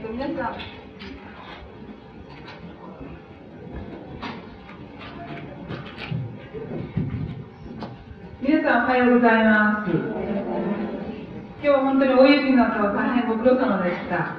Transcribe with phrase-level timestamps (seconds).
[0.00, 0.56] っ、と、皆さん、
[8.40, 9.90] 皆さんおはようございます。
[11.62, 14.36] 今日は本当に大雪の後、大変ご苦労様でした。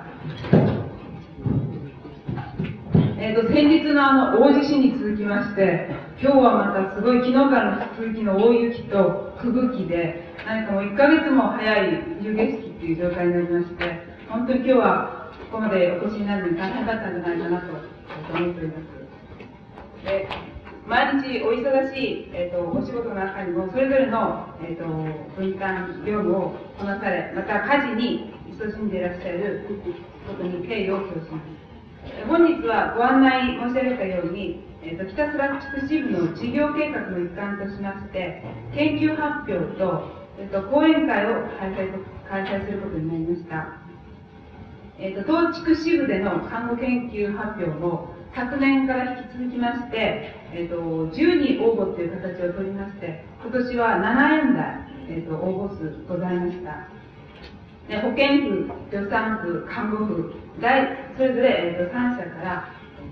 [3.19, 15.20] えっ、ー、と、先日のあの、大地震に続きまして、今日はまたすごい昨日からの続きの大雪と吹雪で、何かもう1ヶ月も早い冬景色っていう状態になりまして、本当に今日は
[15.51, 20.05] ここまでお越しになるのに大変だったんじゃないかなと思っております。
[20.05, 20.27] で
[20.87, 24.87] 毎日お忙しい、えーと、お仕事の中にもそれぞれの、えーと、
[25.35, 29.67] 分担業務をこなされまた家事に勤しんでいらっしゃる
[30.27, 38.43] ことに敬意を表します本日はご案内申し上げたように、えーと、北スラック支部の事業計画の一環としまして
[38.73, 43.80] 研究発表と,、えー、と講演会を開催開催することになりました
[45.03, 50.77] えーと、当地区支部での看護研究発表も昨年から引き続きまして、えーと、
[51.07, 56.87] 10人応募という形を取りまして今年は7円台、えーと、応募数ございました。
[57.87, 60.35] で保健婦助産婦看護婦
[61.17, 62.69] それぞれ、えー、と3社から、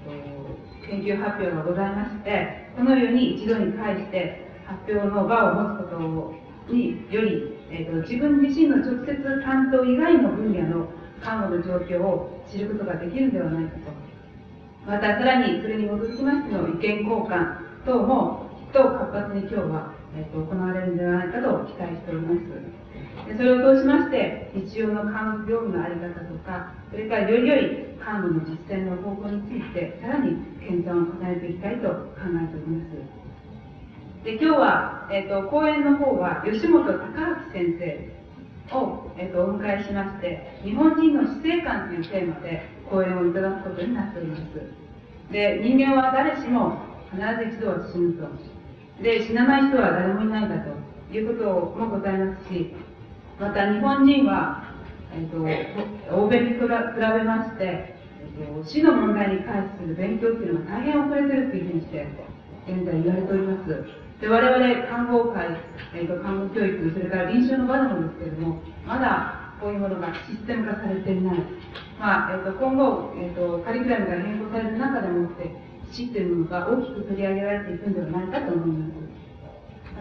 [0.07, 10.87] えー、と研究発表がございましてこのように一度に返して発表の場を持つことにより、えー、と自分自身の直接担当以外の分野の
[11.23, 14.09] 看護の状況を知ることができるのではないかと。
[14.87, 22.89] また、さらにそれに基づきましての意見交換等もきっと活発に今日は、えー、と行われるのではないかと期待しております。
[23.27, 33.19] でそれを通しまして、日常の看護業務の在り方とか、それからより良い看護の実践の方法について、さらに検討を重ねていきたいと考えております。
[34.23, 38.08] で今日は、えーと、講演の方は吉本隆明先生
[38.71, 44.41] を、えーと、お迎えしまして日本人の死生観というテーマで講演をいただくことになっております。
[45.31, 46.77] で人間は誰しも
[47.11, 48.27] 必ず一度は死ぬと。
[49.01, 52.73] で死なない人は誰もいないんだということもございますし
[53.39, 54.73] また日本人は、
[55.13, 62.07] えーと、欧米に比べまして、えーと、死の問題に関する勉強というのは大変遅れているというふうにして
[62.67, 63.98] 現在言われております。
[64.19, 65.47] で我々看護会、
[65.95, 71.37] えーと、看護教育それから臨床の場なんですけれどもまだこういうものがシステム化されていない、
[71.99, 75.51] まあえーと、今後、えーと、カリキュラムが変更される中でもって
[75.91, 79.09] 死っていうものが大きく取り上げられていくんではないかと思います。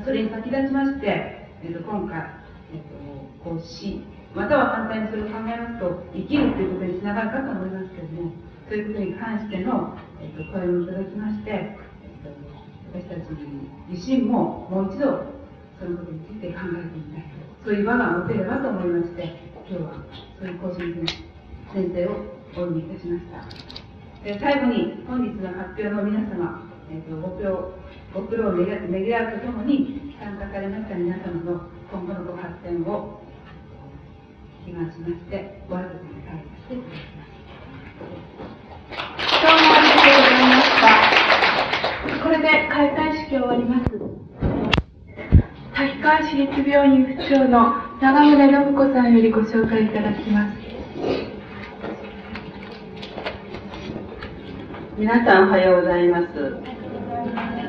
[0.05, 1.07] それに先立ちまして、
[1.63, 2.19] えー、と今回、
[2.73, 4.01] えー、とこう死
[4.35, 8.33] または反対にそれを考えますと生きるということにつながるかと思いますけれども
[8.69, 11.79] そういうことに関しての、えー、と声をいただきまして
[12.93, 13.21] 私たち
[13.89, 15.25] 自身ももう一度
[15.79, 17.25] そのことについて考えてみたい
[17.65, 19.23] そういう場が持てればと思いまして
[19.69, 19.93] 今日は
[20.39, 20.79] そういう講師
[21.73, 22.11] 先生を
[22.57, 23.79] お呼びいたしました。
[24.25, 27.75] で最後に本日の発表の皆様、えーと、ご苦労
[28.13, 28.67] ご苦労をね
[29.05, 31.61] ぎらうとともに参加されました皆様の
[31.91, 33.21] 今後のご発展を
[34.67, 37.29] 祈願しましてご挨拶に返させていただきます
[39.43, 40.71] どうもありがとうございまし
[42.15, 43.91] たこれで開会式終わります。
[45.75, 47.73] 滝川市立病院府長の
[48.03, 50.59] 長村信子さんよりご紹介いただきます。
[54.99, 56.27] 皆さんおはようございます。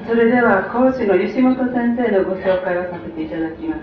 [0.06, 3.82] それでは講師の吉本先生のご紹介をさせていただきます。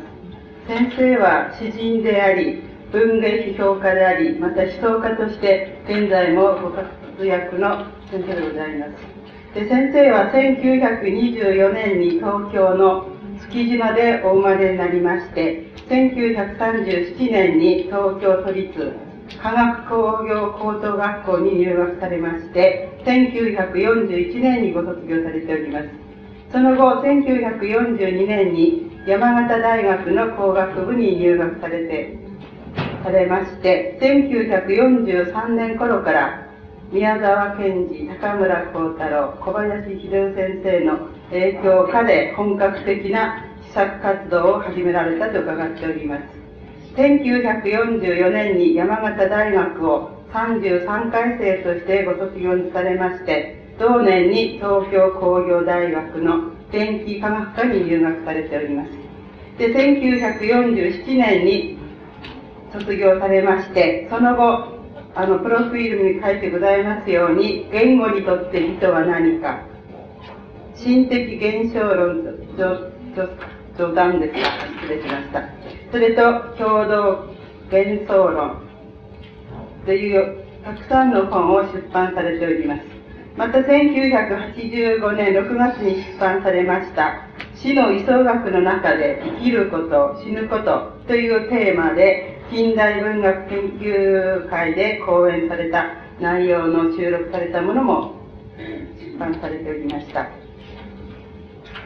[0.69, 9.26] 先生は詩人であり、文芸批評家であり、また思想家として現在もご活躍の先生でございます。
[9.57, 13.09] で先生は1924年に東京の
[13.49, 18.93] 築島でお生まれになりまして1937年に東京都立
[19.43, 25.89] 科学工業高等学校に入学されまして1941年にご卒業されております。
[26.53, 32.19] その後1942年に山形大学の工学部に入学されて
[33.03, 36.46] されまして1943年頃から
[36.93, 46.23] 宮沢賢治、高村光太郎、小林秀夫先生の影響下で本格的な試作活動を始められたと伺っております。
[46.95, 58.91] 1944年に山形大学を33回生としてご卒業されまして、同年に東京工業大学の電気科学科に入学されております。
[59.59, 61.79] で、1947年に
[62.73, 64.76] 卒業されまして、その後、
[65.19, 69.61] あの、プロフィールに書いてございますように、言語にとって美とは何か、
[70.75, 72.23] 心的現象論
[72.59, 72.91] と、
[73.79, 74.41] 冗談ですが、
[74.83, 75.43] 失礼しました。
[75.91, 76.23] それと、
[76.59, 77.35] 共同
[77.73, 78.61] 幻想論
[79.87, 82.83] という、たくさんの本を出版されております。
[83.39, 95.87] また1985年6月に出版されました死の位相学の中で生きること死ぬことというテーマで近代文学研究会で講演された
[96.21, 98.15] 内容の収録されたものも
[98.57, 100.29] 出版されておりました。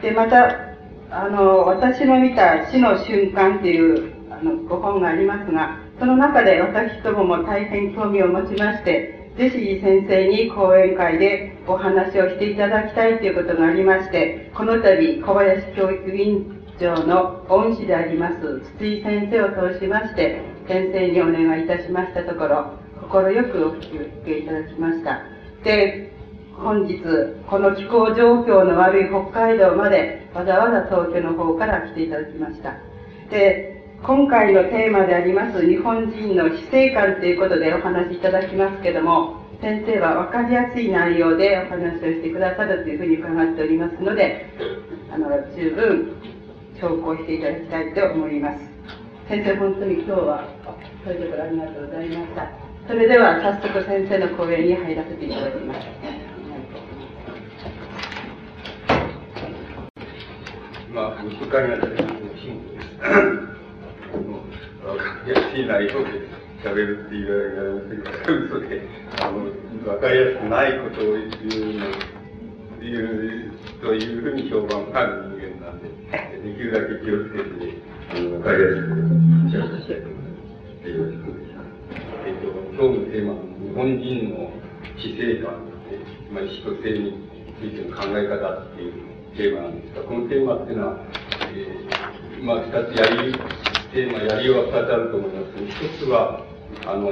[0.01, 0.71] でまた
[1.09, 22.73] あの私の見た死の瞬間というあのご本がありますがその中で私どもも大変興味を持ちましてジェシー先生に講演会でお話をしていただきたいということがありまして、この度、小林教育委員長の恩師であります、筒井先生を通しまして、先生にお願いいたしましたところ、
[23.09, 23.79] 快くお聞
[24.25, 25.21] きいただきました。
[25.63, 26.11] で、
[26.55, 27.01] 本日、
[27.49, 32.75] この気候状況の悪い北海道まで、わざわざ東京の方から来ていただきました。
[33.29, 44.47] で、今回のテーマであります日本人の死生観ということでお話しいただきますけども、先生は分かりやすい内容でお話をしてくださるというふうに伺っておりますので、
[45.11, 46.15] あの、十分
[46.79, 48.59] 聴講していただきたいと思います。
[49.27, 50.43] 先生、本当に今日は、
[51.03, 52.51] それぞれありがとうございました。
[52.87, 55.79] それでは早速先生の講演に入らせていただきます。
[60.93, 62.11] まあ、息子会がですね、
[65.27, 66.27] やすい内容で
[66.63, 68.81] 喋るって言われましたけど、嘘で、
[69.21, 69.37] あの、
[69.93, 71.85] わかりやすくないことを言うの、
[72.81, 73.51] 言う、
[73.81, 77.80] というふうに評判がある人間なんで、できるだけ気をつけて、
[78.11, 78.99] あの、わかりやすく
[79.47, 80.43] 喋したいと思いま
[80.83, 80.89] す。
[80.89, 81.71] よろしくお願いします。
[82.27, 84.51] えっと、今日のテーマ、日本人の
[84.99, 85.95] 死生観で、
[86.27, 87.23] まあ、死と生に
[87.55, 88.99] ついての考え方っていう
[89.37, 90.99] テーマなんですが、このテーマっていうのは、
[91.55, 93.31] えー、まあ、二つやり
[93.95, 95.63] テーマ、やりようは二つあると思います。
[95.71, 96.43] 一つは、
[96.83, 97.07] あの、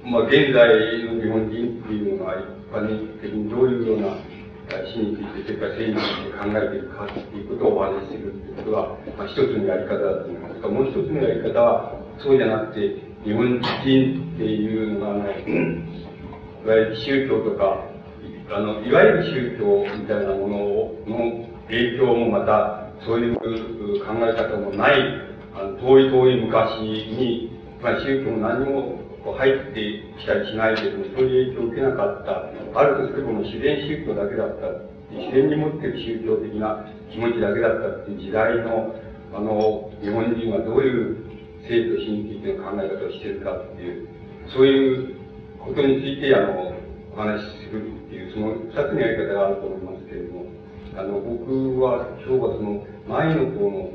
[0.00, 0.64] まあ、現在
[1.12, 2.88] の日本人っていうのが一般
[3.20, 4.16] 的にどういうような
[4.86, 15.24] 死について、それから生について考えているかっていうことをお話しするっていうことは、まあ、一つのやり方だと思いますが、もう一つのやり方は、そうじゃなくて、日本人っていうのが、あの、い
[16.66, 17.84] わゆる宗教とか、
[18.50, 20.58] あの、いわゆる宗教みたいなもの
[21.06, 27.50] の影響もまた、そういう考え方もないあの遠い遠い昔に、
[27.82, 34.66] まあ、宗教も何も入ってきたりしないけども、そういう影響を受けなかった、あるとすればもう自然宗教だけだった、
[35.14, 36.82] 自然に持っている宗教的な
[37.12, 38.94] 気持ちだけだったっていう時代の、
[39.32, 41.16] あの、日本人はどういう
[41.70, 44.08] 生と死についての考え方をしてるかっていう、
[44.50, 45.14] そういう
[45.60, 46.74] ことについて、あの、
[47.14, 50.46] お話しするっていう、その二つのやり方があると思いますけれども、
[50.96, 53.92] あの、僕は今日はその前の方の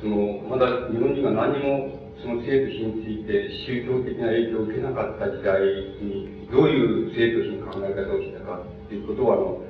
[0.00, 5.62] その、まだ日本人が何もその生と死について宗教的な影響を受けなかった時代
[6.02, 9.62] に、どういう生と死の考え方をしたかっていうことを、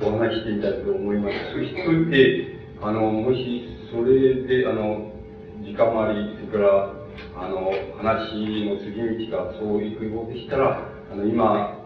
[0.00, 1.36] あの、お話してみたいと思います。
[1.52, 5.12] そしておい、あの、もし、それで、あの、
[5.60, 6.88] 時間もあり、それから、
[7.36, 7.68] あの、
[8.00, 11.84] 話の次道がそういくようでしたら、あの、今、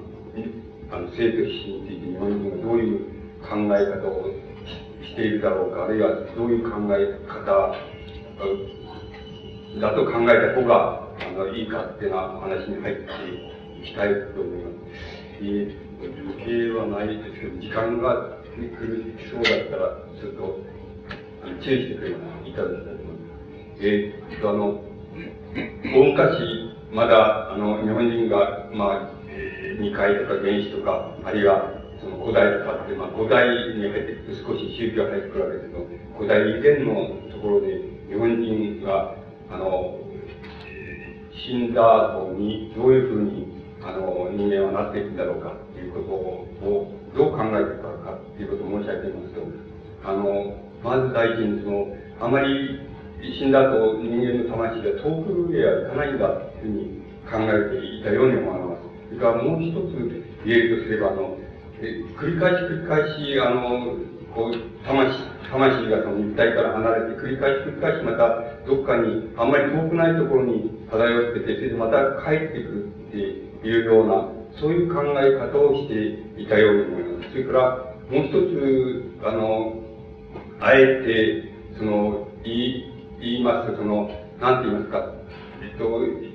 [0.92, 3.00] あの、生と死について日本人がどういう
[3.42, 4.30] 考え方を
[5.02, 7.74] しているだろうか、あるいはどういう考え方
[9.80, 13.02] だと考えた方があのいいかっていうような話に入って
[13.82, 15.14] いきたいと思います。
[15.40, 15.74] えー、
[16.38, 20.60] 時計はないですけど、時間が来るそうだったら、ちょっと
[21.42, 23.14] あの注意してくれいただきたいと思いま
[23.76, 23.86] す。
[23.86, 24.80] えー、っと、あの、
[25.84, 39.98] 大昔、まだ、あの、日本人が、まあ、えー、二階とか原始とか、あるいは、その古代とかって、まあ、古代に入って少し宗教が入ってくるわけですけど、古代以前のところで、日本人が、あの、
[41.46, 43.46] 死んだ後に、どういうふうに、
[43.82, 49.42] あの、人間はなっていくんだろうかっていうことを、どう考えていくかっていうことを申し上げていますと、
[50.04, 52.80] あの、まず第一にその、あまり
[53.38, 58.82] 死んだ後人間の魂が遠くへは行かないんだっていうふうに考えていたように思われます。
[59.08, 61.38] それからもう一つ言えるとすれば、あの、
[61.80, 63.96] 繰り返し繰り返し、あの、
[64.34, 65.18] こう、魂、
[65.50, 74.28] 魂がその肉体から離れて、繰り返し繰り返しまた、どっかに、あんまり遠くないところに漂ってて、それでまた帰ってくるっていうような、
[74.60, 77.30] そういう考え方をしていたように思います。
[77.30, 79.74] それから、もう一つ、あの、
[80.60, 84.10] あえて、その、言い、言いますと、その、
[84.40, 85.14] なんて言いますか、
[85.62, 86.34] えっと、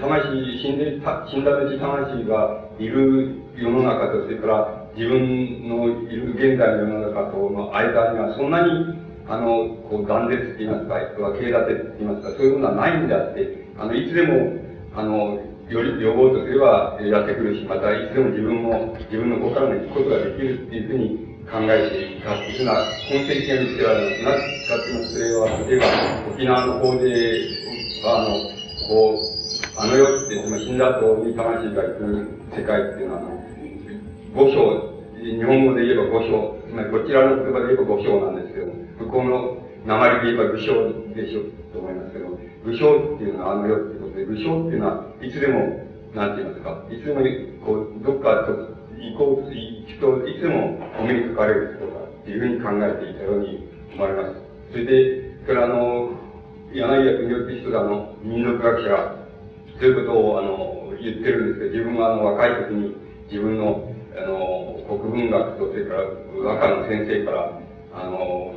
[0.00, 8.96] 魂、死んで、死んだ後魂がいる世の中と、それから自分のいる現在の世の中との間にはそんなに、
[9.28, 14.56] あの、こう断絶って言いますか、分け隔てって言いますか、そういうものはないんであって、あの、いつでも、
[14.96, 15.36] あの、
[15.68, 21.08] より、呼ぼうとすればやってくるし、またいつでも自分も、自分の心からの行くことができるっていうふうに
[21.44, 22.80] 考えていたっていうふうな
[23.12, 25.12] 根底的な道ではなくなってます。
[25.12, 25.84] それは、例えば、
[26.32, 27.12] 沖縄の方で、
[28.06, 28.56] あの、
[28.88, 29.36] こう、
[29.76, 33.36] あの世って、その死んだ後に魂が行く世界っていうのは、
[34.36, 38.68] 五章、日本語で言えば五章、つまりこちらの言葉で言えば五章なんですけど、
[39.00, 39.56] 向こうの
[39.88, 47.24] 鉛で言えば武将でしょと思いますけど、武将っていうのはあの世ってことで、武将っていうのはいつでも、なんて言いますか、いつでも、
[47.64, 53.64] こう、どっかと行こうと、行くと、いつでもお目にかかれるとか、っていうふうに考えていたように
[53.96, 54.36] 思われます。
[54.68, 56.12] それで、それあの、
[56.76, 59.16] 柳家国夫って人があの、民族学者が、
[59.80, 62.96] そういうことをあの、言ってるんですけど、自分はあの、若い時に
[63.30, 66.02] 自分の、あの、国文学と、それから
[66.42, 67.60] 和歌の先生から、
[67.92, 68.54] あの、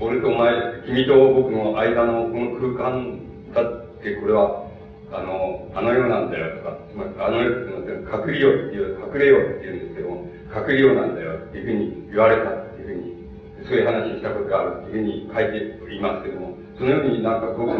[0.00, 3.20] 俺とお前、君と僕の間のこの空間
[3.52, 4.64] だって、これは、
[5.12, 17.70] あの、あの世なんだよとか、まり、あの世って、隠れよっていう、隠れよって言うんですけども、隠れようなんだよっていうふうに言われたっていうふうに、そういう話したことがあるっていうふうに書いていますけども、そのようになんか僕、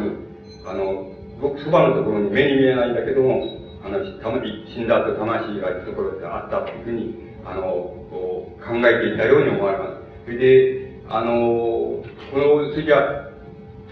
[0.68, 1.08] あの、
[1.40, 7.14] 僕そばのところに目に見えないんだけども、あの、たまに死んだ後魂が行くところってあったっていうふうに、
[7.44, 7.62] あの、
[8.10, 9.90] こう考えていたように思われます。
[10.24, 12.02] それで、あの、こ
[12.34, 13.30] の、それじゃ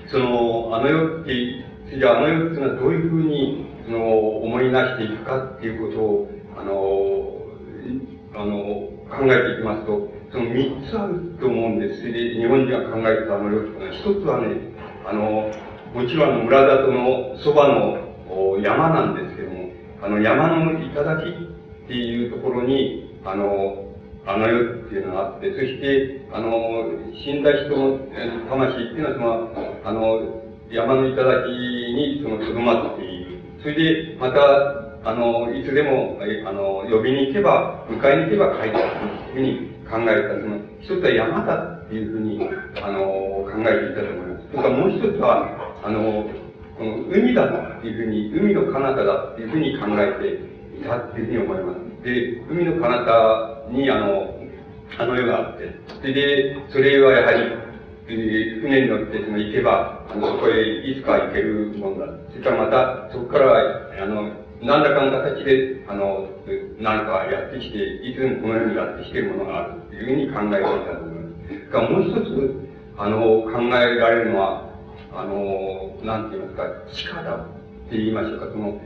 [0.08, 7.44] その、あの世って、それじゃあの世っていうのはどういうふうに、その、思いなしていくかっていうことを、あの、
[8.34, 8.54] あの、
[9.08, 12.00] 考えていきますと、その三つあると思うんです。
[12.00, 14.56] それで、日本人が考えてたあの世っていうのは、一つはね、
[15.06, 15.50] あの、
[15.94, 18.04] もちろん村里のそばの
[18.60, 19.33] 山なんです、
[20.04, 21.00] あの山の頂
[21.84, 23.88] っていうところに、あの、
[24.26, 26.50] あの世っていうのがあって、そして、あの、
[27.24, 27.98] 死んだ人の
[28.50, 33.40] 魂っていうのは、その、あの、山の頂に、その、とどまっている。
[33.62, 38.84] それで、また、あの、いつでも、あの、呼びに行けば、迎えに行けば帰ってくる
[39.32, 40.36] というふうに考えた。
[40.36, 42.40] その、一つは山だっていうふうに、
[42.82, 44.48] あの、考えていたと思います。
[44.50, 46.43] それからもう一つは、あの、
[46.76, 52.04] この海だっていうふうに、海の彼方だっていうふうに考えていたっていうふうに思います。
[52.04, 54.34] で、海の彼方にあの、
[54.98, 57.40] あの世があって、それで、それはやはり、
[58.06, 62.06] えー、船に乗ってその行けば、あの、そこへいつか行けるもんだ。
[62.30, 66.28] それからまた、そこからは、あの、何らかの形で、あの、
[66.78, 71.70] 何かやってきて、いつもこの世にやってきているものがあるというふうに考えていたと思います。
[71.72, 72.64] がもう一つ、
[72.96, 74.63] あの、考えられるのは、
[75.16, 78.80] あの、なんて言いますか、地下だって言いましょうか、その、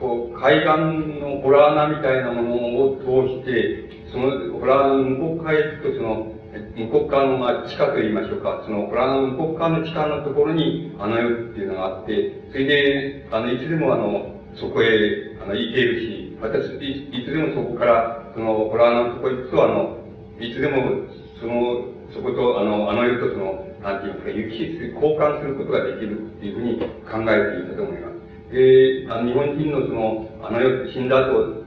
[0.00, 2.50] こう、海岸のホラー穴みたいなもの
[2.82, 6.32] を通して、そのホラー穴の向こう側へ行くと、その、
[6.76, 19.96] 向こう側の、まあ、地下と言いましょうか、そのホラー穴の向こう側の地下のところに、あの世っていうのがあって、それで、あの、いつでもあの、そこへ、あの、行けるし、私、いいつでもそこから、その、ホラー穴のとこ行くと、あの、
[20.40, 21.06] いつでも、
[21.40, 28.54] その、そこと、あの、あの世とその、なんていうんですか、行き来交換することができるっていうふうに考えていたと思います。
[28.54, 31.66] で、あの日本人のその、あの世、死んだ後、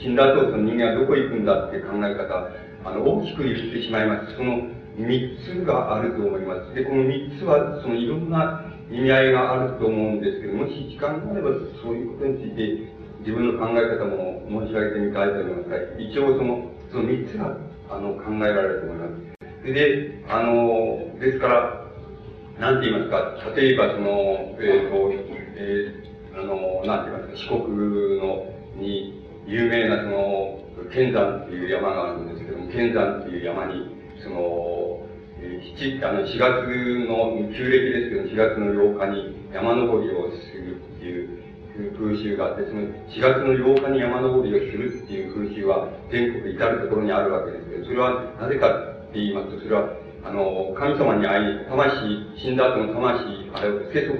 [0.00, 2.50] 死んだ後、その人間はどこ行くんだっていう考え方、
[2.84, 4.34] あの、大きく言ってしまいます。
[4.36, 4.66] その
[4.96, 6.74] 三つがあると思います。
[6.74, 11.50] で、この三つは、そのいろんな意味合いがあると思うんですけど、もし時間があれば、
[11.82, 12.90] そういうことについて、
[13.20, 17.56] 自分の考え方も申し上げてみたいと思います、一応その、その三つが、
[17.88, 19.31] あの、考えられると思います。
[19.64, 21.82] で、あの、ですから、
[22.58, 25.12] なんて言いますか、例えばその、えっ、ー、と、
[25.56, 27.76] えーあの、なんて言いますか、四国
[28.18, 30.58] の、に、有名なその、
[30.90, 35.06] 剣山っていう山があるんですけども、剣山っていう山に、その、
[35.76, 36.64] 七、あの、4月
[37.06, 41.42] の、旧暦ですけど、4月の8日に山登りをするっていう
[41.98, 48.68] 風習があって、その4月の8日に山登りをするっていう風習は全国至るところにあるわけですけど、それはなぜか
[49.12, 49.92] って言いますと、それは
[50.24, 54.14] あの、神様に会い、魂、死んだ後の魂、あれを、聖祖、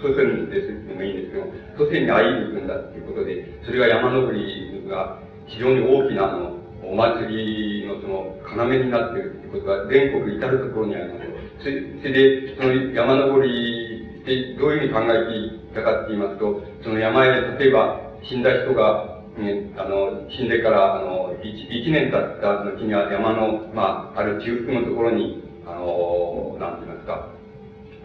[0.00, 11.26] 祖先ですってもいいんですけど、祖先に会いに行くんだっていうことで、それが山登りが非常に大きなあの、お祭りのその、要になっているっていうことが全国至るところにあります。
[11.60, 27.28] それそれで、その山登りってどういうふうに考えていたかって言いますと、その山へ、例えば死んだ人が、ね、あの、死んでから、あの、一、年経った後には山の、まあ、ある中腹のところに、あの、なんて言いますか、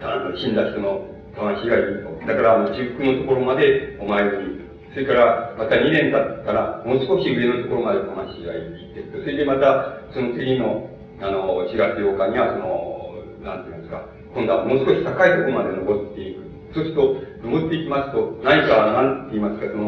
[0.02, 1.06] あの、死んだ人の
[1.36, 2.26] 魂がいると。
[2.26, 4.68] だから、あの、中腹のところまでお参りに
[4.98, 10.90] それから、また2年経ったら、もう少し上のところまで魂が行って、それでまた、その次の、
[11.22, 16.42] あの、4月8日には、その、なんて言いますか、今度はもう少し高いところまで登っていく。
[16.74, 17.14] そうすると、
[17.46, 19.86] 登っていきますと、何か、なんて言いますか、その、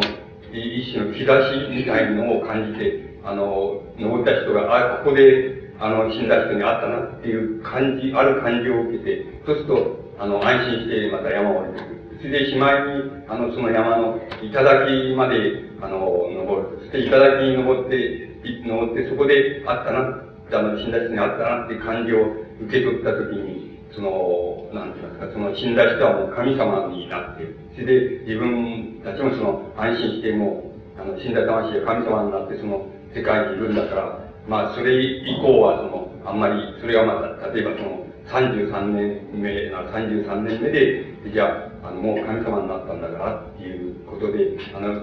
[0.53, 1.19] 一種の兆
[1.53, 11.99] しみたいなのを感じて、あの、登った人が、あ、ここで、あの、死んだ人に会ったなっていう感じ、ある感じを受けて、そうすると、あの、安心してまた山を降りてくる。
[12.19, 16.79] それで、しまいに、あの、その山の頂まで、あの、登る。
[16.79, 18.29] そして、頂に登って、
[18.65, 22.19] 登って、そこで会ったな、あの、死んだ人に会ったなっていう感じを
[22.65, 23.58] 受け取ったときに、
[23.91, 30.63] その、なんて言いますか、その死んだ人はもう神様になって、それで自分たちもその安心しても
[30.97, 45.01] う、あの、死んだ魂が神様になってその世界にいるんだから、まあ、それ以降はその、あんまり、それがまた、例えばその、33年目、33年目で、じゃあ、あの、もう神様になったんだからっていうことで、あの、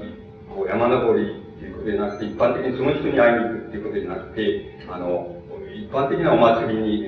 [0.54, 5.35] こう山登りっていうことでなくて、一般的にその人に会いに行くっていうことじゃなくて、あの、
[5.76, 7.06] 一般的なお祭りに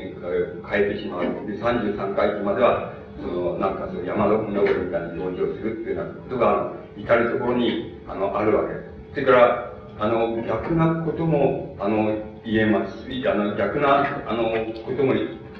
[0.69, 1.23] 変えてしまう。
[1.47, 8.89] で、33回忌までは、その、なんかその山の登りみたいな行事をするっていうようなことが、至るところに、あの、あるわけです。
[9.15, 13.07] それから、あの、逆なことも、あの、言えます。
[13.27, 14.51] あの、逆な、あの、
[14.85, 15.15] ことも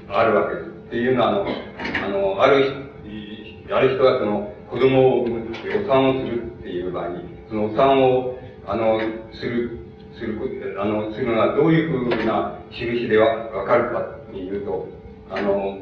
[0.09, 0.69] あるわけです。
[0.69, 1.47] っていうのは、あの、
[2.05, 2.89] あの、ある、
[3.71, 9.01] ある人がその、子供を産むってお産をするっていう場合に、そのお産を、あの、
[9.33, 9.79] する、
[10.19, 14.89] する、あの、するのはどういうふうな印でわわかるかっていうと、
[15.31, 15.79] あの、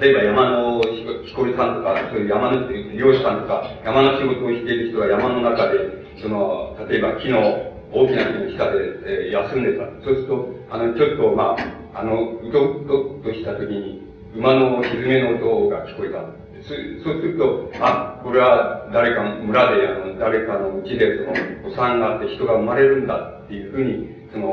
[0.00, 5.78] 例えば山の木こりさんとか、そういう山の、漁師さんとか、山の仕事をしている人が山の中で、
[6.22, 9.86] その、例えば木の、大きな木の下で、えー、休んでた。
[10.04, 14.02] そうすると、あの、ちょっと、まあ、あの、うとうととした時に、
[14.34, 16.45] 馬の蹄めの音が聞こえた。
[16.66, 16.74] そ
[17.12, 24.52] うすると、あ、これは誰か村で、あの、誰かのうちで、その、お産があって人が生まれるんだっていうふうに、その、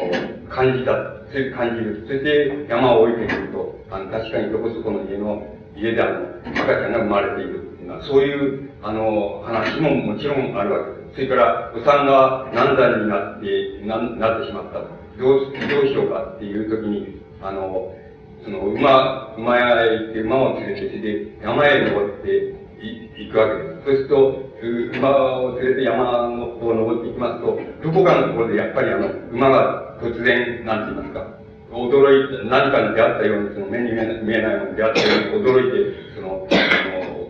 [0.49, 0.93] 感じた、
[1.31, 2.05] そういう感じる。
[2.07, 5.41] そして山を降りてくると、あの、確かにどこそこの家の、
[5.75, 6.19] 家であの、
[6.53, 11.15] 赤ちゃんが生まれているっていうのは、そういう、あの、話ももちろんあるわけです。
[11.15, 14.89] それから、お産が難産になって、な、なってしまったと。
[15.17, 17.95] どう、どうしようかっていう時に、あの、
[18.43, 23.83] その、馬、馬屋へ行って馬を連れて、で、山へ登ってい行くわけです。
[23.85, 36.47] そうすると、馬を連れて山の方を登っていきますと、どこかのところでやっぱりあの、馬が突然、なんて言いますか、驚い、何かに出会ったように、その目に見えないものに出会ったように驚いて、その、の、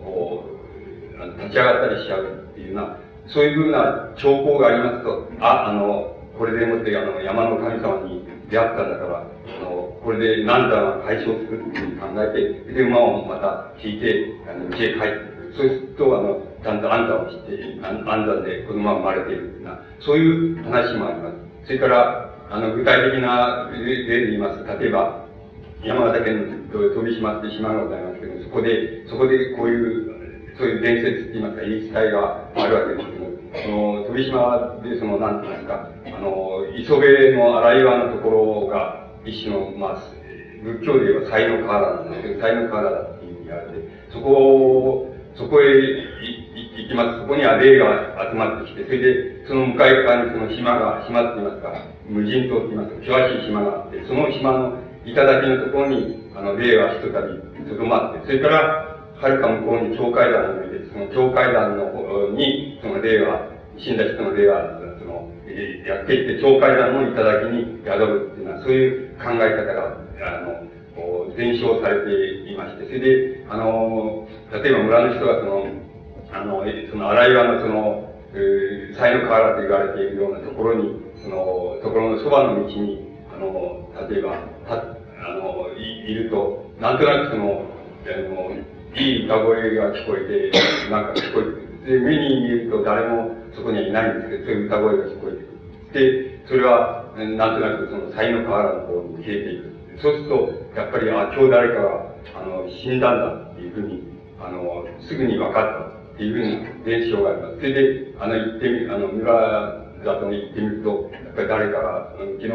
[0.04, 2.96] こう、立ち上がったりしちゃうっていうような、
[3.26, 15.54] そういうふうな兆候がありますと、あ、あの、これでもって、あの、山の神様に出会ったんだから、あの、これで何だ解消するっていうふうに考えて、で、馬をまた引いて、あの、家へ帰ってくる。
[15.56, 21.36] そうすると、あの、ちゃんと安産をして、安産で子供が生まれているっていうな、そういう話もあります。
[21.66, 25.24] それから、あの、具体的な例で言いますと、例えば、
[25.82, 30.14] 山形県の飛島って島がございますけど、そこで、そこでこういう
[30.56, 33.23] そういう伝説って言いますか、言い伝えがあるわけですけど、
[33.62, 39.96] その、鳥島でその、なんて言いますか、あの、磯部の荒岩のところが、一種の、まあ、
[40.62, 45.66] 仏教で言えば才の河原なんですけど、才の河原だっていうふうに言われて、そこを、そこへ
[46.76, 47.20] 行きます。
[47.20, 51.72] そこには霊が集まってきて、それで、その向かい側にその島が、島って言いますか、
[52.08, 57.34] 無人島って言いますか、険しい島があって、その島の頂のところに、あの、霊はひとたび
[57.68, 63.48] とどまって、それから、はるか向こうに境界団がいて、その境界団の方に、その霊は、
[63.78, 65.30] 死んだ人の霊は、その、
[65.86, 70.64] やっていって、境界団の頂に宿るっていうのは、そういう考え方が、あの、
[71.36, 75.66] 伝承されていまして、それで、あの、例えば村の人がその、
[76.32, 81.36] あの、その荒岩のその、えー、才の河原と言われているようなところに、その、
[81.82, 87.62] ところのそばの道に、あの、例えば、た、あの、いいると、なんとなくその、
[88.06, 96.38] あの、いい歌声が聞こえて、なんか聞こえてで、目に見ると誰もそこにはいないんですけど、そういう歌声が聞こえてくる。
[96.40, 99.74] で、それは、なんとなくその才の河原の方に消えていく。
[100.00, 104.02] そうすると、やっぱり、あ、今日誰かが、あの、死んだんだっていうふうに、
[104.40, 107.56] あの、すぐに分かったっていうふうに伝承があります。
[107.56, 112.52] それで、あの、行ってみ、あの、村里に行ってみると、やっぱり誰かが、昨日、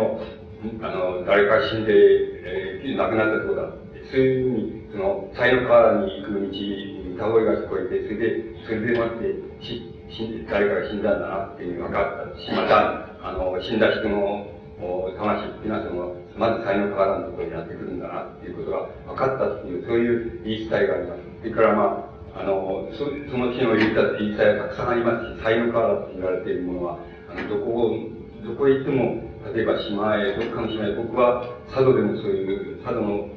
[0.81, 3.69] あの、誰か死んで、えー、亡くなったそうだ。
[4.11, 14.47] そういうふうに、その、才の河原に行く道に歌声が聞こえて、それで、それでもって、し、し、誰かが死んだんだなっていうのが分かったし、また、あの、死んだ人の、
[14.79, 21.21] 魂っていうのはその、まず才の河原のところにやってくるんだなっていうことが分かったっていう、そういう言い伝えがあります。
[21.41, 27.99] それからまあ、あの、そその日の言い伝えがたくさんありますし、才の河原って言われているものは、あの、どこを、
[28.45, 33.27] どこへ行っても、例えば島へ、どっかの島へ、僕は佐渡でもそういう、佐渡の、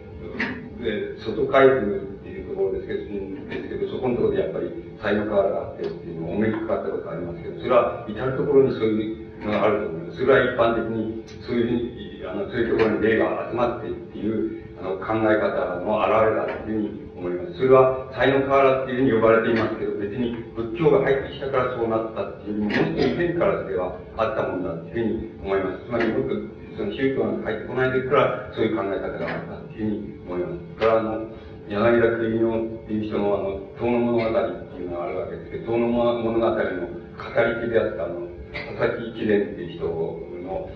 [0.82, 3.02] で、外海部っていうところですけど、
[3.48, 10.18] ですけど、そこのところでやっぱり、才能河原があってっていうのをお目にかかったことがありますけど、それは至るところにそういうのがあると思います。
[10.18, 17.54] それは一般的に、そういうふうに、あの、そういうところに霊が集まってっていう、あの、考え方の表れだというふうに思います。
[17.54, 25.86] それは、才能河原っていうふうに呼ばれていますけど、別に仏教が入ってきたからそうなったっていうよりも、もっと以前からではあったもんだっていうふうに思います。
[25.86, 26.34] つまり、もっと、
[26.76, 30.60] その宗教が入ってこない時から、そういう考え方があったっていうふうに思います。
[30.76, 31.26] それは、あの、
[31.68, 40.68] 柳田国のっていう人のあの、遠野物語っていうのがあるわけですけど、遠野物語の語り手であったあの、佐々木貴殿っていう人の、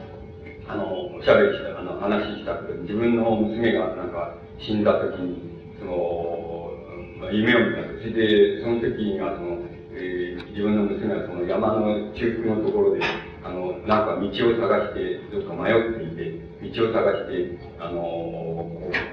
[0.68, 5.36] あの、おしゃべりした、あの、話したくて、自分の娘がなんか死んだ時に、
[5.78, 6.72] その、
[7.20, 7.82] まあ、夢を見た。
[8.00, 9.58] それで、その時にはその、
[9.92, 13.00] えー、自分の娘がその山の中腹のところで、
[13.44, 14.30] あの、なんか道を
[14.60, 18.70] 探して、どっか迷っていて、道を探して、あの、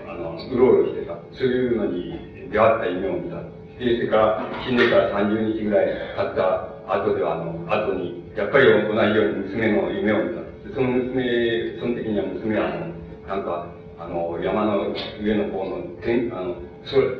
[0.07, 1.17] あの、うろうろしてた。
[1.31, 3.37] そういうのに出会った夢を見た。
[3.79, 10.43] で、それから死んでから30日ぐらい経った後では、あの、後に、やっぱり同じように娘の夢を見た。
[10.73, 12.93] その娘、その時には娘は、あの、
[13.27, 13.67] なんか、
[13.99, 16.55] あの、山の上の方の天、あの、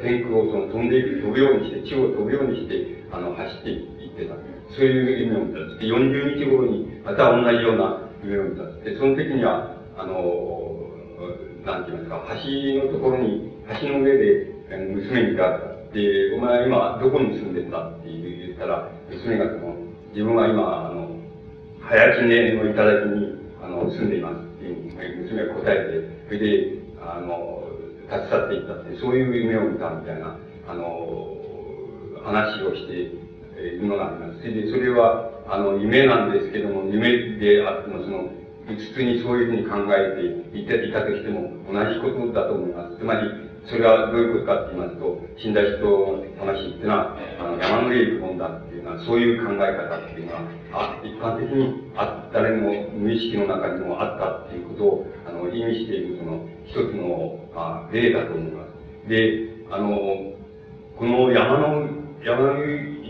[0.01, 4.35] 天空をその飛んでいく、飛ぶようにして、地を飛ぶようにして、あの、走っていってた。
[4.75, 5.59] そういう夢を見た。
[5.59, 8.63] で、40日頃に、また同じような夢を見た。
[8.83, 10.75] で、その時には、あの、
[11.65, 13.51] なんて言いますか、橋のところに、
[13.81, 14.53] 橋の上で
[14.93, 15.73] 娘にが。
[15.93, 19.75] で、お前今どこに住んでんだって言ったら、娘がその、
[20.11, 21.09] 自分は今、あの、
[21.81, 24.69] 早知根の頂に、あの、住んでいますって
[25.21, 27.63] 娘が答えて、それで、あの、
[28.09, 31.37] 立ち去っていったって、そういう夢を見たみたいな、あの、
[32.23, 34.39] 話をしているのがあります。
[34.39, 38.29] それで、それは、あの、夢なんですけども、夢であっても、その、
[38.67, 40.15] 普通にそういうふうに考え
[40.51, 42.97] ていたいたとしても同じことだと思います。
[42.97, 43.27] つまり、
[43.65, 50.41] それはどういうことかって言いますと、死んだ人の魂っていうのは、あの、山の上に行くもんだっていうのは、そういう考え方っていうのは、
[50.73, 58.65] あ、一般的にあ、誰も無意識の中にもあったっていうことを、あの、意味している、その、一つの、あ、例だと思いま
[59.05, 59.09] す。
[59.09, 59.89] で、あの、
[60.97, 61.87] この山の、
[62.23, 62.53] 山の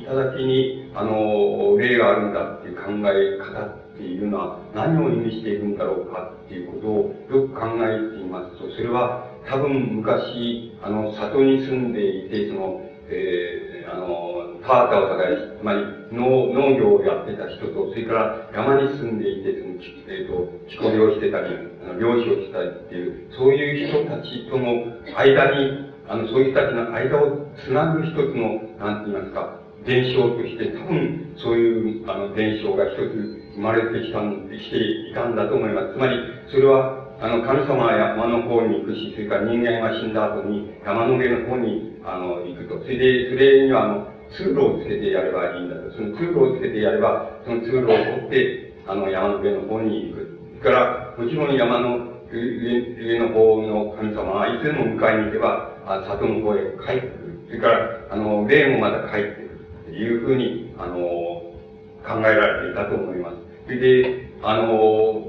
[0.05, 15.79] 頂に、あの、例があるんだっていう考え方っていうのは何を意味しているんだろうかっていうことをよく考えていますと、それは多分昔、あの、里に住んでいて、その、えー、あの、田畑を耕し、つまり
[16.11, 19.75] 農農業をやってた人と、それから山に住んでいて、その、
[20.11, 34.77] えっ、ー、と、木こりをしてたり、あの漁師をしたりっていう、そういう人たちとの間に、あの、そういう人たちの間をつなぐ一つの、なんて言いますか、伝承として、多分、そういう、あの、伝承が一つ生まれてきたん、して
[35.09, 35.93] いたんだと思います。
[35.93, 36.17] つまり、
[36.49, 42.81] それは、あの、神様は山の方に行くし、それから人間が死んだ後に山の上の方に、あの、行くと。
[42.81, 45.91] それで、それには、あの、通路をつけてやればいいんだと。
[45.91, 50.39] その通路をつけてやれば、その通路を取って、あの、山の上の方に行く。
[50.59, 57.39] それから、もちろん山の上上の方の神様はいつでも迎えに行けば、あ里の方へ帰ってくる。
[57.47, 59.49] それから、あの、霊もまた帰ってくる。
[59.85, 63.42] というふうに、あの、考えられていたと思います。
[63.65, 65.23] それで、あの、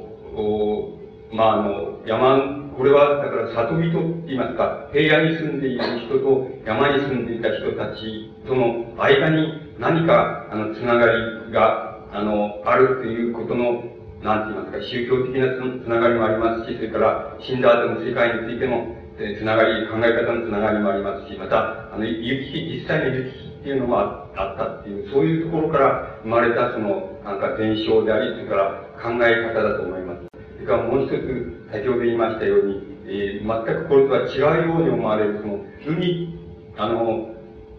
[1.33, 13.85] まあ、あの、山、これは、だから里人って言いますか、平野に住んでいる人と山に住んでいた人たちとの間に何か、あの、つながりが、あの、あるということの、
[14.23, 30.20] なんて言いますか、宗教的なつながりもありますし、それから死んだ後の世界についての、えつながり、考え方のつながりもありますし、また、あの、行き来、実際の行き来っていうのもあったっていう、そういうところから生まれたその、なんか伝承であり、それから考え方だと思います。
[30.56, 36.38] それからもう一つ、先ほど言いましたように、えー、全くこれとは違うように思われる、その、海、
[36.76, 37.34] あの、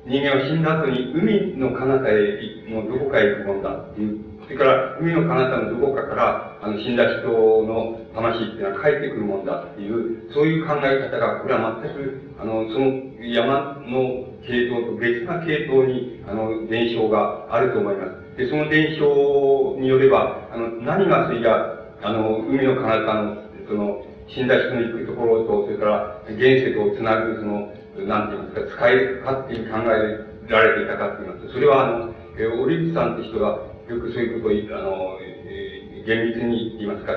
[0.05, 18.24] 人間は死んだ後に海の彼方へ、のどこかへ行くもんだっていう、それから海の彼方のどこかから、あの、死んだ人の魂っていうのは帰ってくるもんだっていう、そういう考え方が、これは全く、あの、その山の系統と別な系統に、あの、伝承があると思います。
[18.37, 27.71] で、その伝承によれば、あの、何がそれが、あの、海の彼方の、その、死んだ人の行くところと、それから、現世とつなぐ、その、
[28.07, 33.47] なんて言いますか、使えるかっていう考えられていたかって言いますと、それは、あの、えオリーブさんって人が、
[33.87, 37.13] よくそういうことを、あの、えー、厳密に言いますか、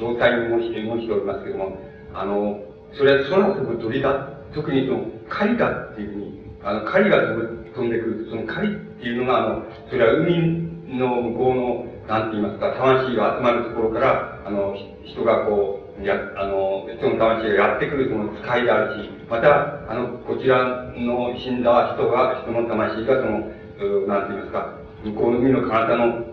[0.00, 1.78] 詳細に申して、申しておりますけども、
[2.12, 2.60] あの、
[2.92, 26.24] それは空飛ぶ鳥だ、特にその、狩りだっていうふうに、あの、狩りが飛ぶんでくる、その狩りっていうのが、あの、それは海の向こうの、なんて言いますか、魂が集まるところから、あの、人がこう、や、あの、人の魂がやってくるその使いであるし、また、あの、こちらの死んだ人が、人の魂がその、なんて言いますか、向こうの海の彼方の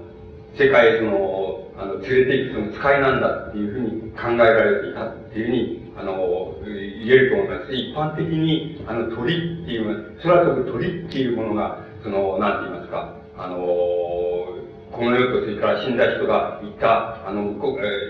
[0.57, 7.73] 世界へその、あの、連れて行くその使いなんだっていうふうに考えられていたっていうふうに、あの、言えると思います。
[7.73, 17.55] 一般的に、あの、鳥っていう、空飛ぶ鳥っていうものが、その、なんて言いますか、あの、この世とそれから死んだ人が行った、あの、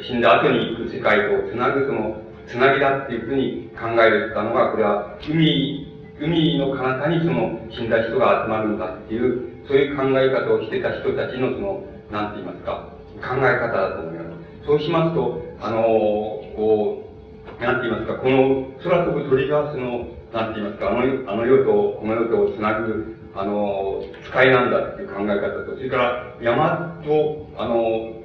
[0.06, 2.18] 死んだ後に行く世界とつなぐその、
[2.48, 5.88] つなぎだっていうふうに考えたのが、これは、海、
[6.20, 12.90] 海の彼方にその死んだ人が集まるんだっていう、そういう考え方をしてた人たちのその、なんて言いますか、
[13.22, 14.66] 考え方だと思います。
[14.66, 15.82] そうしますと、あの、
[16.56, 17.05] こう、
[17.60, 28.16] なんて言いますか、この空飛ぶ鳥がその、なんて言いますか、あの、あの世とこの世とをつなぐ、あの、使いなんだっていう考え方と、それから山と、あの、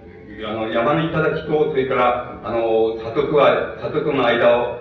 [0.46, 4.80] あの、山の頂と、それから、あの、里とは、里との間を、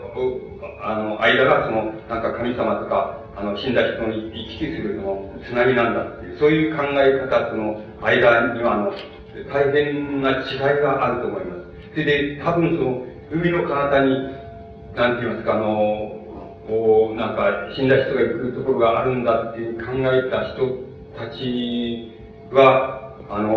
[0.81, 8.93] あの、間がその、なんか神様とか、あの、死んだ人に行き来するその、つなぎなんだっていう、そういう考え方との間には、あの、
[9.51, 11.61] 大変な違いがあると思います。
[11.91, 14.38] それで、多分その、海の彼方に、
[14.95, 16.19] なんて言いますか、あの、
[16.67, 22.11] こう、なんか、死んだ人が行くところがあるんだっていう考えた人たち
[22.51, 23.49] は、あの、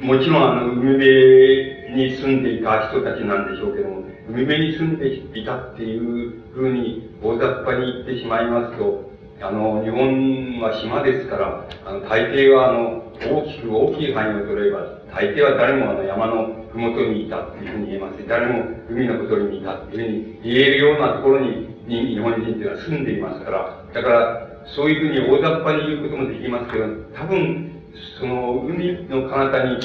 [0.00, 27.82] もちろんあの、海辺に住んでいた人たちなんでしょうけども、海辺に住んでいたっていうふうに大雑把に言ってしまいますと、あの、日本は島ですから、あの、大抵はあの、大きく大きい範囲を取れば、大抵は誰もあの山のふもとにいたっていうふうに言えます誰も海のほとりにいたっていうふうに言えるようなところに日本人っていうのは住んでいますから、だから、そういうふうに大雑把に言うこともできますけど、多分、
[28.20, 29.80] その海の彼方に、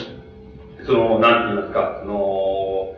[0.85, 2.95] その、なんて言いますか、その、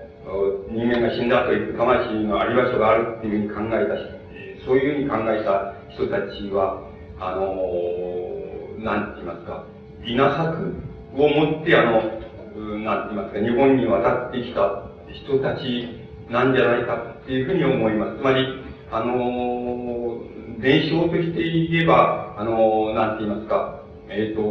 [0.71, 6.81] 人間が死んだという魂のあり場所があるっていうふうに考えたし、そういうふうに考えた人たちは、
[7.19, 9.63] あの、なんて言いますか、
[10.03, 10.73] 稲作
[11.15, 12.01] をもって、あの、
[12.85, 15.89] なんて言いますか、日本に渡ってきた人たち
[16.29, 18.17] なんじゃないかっていうふうに思います。
[18.19, 18.45] つまり、
[18.91, 20.21] あの、
[20.61, 24.41] 伝承として言えば、あの、なんて言いますか、えっ、ー、と、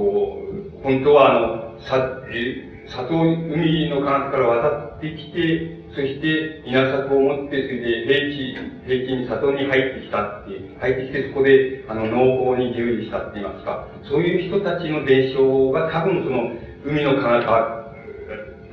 [0.83, 16.51] 本当はあの、さ、え里、海の彼方から渡ってきて、そして稲作を持って、それで平地、平地に里に入ってきたって、入ってきてそこで、あの、農法に従事したって言いますか、そういう人たちの伝承が多分その、
[16.85, 17.84] 海の彼方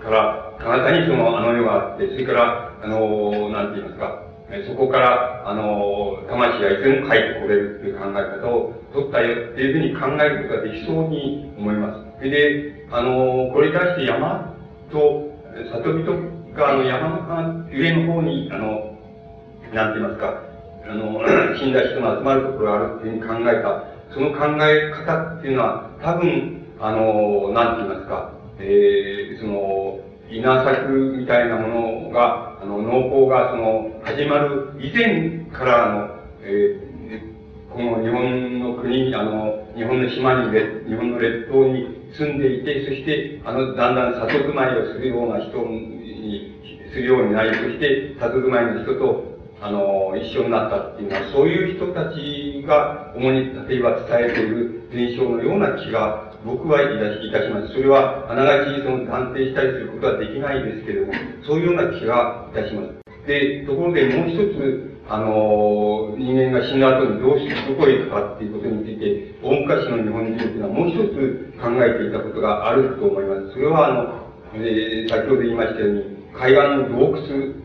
[0.04, 4.24] から、彼方にその、あの世があって、それから、あの、なんて言いますか、
[4.68, 12.04] そこから、あの、魂はいつでも帰ってこれるっていう考え方を取ったよっていうふうに考えることができそうに思います。
[12.18, 14.54] それで、あの、これに対して山
[14.92, 15.32] と、
[15.72, 18.98] 里人が、あの、山の上の方に、あの、
[19.74, 20.44] なんて言いますか、
[20.90, 21.22] あの、
[21.56, 23.84] 死んだ人の集まるところがあるっていうふうに考えた、
[24.14, 36.10] その考え方っていうのは、多分、あの、なんて言いますか、えー、その、稲作みたいなものが、あの、農耕がその、始まる以前からの、
[36.44, 40.52] えー、この日本の国、あの、日本の島に、
[40.88, 46.52] 日本の列島に住んでいて、そして、あの、だんだん里住まいをするような人に、
[46.94, 49.24] するようになり、そして、里住まいの人と、
[49.62, 52.18] あの、一緒になったっていうのは、そういう人たち
[52.64, 57.74] が、主に、例えば伝えている伝承のような気が僕はいたしいたします。
[57.74, 61.14] それは、あながちその断定したりすることはできないですけれども、
[61.46, 63.02] そういうような気がいたします。
[63.28, 73.54] で、ところでもう一つ、あの、人間が死んだ後にどうしてどこへ行くかっていうことについて、大昔の日本人というのはもう一つ考えていたことがあると思います。
[73.54, 74.22] それは、あの、
[74.56, 77.61] えー、先ほど言いましたように、海岸の洞窟、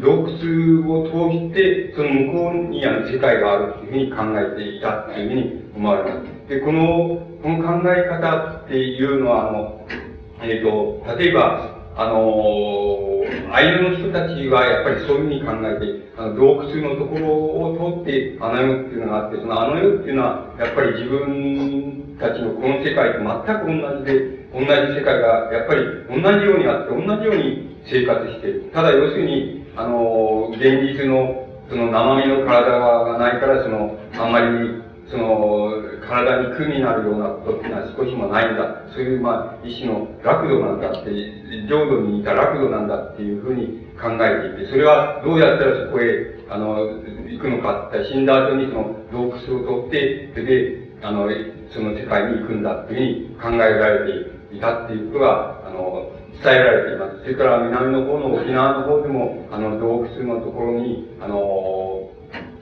[0.00, 6.48] 洞窟を通して、その向こうにあの世界があるというふうに考えていたというふうに思われます。
[6.48, 9.86] で、この、この考え方っていうのは、あの、
[10.42, 13.10] えっ、ー、と、例えば、あの、
[13.52, 28.70] アイヌの人たちはやっぱりそういうふうに考えて、あの洞窟のところを通ってあの世っていうのがあって、そのあの世っていうのは、やっぱり自分たちのこの世界と全く同じで、同じ世界がやっぱり同じようにあって、同じように生活している。
[28.72, 35.72] ただ要するに、あの、現実の、その生身の体がないから、その、あんまり、その、
[36.06, 38.82] 体に苦になるようなことっていうのは少しもないんだ。
[38.92, 46.84] そういう、まあ、一種の楽土なんだって、浄土にいた楽土なんだっていうふうに考えていて、それはどうやったらそこへ、あの、
[47.28, 51.28] 行くのかって、死んだ後にその洞窟を通って、それで、あの、
[51.72, 56.10] その世界に行くんだっていうふうに考えられていたっていうことが、あの、
[56.42, 57.20] 伝えられています。
[57.22, 62.10] それから南の方の沖縄の方でも、あの、洞窟のところに、あの、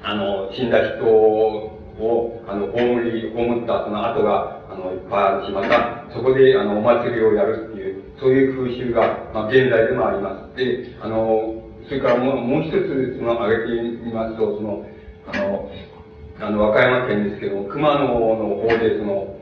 [0.03, 10.57] あの、死んだ人を、あの、葬り、葬ったその後が、あの、いっぱいあるし、また、そこで、あの、お祭りをやるっていう、そういう風習が、まあ、現在でもあります。
[10.57, 14.85] で、あの、それからもう、もう一つ、その、挙げてみますと、その、
[15.33, 15.71] あの、
[16.41, 19.35] あの、和歌山県ですけども、熊野の方で、その、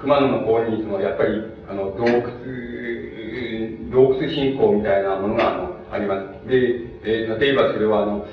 [0.00, 2.65] 熊野の方に、その、やっぱり、あの、洞窟、
[3.90, 6.48] 洞窟信仰みたいなものが、あの、あります。
[6.48, 6.56] で、
[7.04, 8.26] えー、例えばそれは、あの、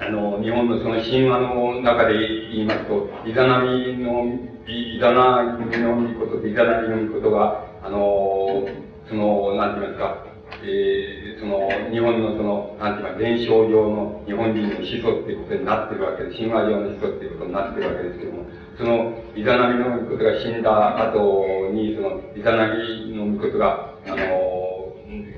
[0.00, 2.18] あの、日本のその神話の中で
[2.50, 4.24] 言いますと、イザナミの、
[4.66, 8.66] イザナミのみことイザナミのみことが、あの、
[9.08, 10.26] その、なんて言いますか、
[10.64, 16.30] えー、その、日本のその、なんて言いますか、伝承上の日本人の始祖っていうことになってるわけで。
[16.30, 18.46] 神話上の始祖っていうことになってるわけですけども、
[18.78, 24.16] その、イザナミのみことが死んだ後に、その、イザナミのみことが、あの、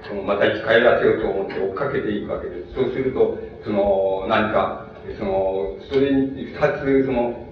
[0.08, 2.74] その、また生き返らせようと思って追っかけていくわけです。
[2.74, 4.86] そうすると、その、何か、
[5.18, 7.44] その、それに二つ、その、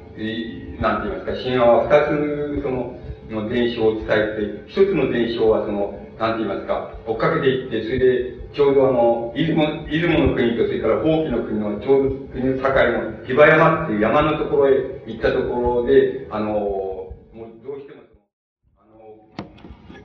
[0.81, 2.99] なんて言いますか、神話は二つ、その、
[3.31, 18.03] の伝承を伝えて、一つの伝承はその、なんて言いますか、追っかけていって、それで、ちょうどあの、出雲、出雲の国と、それから宝器の国の、ちょうど国の境の、比婆山っていう山のところへ行ったところで、あの、もうどうしても、
[18.77, 19.01] あの、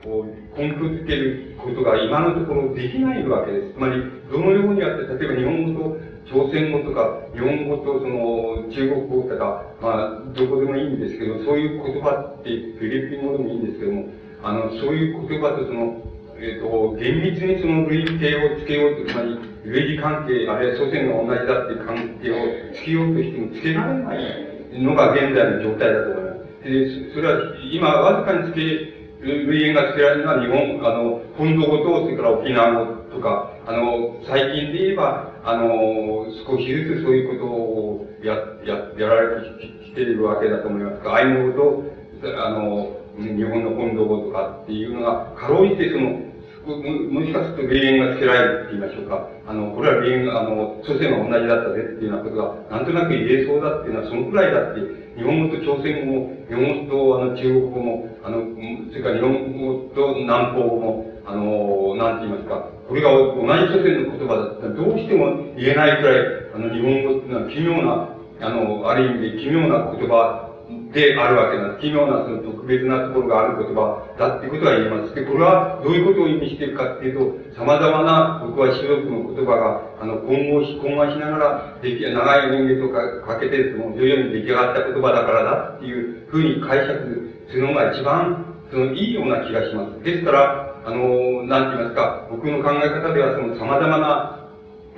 [0.02, 3.74] こう、根拠づけることが今のところできないわけです。
[3.74, 4.00] つまり、
[4.32, 14.08] どのようにやって、例えば日本語と朝鮮語とか、日本語とその、中国語とか、まあ、どこでもいいんですけど、そういう言葉って、フィリピン語でもいいんですけども、
[14.42, 16.07] あの、そういう言葉とその、
[16.40, 26.64] えっ、ー、と、厳密にその類型をつけようと、つまり、類似関係、あるいは祖先が同じだっていう関係をつけようとしてもつけられないのが現在の状態だと思います。
[26.64, 41.84] で、それは今わずかにつけ、類縁がつけられるのは日本、あの、本土語と、それから沖縄語とか、あの、最近で言えば、あの、少しずつそういうことをや、や、やられてきているわけだと思いますが、アイヌ語と、
[42.22, 46.27] あの、日本の本土語とかっていうのが、かろうじてその、
[46.76, 49.28] もしかすると霊園がつけられるって言いましょうか。
[49.46, 54.80] あの、これは霊園、あの、祖先が同じだったぜっていうようなことが、なんとなく言えそうだっていうのは、そのくらいだって、
[55.16, 58.44] 日本語と朝鮮語も、日本語とあの中国語も、あの、
[58.92, 66.20] それから日本語と南方語も、あの、なんて言いますか、これが同じ祖先の言葉だったら、どうしても言えないくらい、
[66.54, 68.08] あの、日本語っていうのは奇妙な、
[68.40, 70.47] あの、ある意味で奇妙な言葉
[70.92, 71.82] であるわけなんです。
[71.82, 75.14] 奇妙なその特別なところがある言葉だってことが言えます。
[75.14, 90.02] で、これはどういうことを意味しているかっていうと、様々な僕は種族の言葉が、あの、混合し、混和しながら、でき、長い年月とかかけて、その、徐々に出来上がった言葉だからだっていうふうに解釈するのが一番、その、いいような気がします。
[90.02, 94.38] ですから、あの、なんて言いますか、僕の考え方では、その、様々な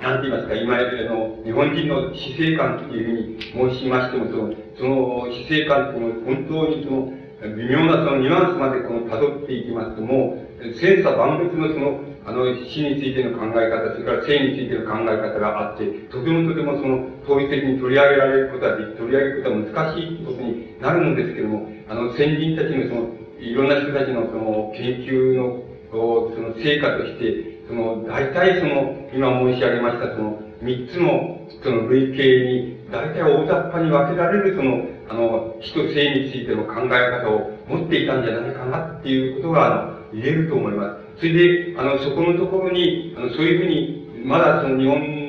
[0.01, 0.79] なんて言いますか、今、あ
[1.13, 7.13] の、日本人の死生観っていうふうに申しましても、その、その死生観っていうの本当にその、
[7.55, 25.97] 微妙なそのニュアンスまでこの辿っていきますと、もう、千差万別のその、あの、死についての考え方、それから生についての考え方があって、とてもとてもその、統一的に取り上げられることは、取り上げることは難しいことになるんですけども、あの、先人たちのその、いろんな人たちのその、研究の、そ
[26.41, 41.19] の成果として、その、大体その、今申し上げました、その、三つの、その類型に、大体大雑把に分けられる、その、あの、死と生についての考え方を持っていたんじゃないかなっていうことが、あの、言えると思います。
[41.19, 45.21] それで、あの、そこのところに、あの、そういうふうに、まだその日本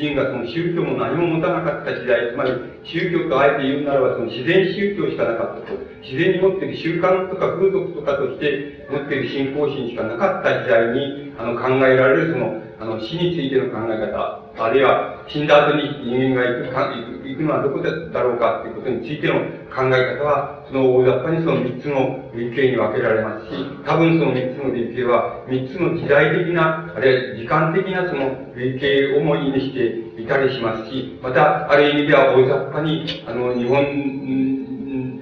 [0.00, 2.52] 人がその宗教も何も持たなかった時代、つまり
[2.84, 5.78] 宗教とあえて言うならばその自然宗教しかなかったと。
[6.02, 19.38] 自然に持っている習慣とか風俗とかとして持っている信仰心しかなかった時代に、あの考えられるその、あの死についての考え方、あるいは死んだ後に人間が行くか行くのはどこだろうかっていうことについての
[19.70, 23.54] 考え方は、その大雑把にその三つの類型に分けられますし、
[23.86, 33.86] 多分その三つの類型は、三つの時代的な、あるいは時間的なその類型をも意味していたりしますし、また、ある意味では大雑把に、あの、日本、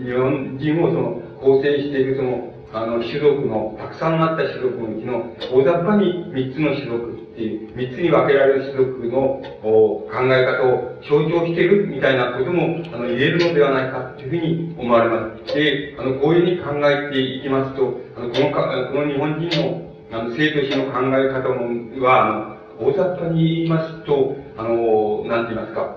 [0.00, 15.54] 日本人をその、構成しているその、あの、種族の、たくさんあった種族のうちの、大雑把に三つの種族っていう、三つに分けられる種族の考え方を象徴しているみたいなことも、あの、言えるのではないかというふうに思われます。
[15.54, 25.96] で、あの、こういうふうに考えていきますと、あの、このか、この日本人の、あの、生と死の考え方も、は、あの、大雑把に言いますと、あの、なんて言いますか、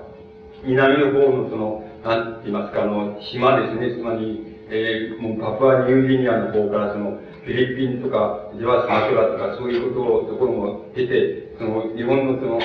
[0.63, 12.59] 南の方のその、なんて言いますか、あの、島ですね、つまり、えー、もうパプアニューギニアの方からその、フィリピンとか、ジワスマトラとか、そういうことを、ところも経て、その、日本のその、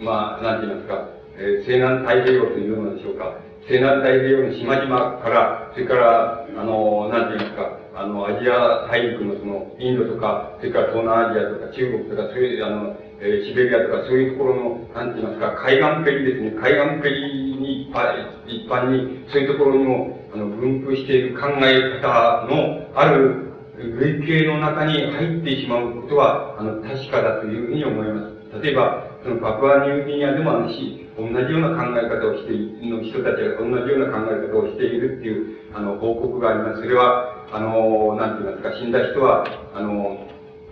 [0.00, 3.36] まあ、なんて言いますか、えー、西南太平洋というのでしょうか。
[3.68, 23.44] 西南太平洋の島々から、それから、あの、なんて言いますか、あの、アジア大陸のその、インドとか、それから東南アジアとか中国とか、そういう、あの、えー、シベリアとかそういうところの、なんて言いますか、海岸ペリですね、海岸ペリに一般に、そういうところにも、あの、分布している考え方のある
[23.78, 28.60] 類型の中に入ってしまうことは、あの、確かだというふうに思います。
[28.60, 36.82] 例えば、そのパプアニューギニアでもあるし、同じような考え方をしている、の人たちが同じような考え方をしているっていう、あの、報告があります。
[36.82, 40.18] それは、あの、なんて言いますか、死んだ人は、あの、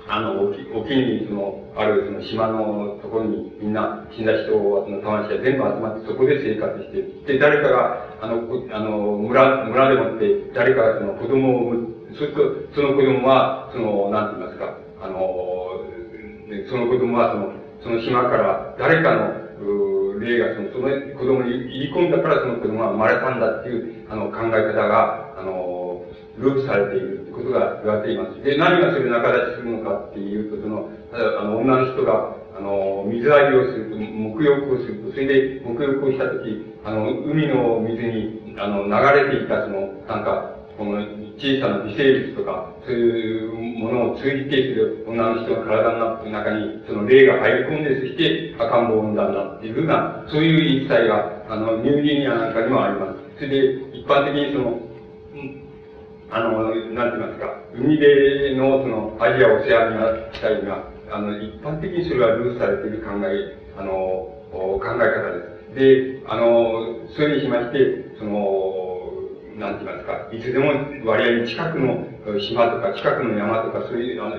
[0.09, 8.43] あの、沖沖に、その、ある、その島のところに、みんな、死んだ人は、その魂が全部集まって、そこで生活して、で、誰かが、あの、
[8.73, 11.75] あの、村、村でもって、誰かがその子供を
[12.15, 15.19] そうすると、その子供は、その、なんて言いますか、あの、
[16.69, 20.89] その子供は、その、その島から誰かの、う霊がその、その
[21.19, 25.82] 子供に入り込んだからその子供は生まれたんだっていう、あの、考え方が、あの、
[26.39, 28.43] ループされているってことが言われています。
[28.43, 41.05] で、何がそれ仲立ちするのかっていうと、その、あの、女の人が、あの、水浴びをすると、沐浴をすると、それで沐浴をしたとき、あの、海の水に、あの、流れていた、その、なんか、この
[41.37, 53.19] 小さな微生物とか、そういうものを通じてする女の人の体の中に、その霊が入り込んで、そして赤ん坊を産んだんだっていうふうな、そういう言い伝えが、あの、ニューギニアなんかにもあります。
[53.37, 54.81] それで、一般的にその、
[56.33, 63.93] あの、なんて言いますか、海辺のその、アジア、オセアニア地帯が、あの、一般的にそれはルースされている考え、あの、
[64.51, 65.75] 考え方です。
[65.77, 68.73] で、あの、それにしまして、その、
[69.61, 70.73] なんて言いますか、いつでも
[71.05, 72.07] 割合に近くの
[72.41, 74.37] 島とか、近くの山とか、そういう、あの、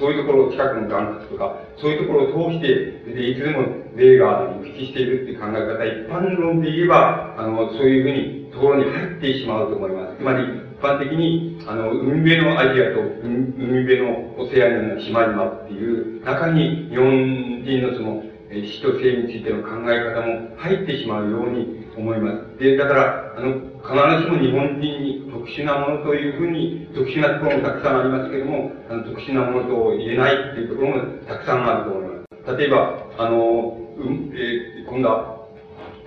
[0.00, 3.66] そういうところ、近くの岩窟とか、そういうところを通して、で、いつでも
[3.96, 10.16] 霊が行き来しているっていう考え方、一般論で言えば、あの、そういうふうに、ところに入ってしまうと思います。
[10.16, 22.58] つまり、般的に、あの、海辺のアジアと海辺のオセアニアの島々っていう中に、日本人のその、死と生についての考え方も入ってしまうように思います。
[22.58, 32.56] で、だから、あの、必ずしも日本人に特殊なものというふうに、特殊なところもたくさんありますけれども、あの特殊なものと言えないっていうところもたくさんあると思います。
[32.56, 35.38] 例えば、あの、うん、えー、今度は、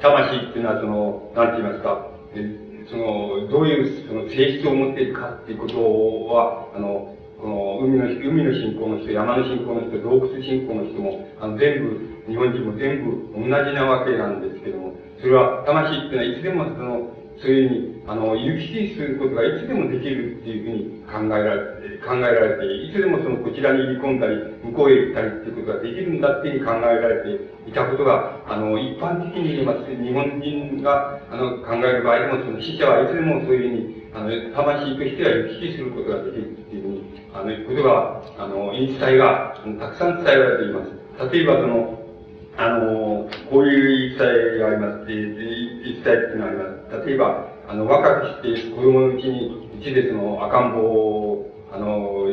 [0.01, 5.79] 魂っていうのはその、なんて言いますか、えその、どういうその性質を持っているかっていうこと
[6.27, 41.33] は、あの、この海の、海の信仰の人、山の信仰の人、洞窟信仰の人も、あの、全部、日本人も全部同じなわけなんですけども、それは、魂っていうのはいつでもその、そういうふうに、あの、行き来することがいつでもできるっていうふうに考えられて、考えられて、いつでもそのこちらに入り込んだり、向こうへ行ったりっていうことができるんだっていうふうに考えられていたことが、あの、一般的に言います日本人が、あの、考える場合でも、その死者はいつでもそういうふうに、あの、魂としては行き来することができるっていうふうに、あの、ことが、あの、言い伝えが、たくさん伝えられています。
[41.33, 42.00] 例えばその、
[42.57, 45.05] あの、こういう言い伝えがあります。
[45.05, 47.05] 言い伝えっていうのがあります。
[47.05, 52.27] 例えば、あの、若くして子供のうちに、うちでその赤ん坊を、あの、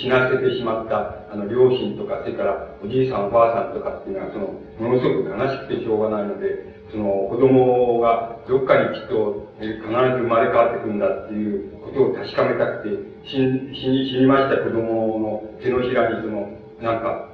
[0.00, 12.94] 死なせてしまった、あの、両親とか、それからおじいさんおばあさんとかっていうのは、その、ものすごく悲しくてしょうがないので、その、子供がどっかにきっと、必ず生まれ変わってくるんだっていうことを確かめたくて、
[13.26, 13.88] 死に、死
[14.20, 16.48] にました子供の手のひらにその、
[16.80, 17.33] なんか、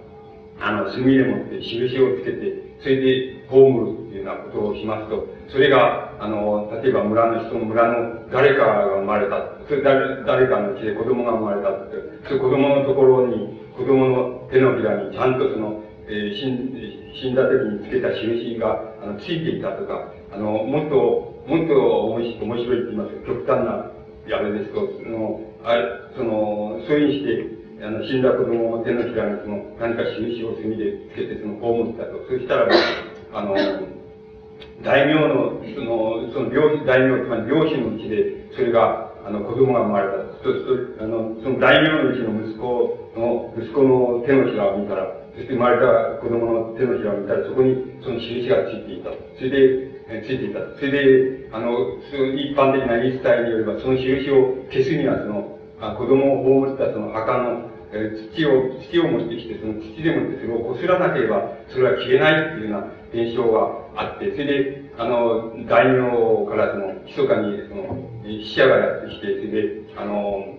[0.61, 9.37] あの、墨でもって印をつけて、それで葬るっていうようなことをしますと、それが、あの、例えば村の人村の誰かが生まれた。
[9.69, 11.97] それ誰、誰かのうちで子供が生まれたって。
[12.29, 23.91] それ子供のところに、子供の手のひらにちゃんとその、えー、死ん死んだ時につけた印が、あの、ついていたとか、あの、もっと、もっと面白い面白いって言います極端な、
[24.33, 25.85] あれですと、その、あれ、
[26.17, 32.21] その、そういうにして、あの、死んだ子供を手のひらにその、何か印を墨でつけてその、葬ったと。
[32.29, 32.69] そしたら、
[33.33, 33.57] あの、
[34.85, 40.45] 大名の、その、その両、大名、つまり両親のうちで、それが、あの、子供が生まれた。
[40.45, 49.11] そうすると、あの、その大名のうちの息子の、息子の手のひらを見たら、そして生まれた子供の手のひらを見たら、そこにその印がついていた。
[49.37, 50.61] それで、えついていた。
[50.77, 51.73] それで、あの、
[52.37, 70.55] 一般的な言い伝えによれば、その印を消すには、その、あ子供を葬ったその墓のえ土を、土を持ってきて、その土でもってそれをこすらなければ、それは消えないっていうような現象があって、それで、あの、大名からその、密かに、その、死者がやってきて、それで、あの、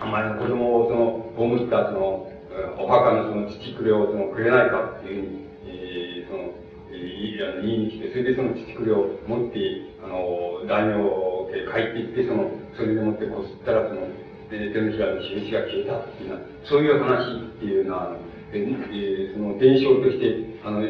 [0.00, 2.30] あんまり子供をその、葬ったその、
[2.78, 9.58] お墓のその土くれをその、くれないかっていうふうに、えー、その、言いに来て、それでその土くれを持って、
[10.04, 11.00] あの、大名
[11.50, 14.02] 家帰っていって、その、それでもってこすったら、その、
[14.54, 18.16] え手のひらの印が消えたっていうのは、そういう話っていうのは、あの、
[18.52, 20.82] えー、その伝承として、あの、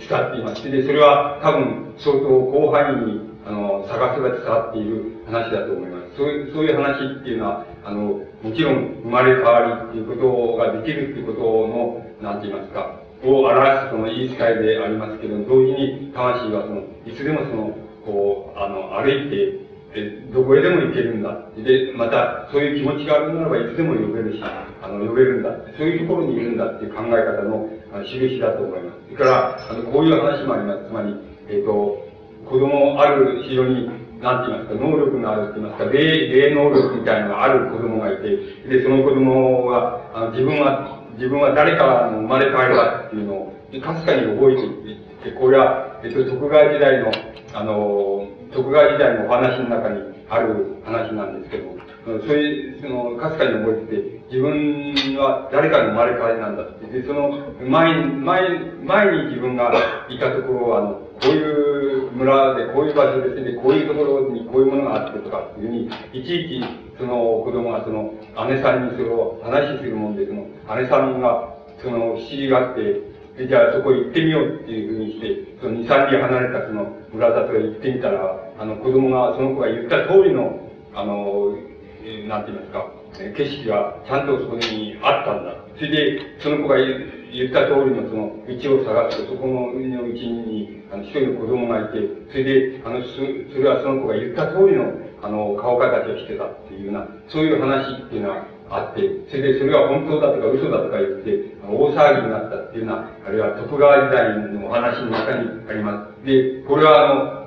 [0.00, 0.70] 使っています。
[0.70, 6.16] で、それは多分、相当広範囲に、あの、探せば伝わっている話だと思います。
[6.16, 21.36] そういう、そういう話っていうのは、あの、もちろん生まれ変わりっていうことができるっていうことの、なんて言いますか、を表すその言い伝えでありますけど、同時に魂はその、いつでもその、こう、あの、歩いて、え、どこへでも行けるんだ。
[21.56, 25.50] で、また、そういう気持ちがあるならば、いつでも呼べるし、あの、呼べるんだ。
[25.76, 28.98] そういうところにいるんだっていう考え方の、あの、印だと思います。
[29.06, 30.86] それから、あの、こういう話もあります。
[30.86, 31.16] つまり、
[31.48, 32.06] えっ、ー、と、
[32.48, 38.36] 子供ある非常に、なんて言いますか、能力があるって言いますか、霊、霊能力みたいなのがある子供がいて、
[38.68, 47.10] で、その子供は、あの、自分は、自分は誰かの生まれ変わりだっていうのを、かすかに覚えていて、これは、えっと、徳川時代の、
[47.52, 56.86] あの、徳川時代のお話の中にある話なんですけど、そういう、その、かすかに覚えてて、自分は誰かの生まれ変わりなんだって。
[56.86, 58.40] で、その、前に、前、
[58.82, 59.72] 前に自分が
[60.08, 66.64] いたところは、あの、こういう村で、こういう場所で、で、こういうところにこういうものがあってとかっていうふうに、いちいち、
[66.98, 68.14] その子供がその、
[68.48, 70.46] 姉さんにそれを話しするもんで、その、
[70.76, 73.09] 姉さんが、その、不思議があって、
[73.46, 81.56] じゃあそこ行ってみようっていうふうにして、その2、3里離れたその村里へ行ってみたら、あの子供が、その子が言った通りの、あの、
[82.02, 83.00] えー、なんて言いますか、
[83.36, 85.56] 景色がちゃんとそこにあったんだ。
[85.76, 91.98] それで、その子が言った通りのその道を探すと、そこの海のうちに、あの、一人の子供がいて、
[92.30, 106.26] それで、あの、それはその子が言った通りの、あの、顔形をしてたっていうような、そういう話っていうのは、あって、それでそれは本当だとか嘘だとか言って、大騒ぎになったっていうのは、あるいは徳川時代のお話の中にあります。
[106.26, 107.40] で、これはあの、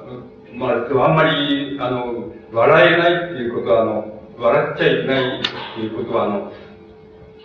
[0.53, 5.41] まあ、あんまり、あの、笑えないっていうことは、あの、笑っちゃいけないっ
[5.75, 6.51] ていうことは、あの、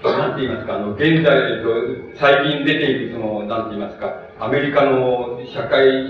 [0.05, 6.09] なんて言いますか、あの、現在、えっと、最近出ている、その、なんて言いますか、アメリカの社会、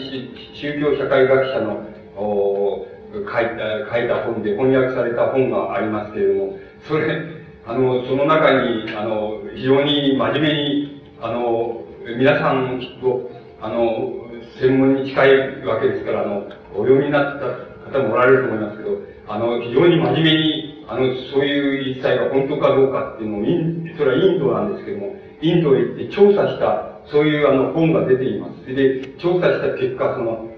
[0.55, 7.39] 宗教社会学者の、お書いた、書いた本で翻訳された本がありますけれども、それ、
[7.69, 11.85] あの、その中に、あの、非常に真面目に、あの、
[12.17, 14.25] 皆さんきっと、あの、
[14.59, 18.91] 専門に近いわけですから、あの、お読みになった方もおられると思いますけど、
[19.29, 21.01] あの、非常に真面目に、あの、
[21.31, 28.75] そういう言い伝えが本当かどうかっていうのを、それはインドなんですけども、インドへ行って調査した、そういうあの本が出ています。
[28.75, 30.49] で、調査した結果、その、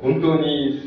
[0.00, 0.78] 本当に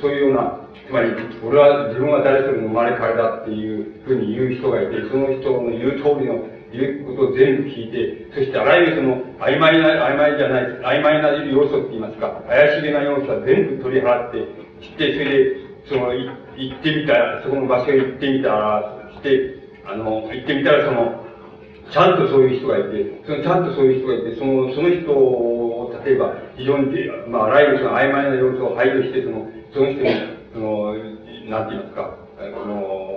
[0.00, 1.10] そういうようなつまり、
[1.42, 15.56] 俺は自分は誰それの生まれ変わりだっていうふうに言う人がいて、その人の言う通りの言うことを全部聞いて、そしてあらゆるその曖昧な、曖昧じゃない、曖昧な要素って言いますか、怪しげな要素は全部取り払って、して、それで、
[15.88, 19.54] その、行ってみたら、そこの場所へ行ってみたら、して、
[19.86, 21.24] あの、行ってみたらその、
[21.90, 26.90] ちゃんとそういう人がいて、そのちゃんとそういう人がいて、その、その人を、例えば、非常に、
[27.28, 30.94] まあ、あらゆるその曖昧な要素を排除して、その、その人に、その、
[31.50, 33.14] なんて言いますか、この、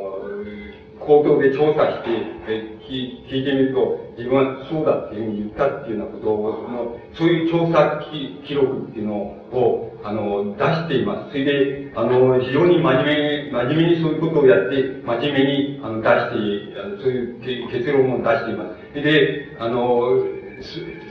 [0.99, 2.09] 口頭で調査して、
[2.49, 8.01] え聞聞いてみると、自分はそうだっていうふうに言ったっていうようなことを、そのそういう調査
[8.45, 11.31] 記録っていうのを、あの、出しています。
[11.31, 18.75] それで、あの、非常に真面目に、真面目にそういうことをやって、真面目に、あの、出して、あのそういう結論を出しています。
[18.91, 20.23] それで、あの、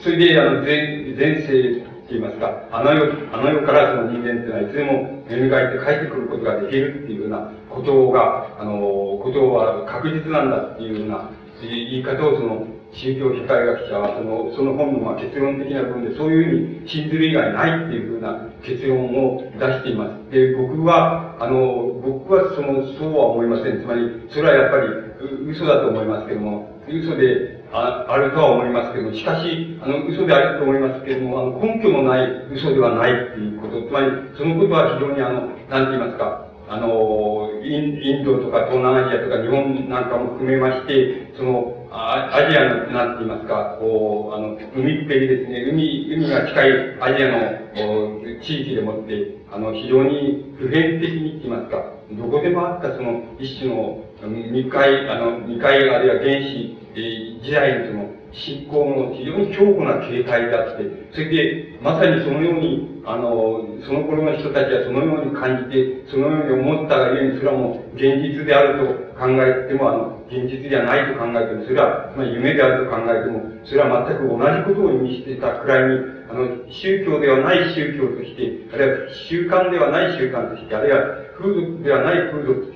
[0.02, 3.02] それで、あの、前、前世、って言いますか、あの世、
[3.34, 11.30] あの世からその人間っていうのはいつでも蘇って帰ってくることができるっていうようなことが、あの、ことは確実なんだっていうような
[11.60, 20.30] 言い方をその宗教社会学者はその、その本のまあ結論的な部分でそういうふうに信ずる以外ないっていうふうな結論を出しています。
[20.30, 23.82] で、僕は、あの、僕はその、そうは思いません。
[23.82, 34.06] つまり、それはやっぱり嘘だと思いますけども、嘘でああるとは思いますけども、しかし、あの、嘘であると思いますけれども、あの、根拠のない嘘ではないっていうこと、つまり、
[34.36, 80.98] そのことは非常にあの、なんて言いますか、あの、インドとか東南アジアとか日本なんかも含めまして、その、アジアの、なんて言いますか、こう、あの、海っぺりですね、海、海が近いアジアの地域でもって、あの、非常に普遍的にって言いますか、どこでもあったその一種の、二回、あの、二回あるいは原始、えー、時代のその信仰の非常に強固な形態であって、それで、まさにそのように、あの、その頃の人たちはそのように感じて、そのように思ったがゆえに、それはもう現実であると考えても、あの、現実ではないと考えても、それは、まあ、夢であると考えても、それは全く同じことを意味してたくらいに、あの、宗教ではない宗教として、あるいは習慣ではない習慣として、あるいは
[81.38, 82.75] 風俗ではない風俗として、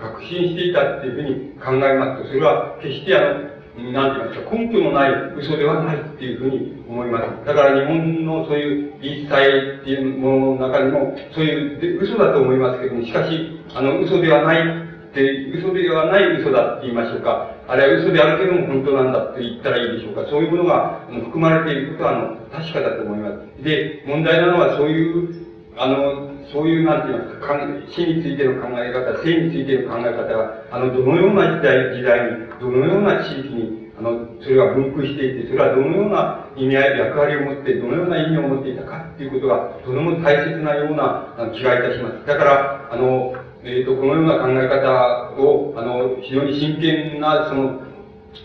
[0.00, 7.46] 確信していたっていうふうに考えますと、それは決してあの、なんて言いますか、根拠のない嘘ではないっていうふうに思います。
[7.46, 14.84] だから日本のそういう言い伝えっていうものの中にも、そういう嘘だと思いますけども、しかし、あの、嘘ではない
[15.14, 17.50] で、嘘ではない嘘だって言いましょうか。
[17.68, 20.28] あれは嘘であるけども本当なんだって言ったらいいでしょうか。
[20.28, 23.62] そういうものが含まれていることは、あの、確かだと思います。
[23.62, 25.43] で、問題なのはそういう、
[25.76, 27.58] あの、そういう、なんていますか、
[27.90, 42.26] 死についての考え方、生についての考え方が、あの、どのような時代、時代に、どのような地域に、あの、それが分布していて、それはどのような意味合い、役割を持って、どのような意味を持っていたかっていうことが、とても大切なような気がいたします。
[42.26, 47.80] だから、あの、えっ、ー、と、このような考え方を、あの、非常に真剣な、その、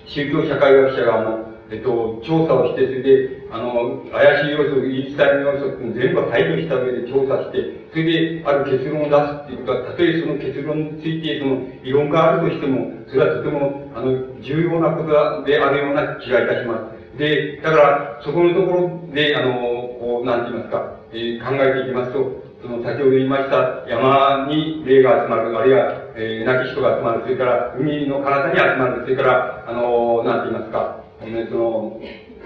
[0.06, 17.18] 宗教社会学者が、あの、えっ、ー、と、調査をして、それで、あの、怪しい要素、言い伝えの要素って全部排除した上で調査して、それで、ある結論を出すっていうことは、たとえその結論について、その、異論があるとしても、それはとても、あの、重要なことであるような気がいたします。
[17.18, 19.54] で、だから、そこのところで、あの、
[20.00, 32.00] こう、なんて言いますか、えー、考えていきますと、その先ほど言いました山に霊が集まる、あるいは、えー、亡き人が集まる、それから海の彼方に集まる、それから、あの、なんて言いますか、えその、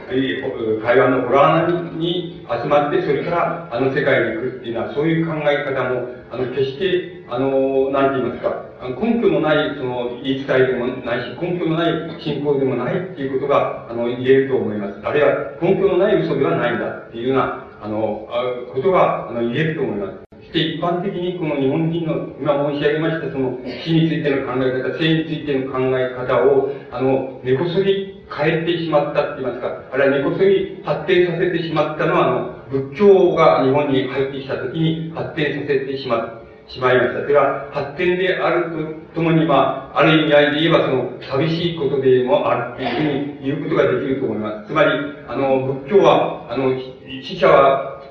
[0.07, 14.99] 台湾のホラーに集まって、それからあの世界に行くっていうのは、そういう考え方も、あの、決して、あの、なんて言いますか、根拠のない、その、言い伝えでもないし、根拠のない信仰でもないっていうことが、あの、言えると思います。
[15.03, 15.29] あるいは、
[15.61, 18.27] 根拠のない嘘ではないんだっていうような、あの、
[18.73, 20.23] ことが、あの、言えると思います。
[20.39, 36.39] そして一般的にこの日本人の、今申し上げましたその死についての考え方、性についての考え方を、あの、根こそぎ変えてしまったって言いますか、あるいは根こそぎ発展させてしまったのは、あの、仏教が日本に入ってきたときに発展させてしま。
[36.67, 37.21] しまいました。
[37.21, 44.67] それは発展であるとともに、まあ、ある意味合いで言えば、その、寂しいことでもあるっていうふうに言うことができると思います。
[44.67, 44.91] つまり、
[45.27, 46.73] あの、仏教は、あの、
[47.21, 48.01] 死者は、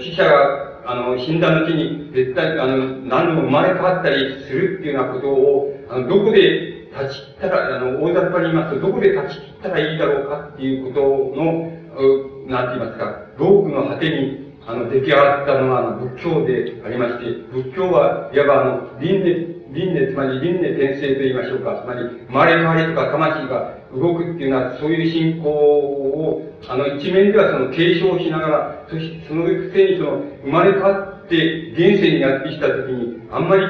[0.00, 4.16] 死者が、あの、死んだ後に、絶対、あの、何度も生まれ変わったり
[4.48, 11.00] するっていうようなことを、あの、どこで断ち切ったら、あの、大雑把に言いますと、どこで断ち切ったらいいだろうかっていうこと
[11.36, 11.76] の、
[12.48, 33.62] なんて言いますか、ロープの果てに、あの、出来上がったのが、あの、仏教でありまして、仏教はいわば、あの、輪廻、輪廻、つまり輪廻転生と言いましょうか、つまり、まれ変わりとか魂が動くっていうのは、そういう信仰を、あの、一面ではその継承しながら、そしてそのくせにその、生まれ変わって現世にやってきたときに、あんまり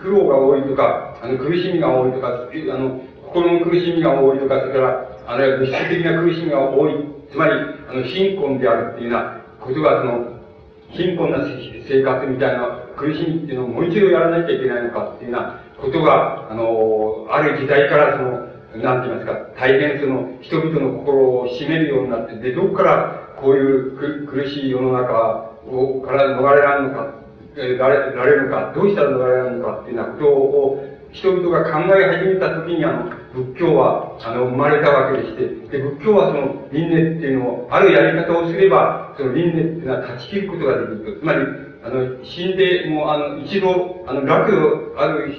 [0.00, 6.92] 苦労が多いとか、あの、苦しみが多いとか、あの、心の苦しみが多いとか、それから、あるいは物質的な苦しみが多い、
[7.30, 7.52] つまり、
[7.88, 10.42] あの、貧困であるっていうようなことが、その、
[10.90, 11.38] 貧困な
[11.88, 18.52] 生活みたいな苦しみっていうのをもう一度やらなきゃいけないのかっていうようなことが、あの、ある時代からその、
[18.82, 27.14] なんて言いますか、大変その、人々の心を占めるようになって、で、どこからこういう苦しい世の中を、から逃れられるのか、
[27.56, 35.46] えられられるのか、どうしたら逃れられるのかっていうようなことを、人々が考え始めた時にあの、仏教は、あの、生まれたわけでして、
[35.78, 41.20] で、仏教はその、輪廻っていうのを、あるやり方をすれば、その輪廻っていうのは断ち切ることができると。
[41.20, 41.40] つまり、
[41.84, 44.56] あの、死んで、もう、あの、一度、あの、楽
[44.94, 45.32] を、ある、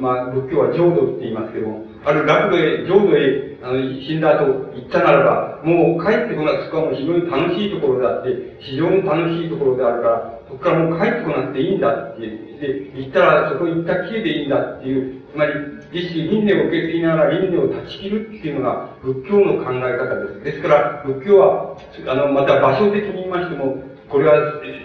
[0.00, 12.48] まあ、仏教は浄土って言いますけども、ある楽土へ、浄土へ、あの、死んだ後行ったならば、もう帰ってこなくそこはもう非常に楽しいところであって、非常に楽しいところであるから、そこからもう帰ってこなくていいんだって。
[12.58, 15.52] で、行ったら、そこ行ったきりでいいんだっていう、つまり、
[15.92, 20.44] 一種輪廻を受け継ぎながら輪廻を断ち切るっていうのが仏教の考え方です。
[20.44, 21.76] ですから、仏教は、
[22.08, 24.34] あの、また場所的に言いましても、これは、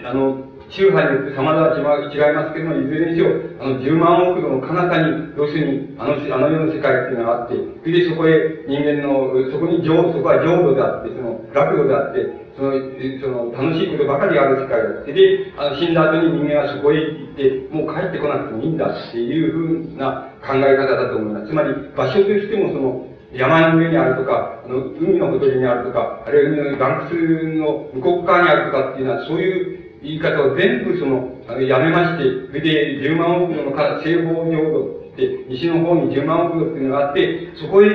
[0.04, 1.68] あの、宗派によって様々
[2.12, 12.72] 違いますけれども、いずれにしろ、あの、10万億度の彼方に、要するに、あの、あの世の世界っていうのがあって、それでそこへ人間の、そこに浄、そこは浄土であって、その、楽土であって、その、
[13.20, 15.12] その、楽しいことばかりある世界だって。
[15.12, 21.48] で、あの、死んだ後に人間はそこへ行って、もう帰ってこなくてもいいんだっていうふうな考え方だと思います。
[21.48, 33.72] つまり、場所としてもその、山の上にあるとか、あの、海のほとりにあるとか、あるいは海の岩窟の向こう側にあるとかっていうのは、そういう言い方を全部その、やめまして、それで10万億度の
[34.04, 37.88] 西方浄土って、西の方に10万億度っていうのがあって、そこへ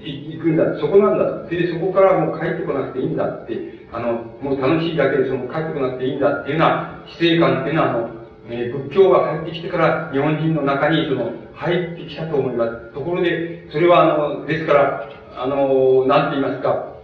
[0.00, 0.78] 行くんだ。
[0.78, 1.46] そこなんだ。
[1.46, 8.10] それでそこからもう帰ってこなくていいんだって、あの、もう楽しいだけでその帰ってこなくていいんだっていうような姿勢感っていうのは、あの、
[8.50, 12.92] えー、仏教が入ってきてから日本人の中にその入ってきたと思います。
[12.92, 16.94] ところで、それはあの、ですから、あの、なんて言いますか、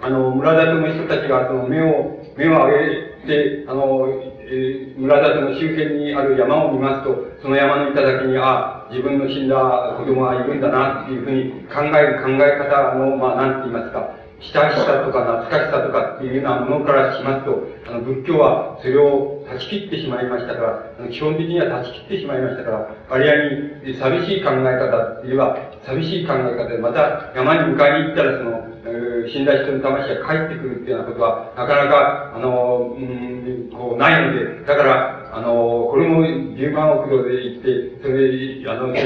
[0.00, 4.08] あの、村田の人たちがその目を、目を上げて、あの、
[4.40, 9.56] えー、村田の周辺にある山を見ますと、その山の頂に、あ、自分の死んだ
[9.98, 14.14] 子供がいるんだな、っていうふうに考える考え方の、まあ、なんて言いますか、
[14.52, 23.34] 親しさとか懐かしさとかっていうようなものからしますと、あの、仏教はそれを断ち切ってしまいましたから、あの基本的には断ち切ってしまいましたから、割合
[23.88, 25.56] に寂しい考え方って言えば、
[25.86, 28.53] 寂しい考え方で、また山に迎えに行ったら、その、
[29.28, 39.00] 死んだ人の魂が帰ってくるっていうようなことは、なかなか、あの、うん、こう、ないので、だから、あの、これも10万億度で行って、それで、あの、帰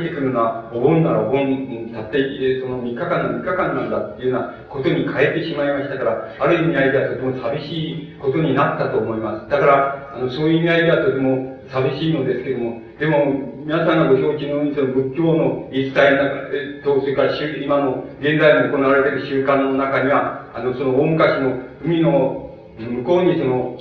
[0.00, 9.50] ってくるのは、お盆ならお盆、たって、その3日間の3日間なんだっていうようなことに変えてしまいましたから、ある意味合いではとても寂しいことになったと思います。
[9.50, 23.76] だから、あの、そういう意味合いではとても寂しいのですけども、でも、皆さんがご承知のように、その仏教の言い伝えと、それから今の、現在も行われている習慣の中には、あの、その大昔の海の向こうにその、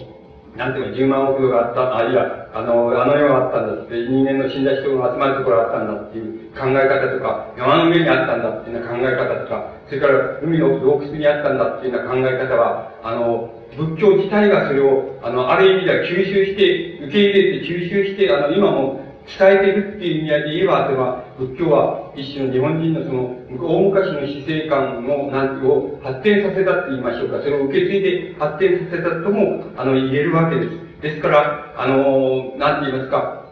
[0.55, 27.39] なんていうか、10万億度があった、ある、いや、あの、あの世があったんだって、人間の死んだ人が集まるところがあったんだっていう考え方とか、山の上にあったんだっていうような考え方とか、それから海の洞窟にあったんだっていうような考え方は、あの、仏教自体がそれを、あの、ある意味では吸収して、受け入れて吸収して、あの、今も伝えているっていう意味合いで言えば、それは、仏教は一種の日本人のその、大昔の死生観の、なんを発展させたって言いましょうか。
[27.39, 30.84] それを受け継いで発展させたとも、あの、言えるわけです。
[31.01, 33.43] ですから、あの、なんて言いますか、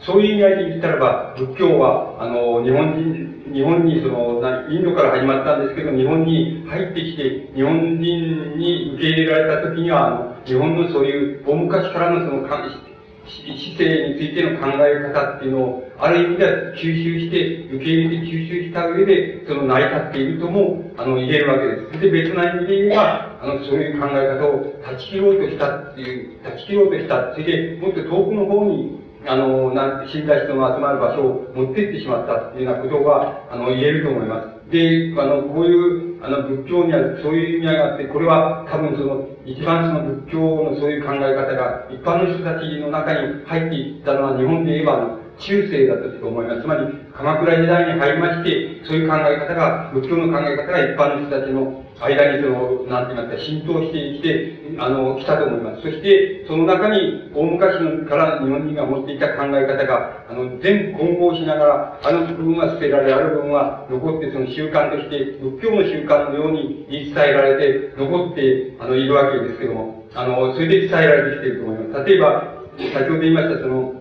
[0.00, 12.48] そういう意味合いで言ったらば、仏教は、あの、日本人、日本にその、インドから始まったんですけど、日本に入ってきて、日本人に受け入れられた時には、あの、日本のそういう大昔からのその、
[13.26, 22.00] 姿勢についての考え方っていうのを、ある意味では吸収して、受け入れて吸収した上で、その成り立っているとも、あの、言えるわけです。
[22.00, 27.32] で、別な意味で言えば、あの、そういう考え方を断ち切ろうとしたっていう、断ち切ろうとした。
[27.32, 34.51] それで、もっと遠くの方に、あの、なんて死んだ人の集まる場所を持っていってしまったっていうようなことが、あの、言えると思います。
[34.72, 46.62] で、あの、こういう、あの、仏教にはそういう意味合いがあって、これは多分その、一番その仏教のそういう考え方が、一般の人たちの中に入っていったのは、日本で言えば、中世だったと思います。
[46.62, 55.82] つまり、鎌倉時代に入りまして、そういう考え方が、仏教の考え方が一般の人たちの間にその、なんて言いますか、浸透してきて、あの、来たと思います。
[55.82, 72.04] そして、その中に、大昔から日本人が持っていた考え方が、あの、全混合しながら、あの部分は捨てられ、ある部分は残って、その習慣として、仏教の習慣のように言い伝えられて、残って、あの、いるわけですけども、あの、それで伝えられてきていると思います。
[72.04, 73.94] 例えば、先ほど言いました、その、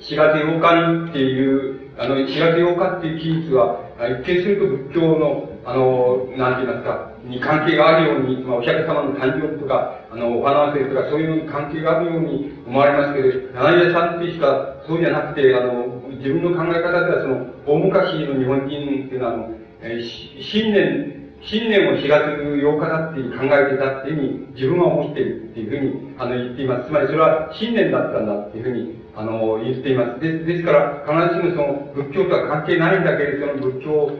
[0.00, 21.14] 4月8日にっていう、あの、4月8日っていう期日は、一見すると仏教の、あの、なんて言いますか、に関係があるように、まあ、お釈迦様の誕生日とか、あの、お花祭りとか、そういう関係があるように思われますけど、柳田さんっていう人は、そうじゃなくて、あの、自分の考え方では、その、大昔の日本人っていうのは、あの、えー、新年、
[21.46, 26.88] 新年を4月8日だっていう考えてたっていうふうに自分は思っているっていうふうにあの言っています。
[26.88, 30.20] つまりそれは新年だったんだっていうふうにあの言っています。
[30.20, 34.10] でですから、必ずしもその仏教とは関係ないんだけれども、仏教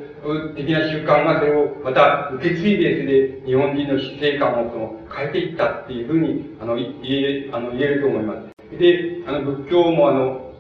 [0.55, 8.55] 的な習慣がそれをまた受け継いで、それで日本人の死生観をその変えていったっていうふうにあの言えあの言えると思います。
[8.79, 10.53] で、あの仏教もあの、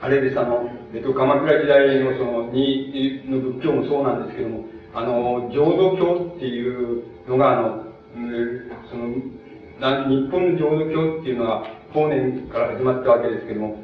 [0.00, 4.64] あれです、あの、えっと、鎌倉時代のその、に、の仏教もそうなんですけども、
[4.94, 7.84] あの、浄土教っていうのが、あの、
[8.88, 9.08] その、
[10.08, 13.76] 日本の浄土教っていうのは、法然から始まったわけですけども、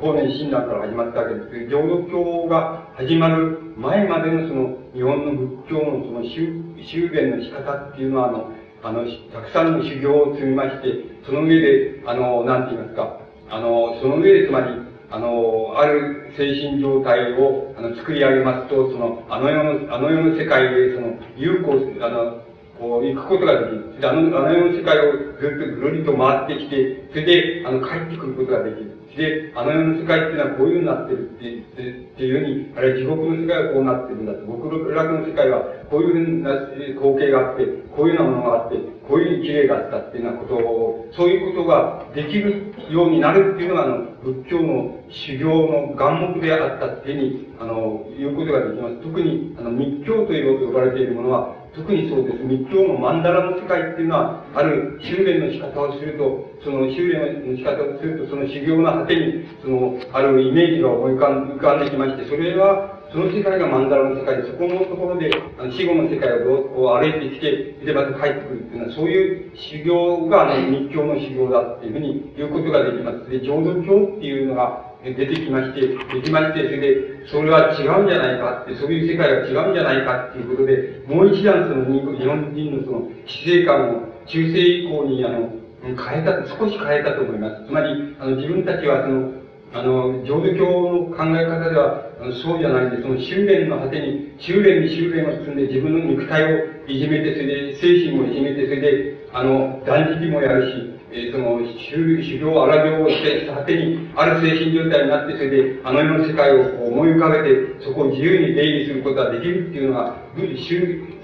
[0.00, 8.50] 法然親鸞から始まったわけですけど、浄土教が始まる前までのその、日本の仏教のその修、修験の仕方っていうのは、あの、
[8.82, 13.20] あの、たくさんの修行を積みまして、その上で、あの、なんて言いますか、
[13.50, 14.66] あの、その上でつまり、
[15.10, 22.42] あの、ある精神状態をあの作り上げますと、その、あの世の、あの世の世界で、その、有効、あの、
[22.78, 24.08] こう、行くことができる。
[24.08, 28.98] あの、あの世の世界をずっとぐるりと回ってきて、それで、あの、帰ってくることができる。
[29.18, 34.46] で、あの世の世界っていうのはこういうふうになってるってっていうふうに、あれ地獄の世界はこうなってるんだと。
[34.46, 36.54] 極楽の世界はこういうふうな
[36.94, 37.66] 光景があって、
[37.96, 38.76] こういうようなものがあって、
[39.08, 49.02] こういうふうに綺麗があったっていうようなことを、そういうことができるようになるっていうのが、あの、仏教の修行の願目であったっていうふうに、あの、言うことができます。
[49.02, 52.42] 特に、あの、密教と呼ばれているものは、特にそうです。
[52.42, 73.30] 密教の曼荼羅の世界っていうのは、ある修練の仕方をすると、その修練の仕方をすると、その修行の果てに、その、あるイメージが思い浮かん浮かんできまして、それは、その世界が曼荼羅の世界で、そこのところで、あの死後の世界をどうこう歩いてきて、でまた帰ってくるっていうのは、そういう修行が、あの、密教の修行だっていうふうに言うことができます。
[73.30, 85.50] で、浄土教っていうのが、出てきまして、できまして、それで、それは違うんじゃないかって、そういう世界が違うんじゃないかっていうことで、もう一段その日本人のその死生観を中世以降にあの、
[85.82, 87.66] 変えた、少し変えたと思います。
[87.66, 89.32] つまり、あの、自分たちはその、
[89.72, 92.08] あの、浄土教の考え方では、
[92.42, 110.16] そうじゃないんで、その修練の果てに、修練に修練を積んで自分の肉体をいじめて、それで精神もいじめて、それで、あの、断食もやるし、えー、その、修修行、荒行をして果てに、ある精神状態になって、それで、あの世の世界を思い浮かべて、そこを自由に出入りすることができるっていうのが、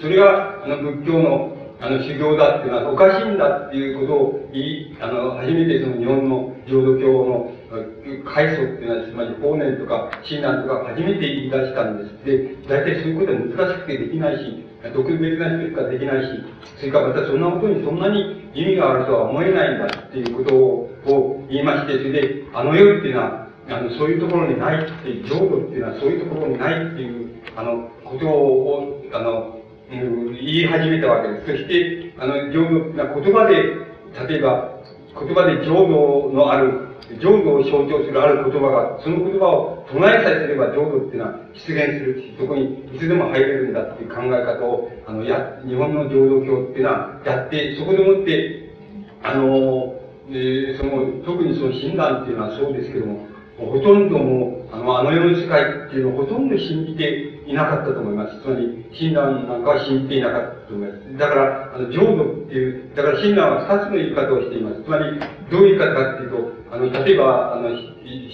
[0.01, 7.51] それが、あの、仏教の、あの、修行だっていうのはおかしいんだっていうことを言い、あの、初めてその日本の浄土教の
[8.25, 12.25] 開祖っていうのは、つまり法然とか親鸞とか初めて言い出したんです。
[12.25, 16.29] で、大体そういうことは難しくてできないし、特別な人しかできないし、
[16.79, 31.47] それからまたそんなことにそんなに意味があるとは思えないんだっていうことを言いまして、それで、あの世っていうのは、あの、そういうところにないっていう、浄土っていうのはそういうところにないっていう、あの、ことを、あの、うん、言い始めたわけです。
[31.47, 33.55] そして、あの、浄土っていうのは言葉で、
[34.29, 34.71] 例えば、
[35.19, 48.71] 言葉で浄土のある浄土を象徴するある言葉が、その言葉を唱えさえすれば浄土っていうのは出現するし、そこにいつでも入れるんだっていう考え方を、あの、や、日本の浄土教っていうのはやって、そこでもって、
[49.23, 49.95] あの、
[50.31, 53.27] えー、その、特にその親鸞っていうのはそうですけども、
[53.59, 58.41] ほとんどもう、あの、あの世の世界っていうのをほとんど信じていなかったと思います。
[58.43, 61.19] つまり、親鸞なんかは信じていなかったと思います。
[61.19, 64.83] だから、あの、浄土っていう、だから親鸞は二つの言い方をしています。
[64.83, 67.71] つまり、どういう言い方かっていうと、あの、例えば、あの、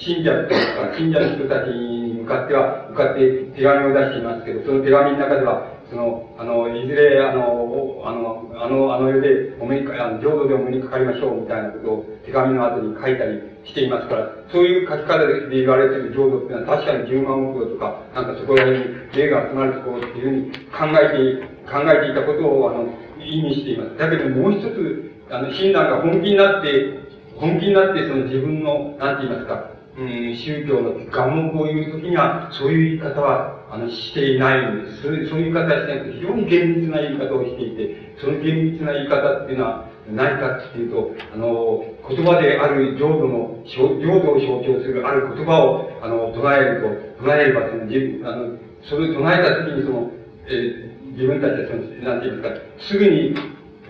[0.00, 22.88] 信者とか、信者の人たちに向かっては、向かって手紙を出していますけど、その手紙の中では、その、あの、いずれ、あの、あの、あの、あの世でお目にか、あの、浄土でお目にかかりましょうみたいなことを手紙の後に書いたりしていますから、そういう書き方で言われている浄土っていうのは確かに10万億とか、なんかそこら辺に霊が集まるところっていうふうに考えて、考えていたことを、あの、
[23.20, 23.98] 意味しています。
[23.98, 26.99] だけどもう一つ、あの、親鸞が本気になって、
[27.40, 35.02] 本気になってその自分の、なんて言いますか、うん、宗教の願目を言うときには、そういう言い方は、あの、していないんです。
[35.02, 46.82] そういう、言い方はしてなくて、非常に厳密な言い方をしていて、その厳密な言い方っていうのは、何かっていうと、あの、言葉である浄土の、浄土を象徴するある言葉を、あの、唱える
[47.16, 50.10] と、唱えれば、その、自あの、それを唱えたときに、その、
[50.46, 53.34] えー、自分たちはその、なんて言いますか、すぐに、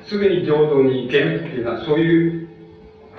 [0.05, 2.50] すぐに浄土に行けるっていうのは、そういう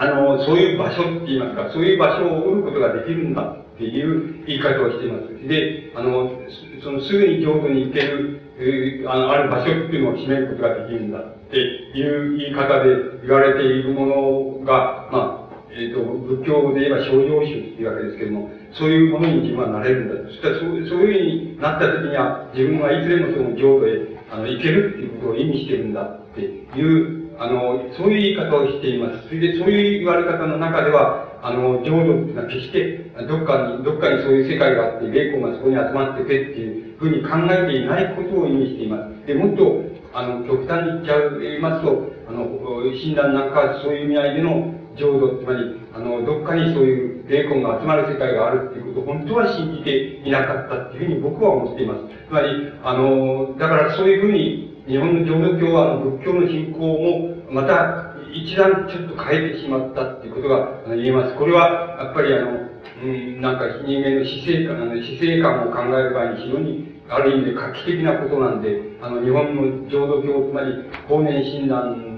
[0.02, 5.48] あの、そういう場所って言いますか、そういう場所を売ることができるんだっていう言い方をしています。
[5.48, 6.42] で、あの、
[6.82, 20.30] そのすぐに浄土に行ける、えー、あの、ある場所っていうのを占めることができるんだっていう言い方で言われているものが、まあ、えっ、ー、と、仏教で言えば症状宗っていうわけですけども、そういうものに自分はなれるんだ。
[20.30, 29.28] そしたらそう、そういうふうになった時には、自分はいずれもその浄土へ、あの、行けるっていうことを意味してるんだっていうあの、そういう言い方をしています。
[29.28, 39.26] それで、そういう言われ方の中では、あの、浄土っていうのは決して、どっかに、どっかにそういう世界があって、霊魂がそこに集まっててっていうふうに考えていないことを意味しています。
[39.26, 39.82] で、もっと、
[40.14, 42.46] あの、極端に言っちゃいますと、あの、
[42.94, 52.02] 診断なんかそういう意味合いでの浄土、つまり、あの、どっかにそういう霊魂が集まる世界があるっていうことを本当は信じていなかったっていうふうに僕は思っています。
[52.28, 61.36] つまり、あの、だからそういうふうに、日本の浄土教は、仏教の信仰も、また、一段ちょっと変えてしまったっていうことが言えます。
[61.36, 62.72] これは、やっぱりあの、
[63.04, 72.12] うん、なんか人間の死生観、死生観を考える場合に非常に、ある意味で画期的なことなんで、あの、日本の浄土教、つまり、法然親鸞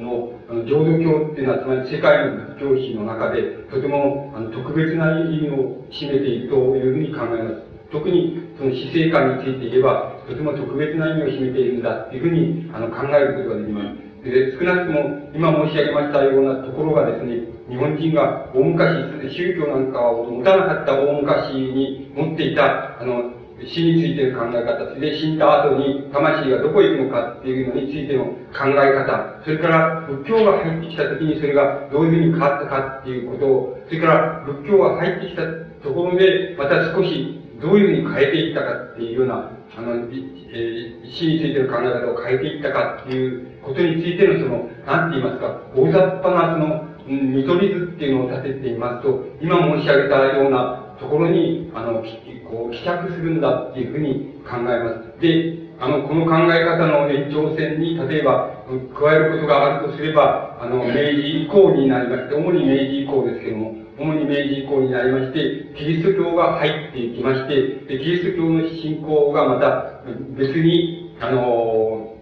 [0.00, 7.65] の、あの、浄土教っていうのは、つまり世界の仏教史の中で、とても、あの、特別な意味を占めているというふうに考えます。
[7.90, 14.06] 特に、その死生観について言えば、とても特別な意味を占めているんだっていうふうに、あの、考えることができます。
[14.24, 18.90] で、少なくとも今申し上げましたようなところがですね、日本人が大昔、
[19.30, 23.30] 宗教なんかを持たなかった大昔に持っていた、あの、
[23.64, 35.42] 死についての考え方、で、死んだ後に魂がどこへ行くのかっていうのについての考え方、それから仏教が入ってきた時にそれがどういうふうに変わったかっていうことを、それから仏教が入ってきた
[35.82, 52.02] ところで、また少しどういうふうに変えていったかっていうような、あの、えー、死についての考え方を変えていったかっていうことについてのその、なんて言いますか、大雑把なその、見取り図っていうのを立てていますと、今申し上げたようなところに、あの、
[52.50, 55.20] こう、帰着するんだっていうふうに考えます。
[55.20, 58.64] で、あの、この考え方の延長線に、例えば、
[58.98, 70.02] 加えることがあるとすれば、あの、明治以降になりまして、主に明治以降ですけども、主に明治以降になりまして、キリスト教が入っていきまして、で、キリスト教の信仰がまた
[70.36, 72.12] 別に、あの、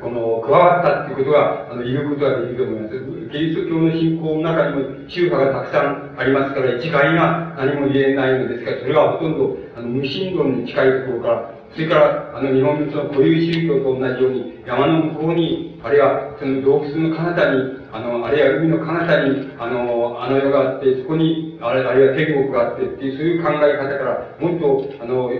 [0.00, 3.30] この、加わったっていうことが、あの、言うことができると思います。
[3.32, 25.30] キリスト教の信仰の中にも宗派がたくさんありますから、一概が何も言えないのですが、それはほとんど、あの、無神論に近いところから、それから、あの、日本の固有宗教と同じように、山の向こうに、あるいは、その洞窟の彼方に、あの、あるいは海の彼方に、あの、あの世があって、そこに、あるいは天国があってっていう、そういう考え方から、もっと、あの、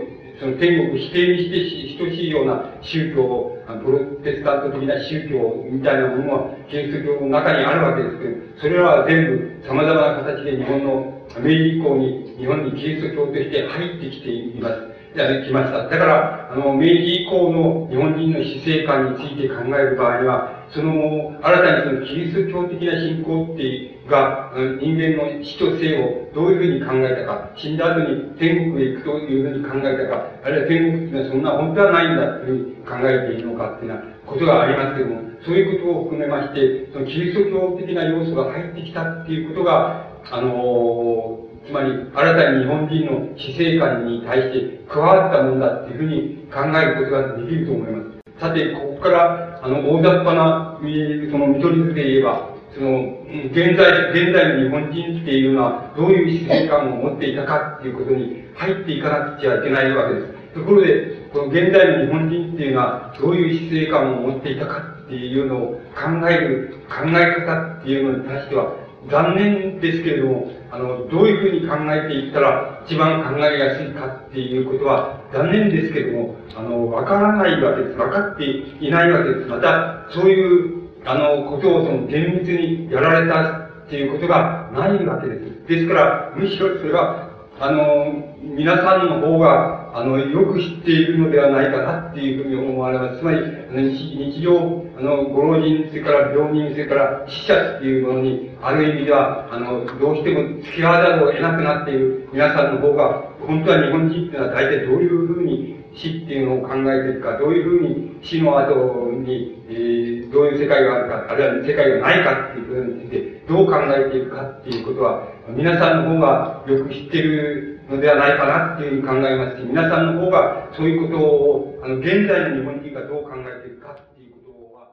[0.41, 14.88] その天国を否定にして等しいような宗教を、プロテスタント的な宗教みたいなものは、キリスト教の中にあるわけですけど、それらは全部様々な形で日本の明治以降に、日本にキリスト教として入ってきています。
[15.15, 15.89] やってきました。
[15.89, 41.38] だから、あの、明治以降の日本人の死生観について考える場合には、その、新たにそのキリスト教的な信仰っていう、が、人間の死と生をどういうふうに考えたか、死んだ後に天国へ行くというふうに考えたか、あるいは天国っていうのはそんな本当はないんだっていうふうに考えているのかっていうようなことがありますけども、そういうことを含めまして、そのキリスト教的な要素が入ってきたっていうことが、あの
[41.69, 48.41] つまり、新たに日本人の死生観に対して加わったものだっていうふうに考えることができると思います。
[48.41, 53.21] さて、ここから、あの、大雑把な、その見取り図で言えば、その、
[53.53, 60.27] 現在、現在の日本人っていうのは、どういう死生観を持っていたかっていうことに入っていかなくちゃいけないわけです。
[60.55, 65.61] ところで、この現代の日本人っていうのは、どういう死生観を持っていたかっていうのを
[65.93, 68.73] 考える、考え方っていうのに対しては、
[69.11, 77.99] 残念ですけれども、あの、どういうふうに考えていったら一番考えやすいかっていうことは残念ですけども、あの、わからないわけです。
[77.99, 79.49] わかっていないわけです。
[79.49, 85.67] また、そういう、あの、ことをその厳密にやられたっていうことがないわけです。
[85.69, 87.29] ですから、むしろそれは、
[87.61, 93.19] あの、皆さんの方が、あの、よく知っているのではないかなっていうふうに思われます。
[93.19, 93.39] つまり、
[93.73, 124.89] 日常、あの、ご老人、それから病人、それから死者っていうものに、ある意味では、あの、どうしても付き合わざるを得なくなっている皆さんの方が、本当は日本人っていうのは大体どういうふうに死っていうのを考えているか、どういうふうに死の後に、えー、どういう世界があるか、あるいは世界がないかっていうことについて、どう考えていくかっていうことは、皆さんの方がよく知ってるのではないかなっていうふうに考えますし、皆さんの方がそういうことを、あの、現在の日本人がどう考えているかっていうことは、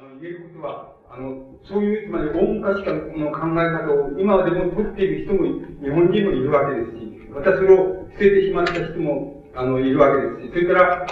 [0.00, 5.44] あの、言えることは、あの、そういう、つまり大昔からの考え方を今でも取っている人も、
[5.82, 11.06] 日本人もいるわけですし、またそれを捨ててしまった人も、あの、いるわけですし、それから、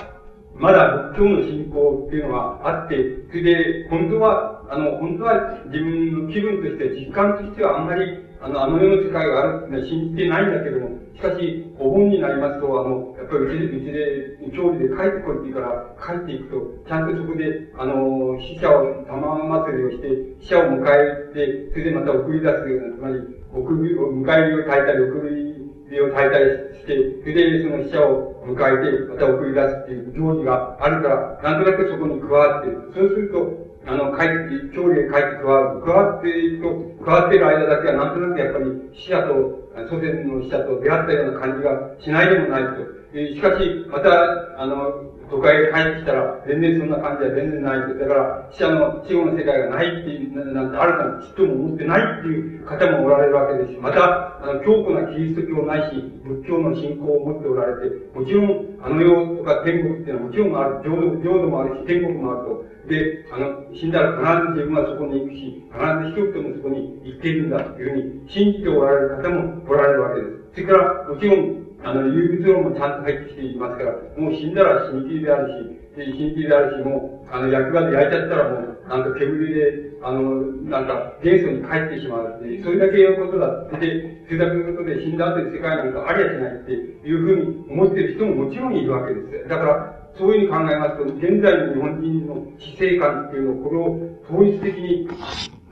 [0.55, 2.94] まだ仏教の信仰っていうのはあって、
[3.28, 14.05] それで、本当は、あの、本当は自分の気分として、実感としてはあんまり、あの、あの世の世界があるってのは信じてないんだけども、しかし、お盆になりますと、あの、やっぱりうちで、
[14.45, 23.16] うちで、教理で帰ってこいって言うから、帰っていくと、ちゃんとそこで、あの、死者を、玉祭りをして、死者を迎えて、それでまた送り出すような、つまり、
[23.49, 25.55] 送り、迎え火を焚いたり、送り
[25.88, 26.45] 火を焚いたり
[26.76, 32.68] して、それでその死者を迎えて、また送り出すっていう行事があるから、なんとなくそこに加わって。
[32.92, 35.82] そうすると、あの、帰って、調理で帰って加わる。
[35.82, 38.64] 加わっていると、加わっている間だけはなんとなくやっぱり
[38.95, 41.28] 死者と、祖先の死者と出会ったよ。
[41.28, 42.95] うな感じがしないでもないと。
[43.14, 47.95] しかし、また、あの、都会へ帰ってきたら、全然そんな感じは全然ないと。
[47.95, 62.74] だから、死者の、死後の世界がないっていう、なんて、あるかちっとも思ってないっていう方もおられるわけですし、また、あの、強固なキリスト教ないし、仏教の信仰を持っておられて、もちろん、あの世とか天国っていうのはもちろんある、浄土浄土もあるし、天国もあると。
[62.89, 70.45] で、あの、死んだら必ず自分はそこに行くし、必ず人々もそこに行っているんだというふうに信じておられる方もおられるわけです。
[70.55, 75.49] それから、もちろん、あの、有物論もちゃんと入ってきていますから、もう死んだら死に切りである
[75.95, 89.49] し、で死に切りであるし、もう、あの、役場で焼いちゃったらもう、なんか煙で、あの、なんか、元素に帰ってしまうって、それだけいうことだって、それだけいうことで死んだ後に世界なんかありゃしないっていうふうに思ってる人ももちろんいるわけです。
[89.49, 93.98] だから、そういうふうに考えますと、現在の日本人の死生観っていうのを、これを
[94.28, 95.08] 統一的に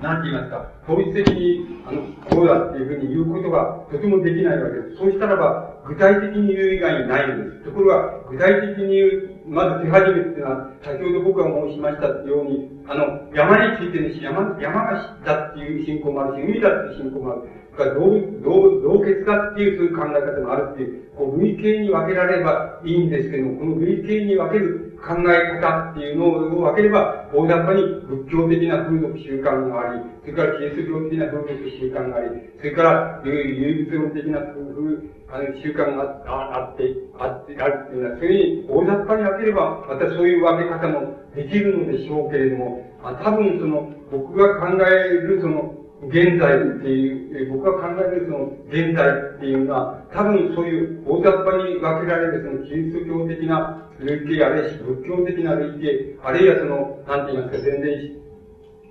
[0.03, 4.97] なんて言いますか、統一的に、あの、こうだっていうふうに言うことがとてもできないわけです。
[4.99, 7.64] そうしたらば、具体的に言う以外にないんです。
[7.64, 17.43] ところが、具体的に言う、まず手始めっていうのは、先ほど僕が申しましたように、あの、山についての山、山がだっていう信仰もあるし、海だっていう信仰もある。
[17.77, 18.12] か同
[18.43, 58.23] 同同結だっていうそういう考え方もあるっていう、こう類型に分けられればいいんですけども、この類型に分ける考え方っていうのを分ければ、大雑把に仏教的な風俗習慣があり、それからキリスト教的な風俗習慣があり、それから唯物論的な風俗あの習慣があって、あって、あるっていうのは、そういうふうに大雑把に分ければ、またそういう分け方もできるのでしょうけれども、あ多分その、僕が考えるその、現在っていう、僕が考えるその、現在っていうのは、多分そういう大雑把に分けられるそのキリスト教的な類型、あるいは仏教的な類型、あるいはその、なんて言いますか、全然、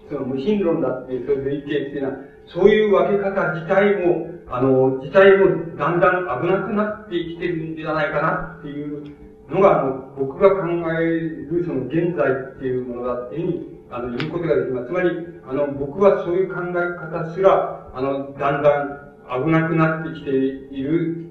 [0.09, 2.16] その無神論だっていう、そういう類型っていうのは、
[2.47, 9.12] そういう分け方自体も、あの、自体もだんだん危なくなってきてるんじゃないかなっていう
[9.49, 14.87] のが、あの、僕が考えるその現在っていうものだっていうふうにあの、言うことができます。
[14.87, 15.09] つまり、
[15.47, 21.27] あの、僕はそういう考え方すら、あの、だんだん危なくなってきている、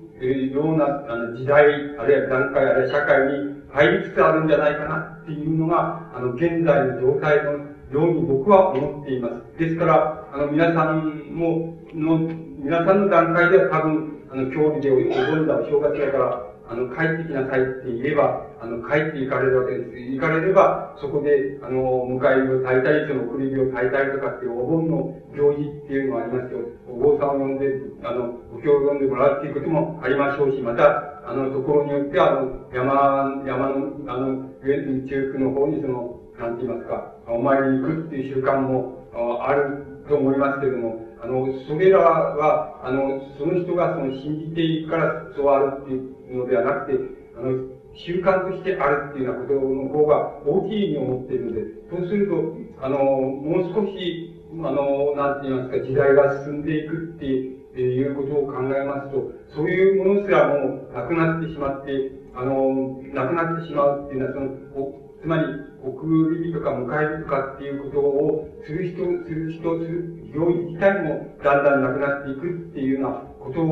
[0.52, 1.64] ような、あの、時代、
[1.98, 9.58] あるいは段階、あるいは社会に入りつつあるんじゃないかなっていうのが、あの、現在の状態のように僕は思っています。
[9.58, 12.18] ですから、あの、皆さんも、の、
[12.58, 19.90] 皆さんの段階では多分、あの、郷里で覚んだお正月だから、あの、帰ってきなさいって言えば、あの、帰って行かれるわけです。
[19.90, 26.62] 行かれれば、そこで、あの、迎えを炊いたり、その送り火を炊いたりとかっていうお盆の行事っていうのがありますよ。
[26.86, 27.66] お坊さんを呼んで、
[28.06, 39.10] あの、お経を読んでもらうっていうこともありましょうし、また、あの、ところによっては、あの、山、山の、あの、中区の方にその、なんて言いますか、お参りに行くっていう習慣も
[39.42, 46.98] あると思いますけれども、あの、それらは、あの、その人がその信じているからそうあるっていうのではなくて、
[47.36, 65.44] あの、習慣としてあるっていうようなことの方が大きいに思っているので、そうすると、あの、もう少し、あの、なんて言いますか、時代が進んでいくっていうことを考えますと、そういうものすらもうなくなってしまって、あの、なくなってしまうっていうのは、その、つまり、
[65.82, 73.64] 送りとか迎えるとかっていうことをする人、する人、する行為自体もだんだんなくなっていくっていうようなこと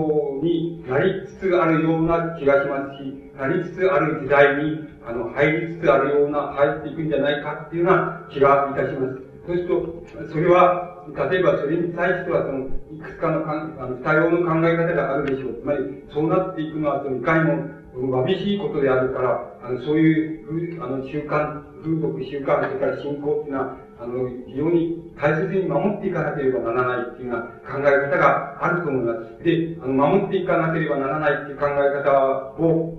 [0.43, 9.29] になりつつあるような気がしますし、なりつつある時代に、あの、入りつつあるような、入っていくんじゃないかっていうような気がいたします。
[9.47, 15.61] そうすると、それは、例えばそれに対しては、その、いくつかのかんあの多様の考え方があるでしょう。
[15.61, 15.79] つまり、
[16.12, 29.44] そうなっていくのは、その、いかにも、わびしいことであるから、あの、そういう、あの、習慣、風俗習慣、それから信仰っていうのは、あの、非常に大切に守っていかなければならないっていうような考え方があると思います。
[29.44, 32.94] で、あの、守っていかなければならないっていう考え方を、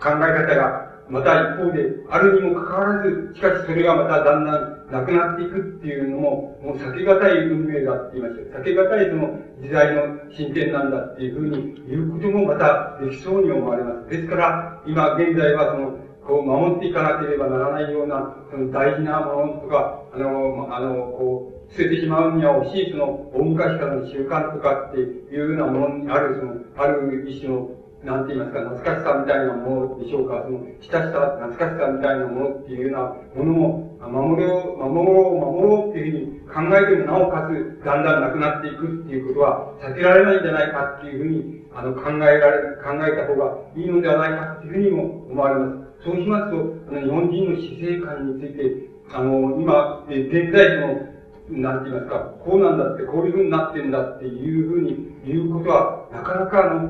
[0.00, 8.58] 考え方が、また一方で、あるにもかかわらず、しかしそれがまただんだんなくなっていくっていうのも、もう避けがたい運命だって言いました。
[8.60, 14.08] 避けがたいその時代の進展なんだっていうふうに言うこともまたできそうに思われます。
[14.08, 27.70] ですから、今現在はその、こう、守っていかなければならないような、その大事なものとか、あの、あの、こう、捨ててしまうには惜しい、その、大昔からの習慣とかっていうようなものにある、その、ある一種の、
[28.04, 32.98] なんて言いますか、懐かしさみたいなものでしょうか、その、親しさ、懐かしさみたいなものっていうよ
[33.34, 45.81] うなものも、守ろう、守ろう、守ろうっていうふうに考えてもなおかつ、だんだんなくなっていくっていうことは、避けられないんじゃないかっていうふうに、あの、考えられ、考えた方がいいのではないかっていうふうにも思われます。
[46.04, 46.56] そうしますと、
[46.88, 56.80] あの日本人の死生観について、あの、今、え現在その、なんて言いますか、こうなんだって、こういうふうになってんだっていうふうに言うことは、なかなかあの、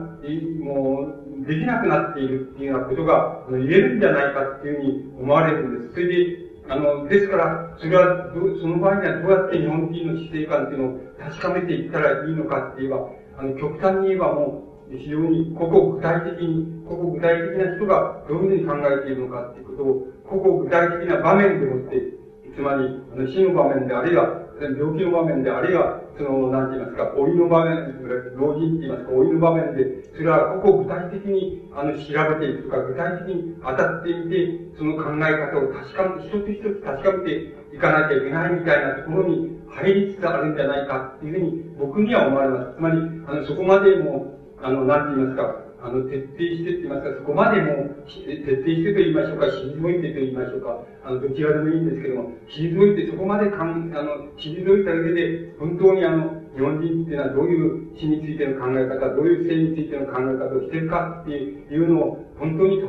[0.64, 1.12] も
[1.44, 5.94] う、できなくなっているっていうようなことが言えるんじゃないかっていうふうに思われるんです。
[5.94, 6.38] それで、
[6.68, 22.22] あの、ですから、それはど、その場合にはどうやって日本人の死生観っていうのを確かめていったらいいのかって言えば、あの、極端に言えばもう、非常に個々具体的に、個々具体的な人がどういうふうに考えているのかっていうことを、個々具体的な場面でもって
[22.54, 27.98] つまり、あの死の場面で、あるいは病気の場面で、あるいは、その、なんて言いますか、老いの場面、
[28.36, 42.76] 老人って言いますか、老いの場面で、それは、ここを具体的に、あの、調べていくとか、具体的に当たってみて、その考え方を確かめて、一つ一つ確かめていかなきゃいけないみたいなところに入りつつあるんじゃないかっていうふうに、僕には思われます。
[42.76, 42.96] つまり、
[43.26, 44.31] あの、そこまでも、
[44.62, 62.82] あの、なんて言いますか、あの、徹底してって言いますか、そこまでも、徹底してと言いましょうか、退いてと言いましょうか、あの、どちらでもいいんですけども、退いてそこまでかん、あの、退いた上で、本当にあの、日本人っていうのはどういう死についての考え方、どういう性についての考え方をしてるかっていうのを、本当に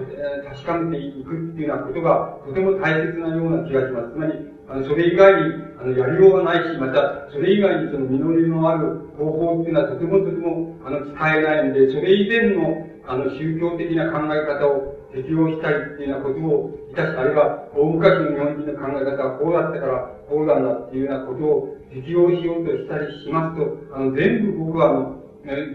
[0.45, 4.13] 確かめていくっていうようなことが、とても大切なような気がします。
[4.13, 4.33] つまり、
[4.69, 25.22] あの、それ以外に、あの、やりようがないし、また、それ以外にその実りのある方法っていうのはとてもとても、あの、使えないんで、それ以前の、あの、宗教的な考え方を適用したいっていうようなことをいたし、あるいは、大昔の日本人の考え方はこうだったから、こうなんだっていうようなことを適用しようとしたりしますと、あの、全部僕はあの、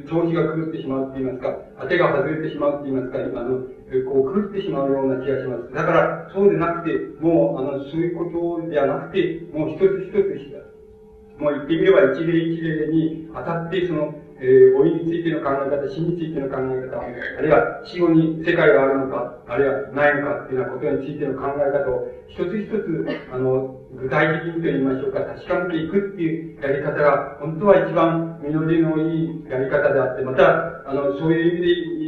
[0.09, 3.61] 調子が狂ってしまうって言いますか、当てが外れてしまうって言いますか、あの、
[4.09, 5.75] こう狂ってしまうような気がします。
[5.75, 10.59] だから、そうでなくて、もう、あの、そういうことではなくて、もう一つ一つした。
[11.37, 31.99] もう言ってみれば一例一例に当たって、その、えー、老いについての考え方、死についての考え方、あるいは死後に世界があるのか、あるいはないのかっていうようなことについての考え方を一つ一つ、あの、具体的にと言いましょうか、確かめていくっていうやり方が、本当は一番実りのいいやり方であって、また、あの、そういう意味で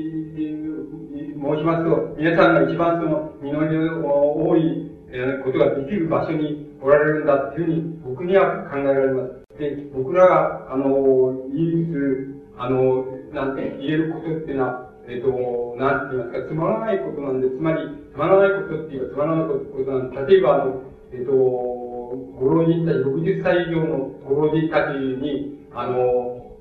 [1.40, 4.90] 申しますと、皆さんが一番その実りの多い
[5.44, 9.58] ことができる場所におられるんだっていうふうに僕には考えられます。
[9.58, 15.28] で、僕らが、あの、言いつあの、なんて言えることっていうのは、えっ、と、
[15.80, 17.78] なんて言いますか、つまらないことなんで、つまり、
[18.12, 21.79] つまらないことっていうか、つまらないことなんで、例えば、あの、えっ、と、
[22.16, 26.56] ご老人たち、60歳以上のご老人たちに、あの、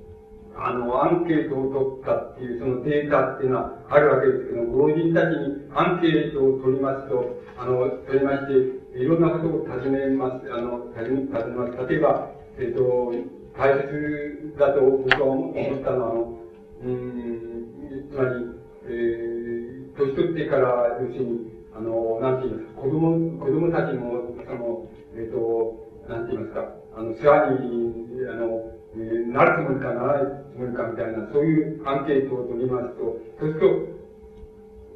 [0.56, 11.88] あの、アンケートを取ったっていう、そのデータっていうのはあるわけですけど、ご老人たちにアンケートを取りますと、あの、取りまして、いろんなことを尋ねます、あの、尋ねます。
[11.88, 13.14] 例えば、えっ、と、
[13.58, 16.38] 大切だと僕は思ったのは、あの、
[16.84, 18.46] うん、つまり、
[18.86, 24.88] えー、年取ってから、要するに、あの、なんて言いますか、子供、子供たちも、その、
[25.20, 25.76] えっ、ー、と、
[26.08, 27.92] なんて言いますか、あの、世話に、
[28.32, 33.60] あの、えー、なるつもりかならないつもりかみたいな、そういうアンケートを取りますと、そうする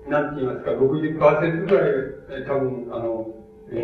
[0.07, 3.27] と、なんて言いますか、60%ぐらい、え多分、あの、
[3.69, 3.75] え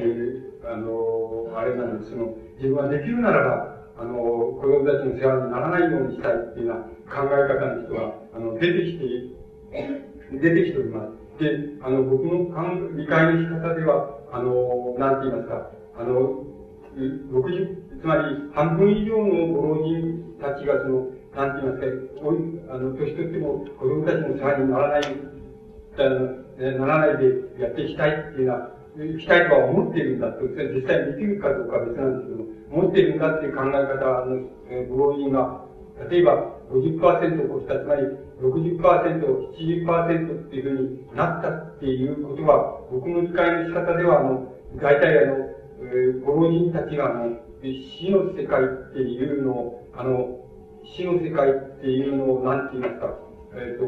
[0.63, 11.43] ー、あの、あれなんです、その、自分はできるならば、あの、子供たちの世話にならないようにしたいっていうような考え方の人は、あの、出てきて、出てきております。
[11.43, 12.47] で、あの、僕の
[12.95, 16.45] 理解の仕方では、あの、なんて言いますか、あの、
[16.95, 18.23] 60、つまり
[18.53, 25.01] 半分以上のご老人たちがその、なんて言いますか、あの、年取っても子供たちの世話にならない、
[26.79, 28.55] ならないでやっていきたいっていうよ
[28.97, 34.39] うな、したいとは思っているんだと、実際にできるかどうかは別なんですけども、持っているんだっていう考え方の、
[34.69, 35.65] え、ご老人が、
[36.09, 38.03] 例えば50%を超した、つまり
[38.39, 45.48] 60%、70%っていうふうになったっていうことは、僕の理解の仕方では、あの、大体あの、
[46.25, 50.39] ご老人たちが、あの、死の世界っていうのを、あの、
[50.85, 53.15] 死の世界っていうのを、なんて言いますか、
[53.53, 53.85] えっ、ー、と、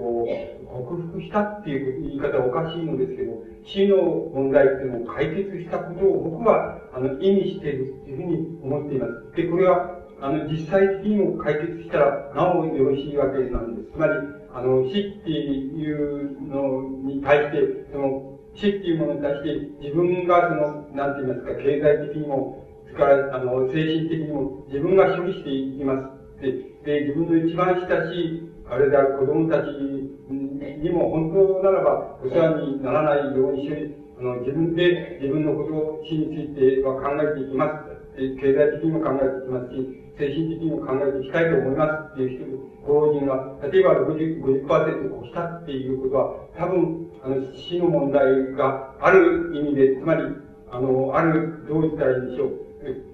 [0.65, 3.97] 克服したっていう言い方はおかしいのですけど、死の
[4.33, 9.35] 問題っていうのを解決したことを僕は、あの、意味しているっていうふうに思っています。
[9.35, 13.91] で、これは、あの、実際的にも解決したら、なおよろしいわけなんです。
[13.91, 14.13] つまり、
[14.53, 25.95] あの、死っていうのに対して、その、死っていうものに対して、自分がその、なんて言いますか、経済的にも、それから、あの、精神的にも、自分が処理していきま
[26.39, 26.41] す。
[26.41, 26.51] で、
[26.83, 37.91] で、自分の一番親しい、あれである子供たちにも本当ならばお世話にならないようにして、あの、自分で自分のことを死については考えていきます。
[38.15, 50.23] 経済的にも考えていきますし、精神的にも考えていきたいと思いますっていう人、老人が、例えば60、50%を越したっていうことは、多分、あの、死の問題がある意味で、つまり、
[50.71, 52.61] あの、ある、どう言ったらいいんでしょう。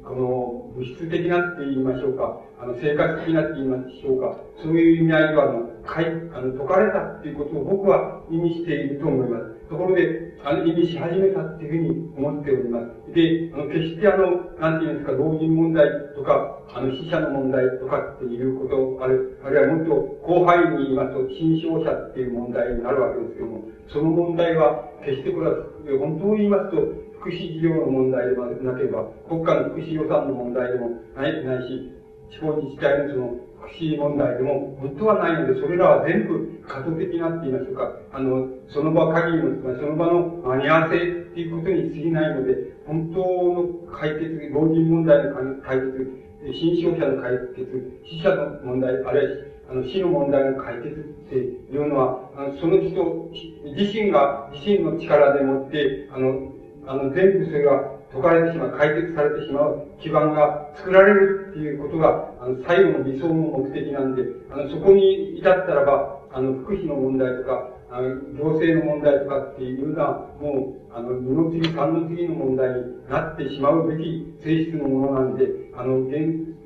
[0.04, 9.58] この、物質的なって言いましょうか、あの、生活的なって言いましょうか、そういう意味合いは、あの、かい、あの、解かれたっていうことを僕は意味していると思います。
[9.70, 13.07] ところで、あの、意味し始めたっていうふうに思っております。
[13.18, 25.66] で、あの、決してあの、なんて言うんですか、老人問題とか、あの、死者の問題とかっていうこと、ある、あるいはもっと広範囲に言いますと、新症者っていう問題になるわけですけども、その問題は、決してこれは、
[25.98, 26.78] 本当を言いますと、
[27.18, 31.90] 福祉事業の問題でもなければ、国家の福祉予算の問題でもないないし、
[32.30, 33.36] 地方自治体のその
[33.66, 42.56] 福祉問題でも、本当はないので、それらは全部過渡的なって言いましょうか、あの、その場限りの、その場の間に合わせっていうことに過ぎないので、
[42.88, 46.10] 本当の解決、老人問題の解決、
[46.52, 53.30] 新商者の解決、死者の問題、あるいはあの死の問題の解決っていうのは、あのその人
[53.78, 56.52] 自身が、自身の力でもって、あの、
[56.88, 76.06] あの、全部それが解かれてしまう、解決されてしまう基盤が作られるっていうことが、あの、最後の理想の目的なんで、あの、そこに至ったらば、あの、福祉の問題とか、あの、行政の問題とかっていうのは、もう、あの、二の次、三の次の問題になってしまうべき性質のものなんで、あの、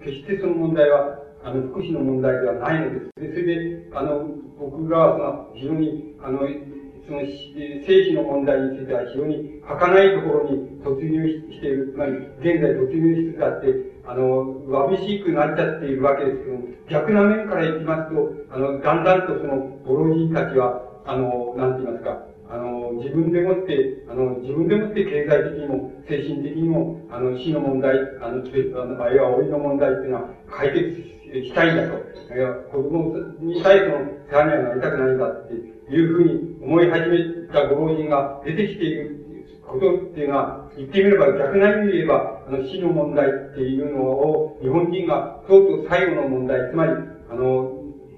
[0.03, 3.21] 決してその問題は、あの、福祉の問題ではないのです。
[3.21, 4.29] で、それで、あの、
[4.59, 31.01] 僕が、その、非常に、あの、その、生死の問題については非常に儚いところに突入している、つまり、現在突入しつつあって、あの、わびしくなっちゃっているわけですけども、逆な面からいきますと、あの、だんだんとその、ご老人たちは、あの、なんて言いますか、あの、自分でもって、あの、自分でもって経済的にも、精神的にも、あの、死の問題、あの、あの、あるいは老いの問題っていうのは解決
[31.39, 32.11] したいんだと。
[32.35, 33.99] いや、子供に対しての
[34.29, 39.21] 世話にはなりたくないんだっていうふうに思い始めたご老人が出てきている
[39.65, 46.91] ことっていうのは、言ってみれば逆な意味で言えば、あの、死の問題っていうのを、日本人が、とうとう最後の問題、つまり、
[47.29, 47.71] あの、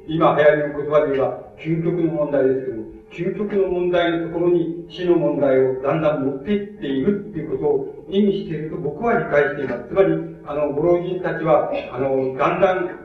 [0.08, 2.73] 今流行りの言葉で言えば、究極の問題です、
[3.14, 9.88] 究極の問題のところに死の問題をだんだん持っていっているっていうことを意味していると僕は理解しています。
[9.88, 10.14] つまり、
[10.46, 13.04] あの、ご老人たちは、あの、だんだん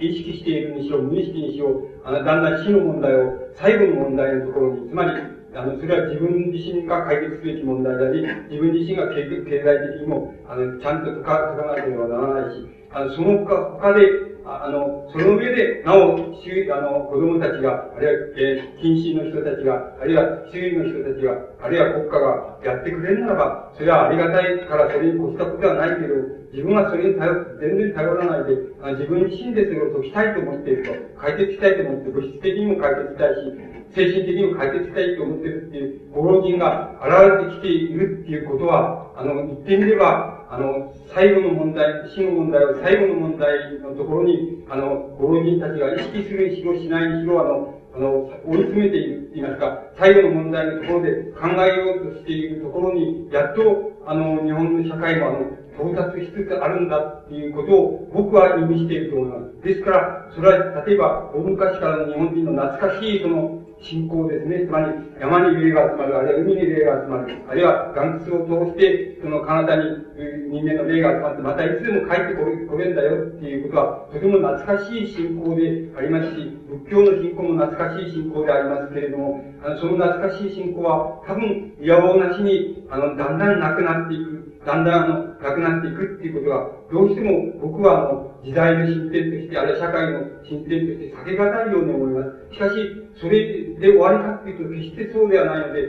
[0.00, 5.10] 意識しているにしろ、無意識にしろ、あの、だんだん死の問題を最後の問題のところに、つまり、
[5.54, 8.20] あの、それは自分自身が解決すべき問題だし、
[8.50, 14.06] 自分自身が経経済的にも、あの、ちゃんと解かなければならないし、あの、その他、他で、
[14.48, 26.14] あの、その上で、なお、周あの、子供たちが、あるいは、えー、近親の人たちが、あるいは、周囲の人たちが、あるいは国家がやってくれるならば、それはありがたいからそれに越したことはないけど、
[26.52, 27.28] 自分はそれに頼、
[27.60, 59.62] 全然頼らないで、あ自分自身でそれを解きたいと思っていると、解決したいと思って、物質的にも解決したいし、精神的にも解決したいと思ってるっていうご老人が現れてきているっていうことは、あの、言ってみれば、あの、最後の問題、死の問題を最後の問題のところに、あの、ご老人たちが意識するにしろしないにしろ、あの、あの、追い詰めていると言いますか、最後の問題のところで考えようとしているところに、やっと、あの、日本の社会もあの、到達しつつあるんだっていうことを僕は意味していると思います。
[59.62, 64.66] ですから、それは例えば、大昔からの日本人の懐かしいその信仰ですね。
[64.66, 70.08] つまり、山に霊が集まる、あるいは海に霊が集まる、あるいは岩窟を通して、その彼方に
[70.50, 92.54] 人間の霊が集まって、またいつでも帰ってこれるんだよっていうことは、とても懐かしい信仰でありますし、仏教の信仰も懐かしい信仰でありますけれども、あのその懐かしい信仰は、多分、野望なしに、あの、だんだんなくなっていく、だんだんあの、なくなっていくっていうことが、どうしても僕はあの、時代の進展として、あるいは社会の進展として避けがたいように思います。
[92.54, 92.74] しかし、
[93.20, 95.80] それで終わりかっていうと、決してそうではないので、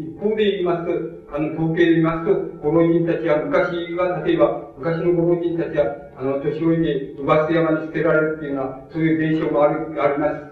[0.00, 5.86] 一方で言いますと、あの、統計で言いますと、ご老人たちは、昔は、例えば、昔のご老人たちは、
[6.16, 10.50] あの、年老いで、うばす山に捨てられるっていうのは、そういう現象もある、あります。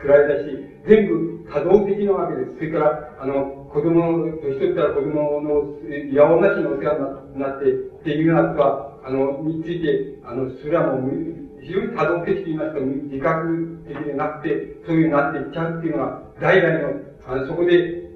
[0.00, 0.56] くらいだし、
[0.86, 2.54] 全部多動的なわけです。
[2.56, 5.76] それから、あの、子供、年取ったら子供の、
[6.12, 11.10] やおなしのお世話になって、っていうようなことは、あの、について、あの、それはもう、
[11.62, 18.09] 非常に多動的と言いますか、自覚的でなくて、そういうになっていっちゃうっていうのは、代々の、あの、そこで、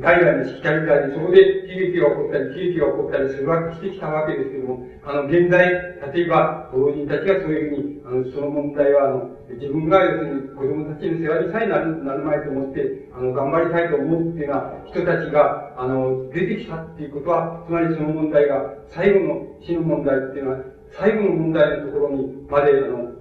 [0.00, 5.70] 代々のしきたりであり、そこで悲劇が起こったり、悲劇が起こったりするわけ、してきたわけですけども、あの、現在、
[6.14, 20.58] 例えば、老人たちがそういうふうに、あの、その問題は、あの、自分が要するに子供たちの世話にさえなる、なるまいと思って、あの、頑張りたいと思うっていうような人たちが、あの、出てきたっていうことは、つまりその問題が、最後の死の問題っていうのは、
[20.90, 23.14] 最後の問題のところにまで、あの、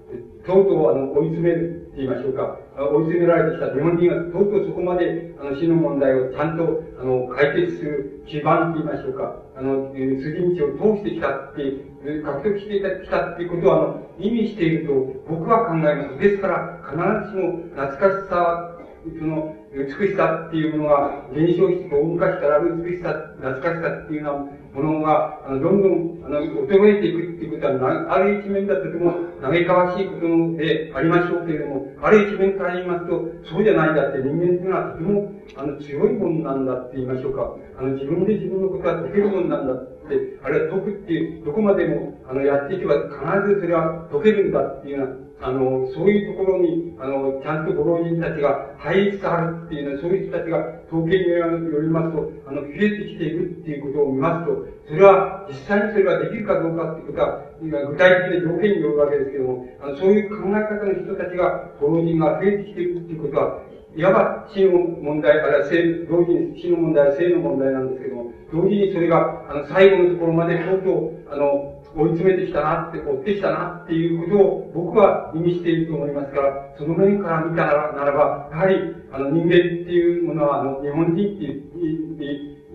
[0.45, 1.82] とうとう、あの、追い詰める。
[1.95, 2.57] 言いましょうか。
[2.75, 9.35] 追い詰められてきた日本人がとうとうそこまで、あの、死の問題をちゃんと、あの、解決する基盤って言いましょうか。
[9.55, 11.93] あの、筋道を通してきたって、
[12.23, 14.93] 獲得してきたっていうことを、あの、意味していると
[15.27, 16.17] 僕は考えます。
[16.17, 16.97] ですから、必
[17.29, 18.73] ずしも懐かしさ
[19.19, 37.53] その、美しさっていうものが、現象して大昔からある美しさ、懐かしさっていうのは、ものが、あの、どんどん、あの、衰えていくっていうことは、ある一面だとても嘆かわしいことでありましょうけれども、ある一面から言いますと、そうじゃないんだって人間っていうのはとても、あの、強いもんなんだって言いましょうか。
[37.77, 50.57] あの、自分で自分のことは解けるもんなんだって、あるいは解くっていう、どこまでも、あの、やっていけば必ずそれは解けるんだっていうような、あの、そういうところに、あの、ちゃんとご老人たちが入りつつあるっていうのは、そういう人たちが
[50.87, 63.59] 統計によりますと、あの、増えてきているっていうことを見ますと、それは、実際にそれができるかどうかっていうことは、具体的な条件によるわけですけども、あの、そういう考え方の人たちが、ご老人が増えてきているっていうことは、
[63.95, 78.75] いわば死の問題、あるいは性、同時に死の問題は性の問題なんですけども、同時にそれが、あの、最後のところまでとうとう、あの、追い詰めてきたなって、追ってきたなっていうことを僕は意味していると思いますから、その面から見たならば、やはり、
[79.11, 81.45] あの、人間っていうものは、あの、日本人って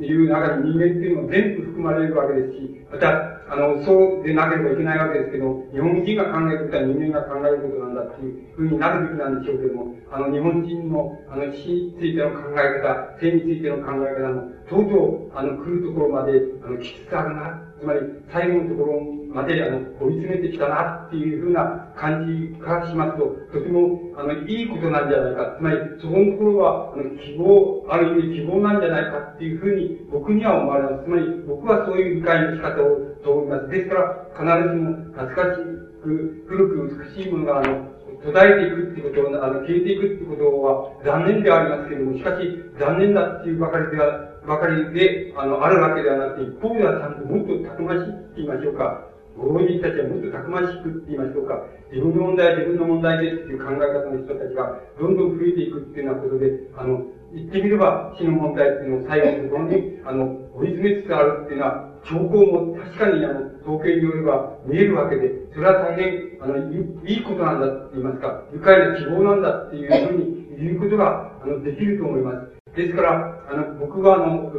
[0.06, 16.32] いう中に人間っていうのも全部含まれるわけですし、また、あの、そうでなければいけないわけですけど、日本人が考えることは人間が考えることなんだっていうふうになるべきなんでしょうけども、あの、日本人の、あの、死についての考え方、性についての考え方も、とうとう、あの、来るところまで、
[16.64, 18.00] あの、きつつあるなつまり、
[18.32, 19.00] 最後のところ
[19.32, 25.56] まで、あの、追い詰めてきたなっていうふうな感じからしますと、とても、あの、いいことなんじゃないか。
[25.58, 31.04] つまり、そこのところは、あの、希望、ある意味希望なんじゃないかっていうふうに、僕には思われます。
[31.04, 33.68] つまり、僕はそういう理解の仕方を、と思います。
[33.68, 35.62] ですから、必ずしも、懐かし
[36.02, 49.04] く、古く美しいものが、あの、途絶えていくってことを、あの、消えていくってことは残念ではありますけれども、しかし、残念だっていうばかりでは、ばかりで、あの、あるわけではなくて、一方ではちゃんともっとたくましいって言いましょうか。
[49.36, 51.62] 老人たちはもっとたくましくって言いましょうか。
[51.92, 60.24] 自分の問題は自分の問題でっていう考え方の人たちがどんどん増えていくっていうようなことで、あの、言ってみれば死の問題っていうのを最後のところに、あの、
[60.56, 66.56] 追い詰めつつあるっていうのは、兆候も確かにあの、統計によれば見えるわけで、それは大変、あの、
[67.04, 72.57] いいことなんだって言いますか、愉快な希望なんだっていうふうに言うことが、あの、できると思います。
[72.78, 74.52] ですから、あの、僕はあの、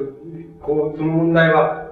[0.61, 1.87] こう、その問題は、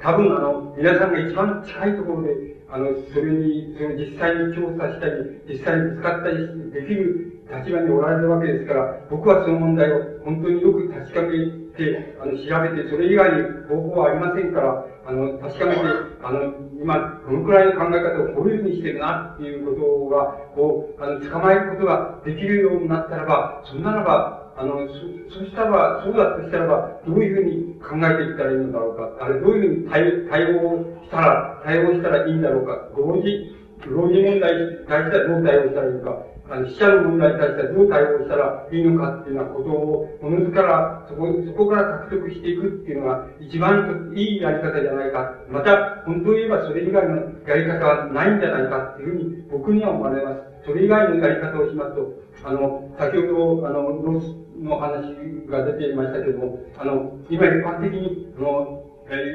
[0.00, 11.30] 多分あの、皆さんが一番近いところで、あの、それに、その実際に調査したり、実際に使ったりできる立場におられるわけですから、僕はその問題を本当によく確かめ
[11.78, 15.80] て、あの、調べて、それ以外に方法はありませんから、あの、確かめて、
[16.24, 20.24] あの、今、どのくらいの考え方をこういうふうにしてるな、っていうことが、
[20.56, 24.86] こう、あの、捕まえることができるようになったらば、そんならば、あの、
[25.30, 29.24] そ、そしたらそうだとしたらば、どういうふうに考えていったらいいのだろうか。
[29.24, 32.88] あれ、どういうふうに対対応したら、対応したらいいんだろうか。
[32.94, 36.32] ご老人、老人問題に対してはどう対応したらいいのか。
[36.50, 45.34] あの、死者の問題に対してはどう対応したらいいのかっていうようなことを、おのずから、そこ、そこから獲得していくっていうのが、一番いいやり方じゃないか。
[45.48, 47.16] また、本当を言えばそれ以外の
[47.46, 50.51] やり方はないんじゃないかっていうふうに、僕には思われます。
[50.64, 52.12] それ以外のやり方をしますと、
[52.44, 55.14] あの、先ほど、あの、ロスの話
[55.48, 58.82] が出ていましたけども、あの、今一般的に、あの、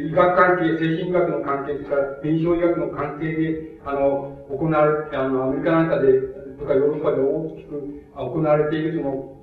[0.08, 6.20] 医学関係、精神医学の関係、それから臨床医学の関係で、あの、行われて、あの、アメリカなんかで、
[6.58, 9.34] とかヨーロッパで大きく行われているその、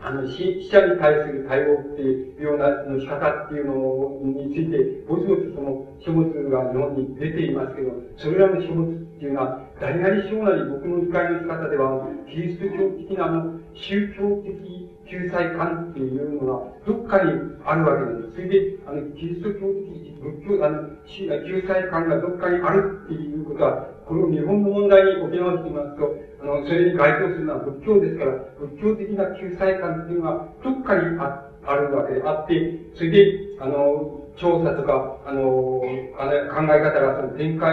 [0.00, 17.32] あの、死者に対する対応っていうようなの仕方っていうのについて、ぼちぼちその書物が日本に出ていますけど、それらの書物っていうのは、誰なり小なり僕の理解の仕方では、キリスト教的なあの、宗教的救済観っていうのがどっかに
[17.64, 18.34] あるわけです。
[18.34, 35.80] それで、あの、キリスト教的仏教、あの、救済観がどっかにあるっていうことは、この日本の問題に沖縄してみますと、あの、それに該当するのは仏教ですから、仏教的な救済観っていうのはどっかにああるわけであって、それで、あの、調査とか、あの、
[36.18, 37.70] あれ考え方がその展開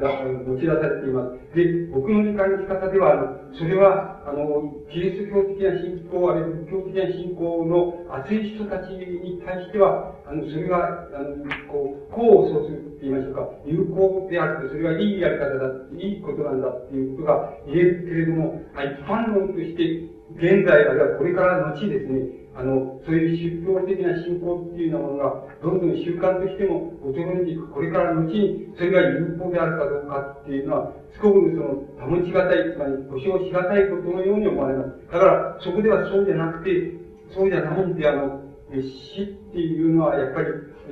[0.00, 0.08] だ、
[0.46, 1.56] 持ち出されています。
[1.56, 11.34] で、僕の理解の仕方では、あの、それは、あの、キリスト教的な信仰、あるいは仏教的な信仰の熱い人たちに対しては、あの、それが、あの、
[11.66, 15.66] こう、功を奏するって言いましょうか、有効であると、それがいいやり方だ、
[15.98, 27.66] いいことなんだっていうことが言えるけれども、一般論として、現在、あるいはこれからの後ですね、あの、そういう宗教的な信仰っていうようなものが、どんどん習慣としても衰えていく。
[27.68, 34.90] これからのうちに、それが有効であるかどうかっていうのは、すごくその、保ちがたい、つまり保証しがたいことのように思われます。
[35.10, 36.94] だから、そこではそうじゃなくて、
[37.34, 38.40] そうじゃないんで、あの、
[38.70, 40.46] 死っていうのは、やっぱり、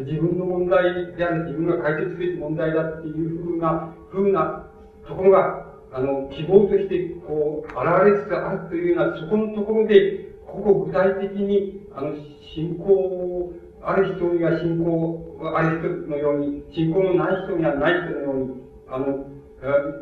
[0.04, 4.66] 自分の問題である、自分が解決する問題だっていうふうな、ふうな
[5.06, 12.14] ところが、あの、希望として、こう、現れつつあるというような、そこのところで、ここ具体的に、あの、
[12.54, 13.52] 信仰
[13.84, 19.06] ある人には信仰、ある人のように、信仰のない人にはない人のように、あの、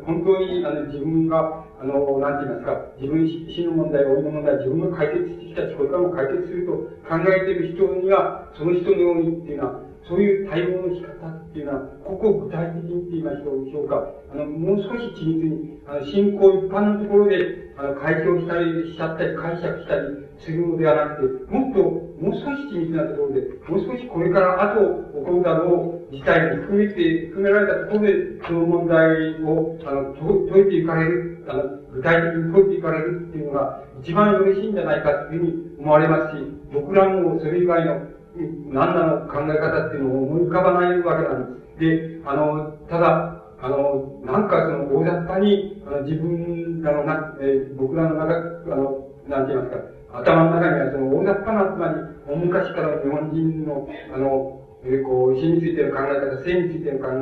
[0.05, 6.73] 本当に、あの、自分が、あの、なんて言いますか、自分死の問題、老いの問題、自分が解決してきたし、これからも解決すると
[7.09, 14.07] 考えている人には、その人のようにっていうのは、そういう対応の仕方っていうのは、ここを具体的にって言いましょうでしょうか。
[14.33, 20.01] あの、もう少し緻密に、あの、信仰一般のところで、あの、解消したりしちゃったり、解釈したり
[20.39, 21.83] するのではなくて、もっと、
[22.21, 28.13] もう少し緻密なところで、もう少しこれから後起こるだろう事態に含めて、含められたところで、
[28.47, 30.13] その問題を、あの、
[30.51, 31.63] 解いていかれる、あの、
[31.93, 38.01] 具体的に解いていかれるっていうのが、一番よろしいんじゃないかというふうに思われますし、僕らもそれ以外の
[38.71, 41.79] 何らの考え方っていうのを思い浮かばないわけなんです。
[41.79, 49.77] で、あの、ただ、あの、なんかその大雑把に、あの自分らのな、えー、僕らの中、あの、なんて言いますか、
[50.13, 51.93] 頭の中にはその大雑把な、つまり、
[52.27, 57.19] 大昔からの日本人の、あの、えー、こう、死についての考え方、性についての考え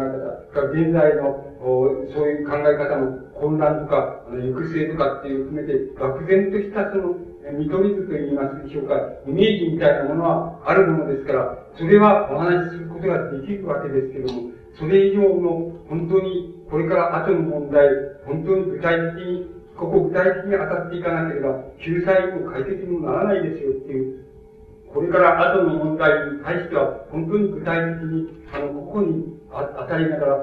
[0.53, 7.15] 方、現在のお、そういう考え方の混乱とか、あの、行く末とかっていう含めて、漠然としたその、
[7.53, 8.95] 見取り図と言いますでしょうか、
[9.27, 17.89] イメージみたいなものはあるものですから、それはお話しすることができるわけですけども、それ以上の本当にこれから後の問題、
[18.26, 24.26] 本当に具体的に、ここ具体的に当たっていかなければ、救済も解決にもならないですよっていう、
[24.93, 30.35] これから後の問題に対しては、本当に具体的に、あの、ここに当たりながら、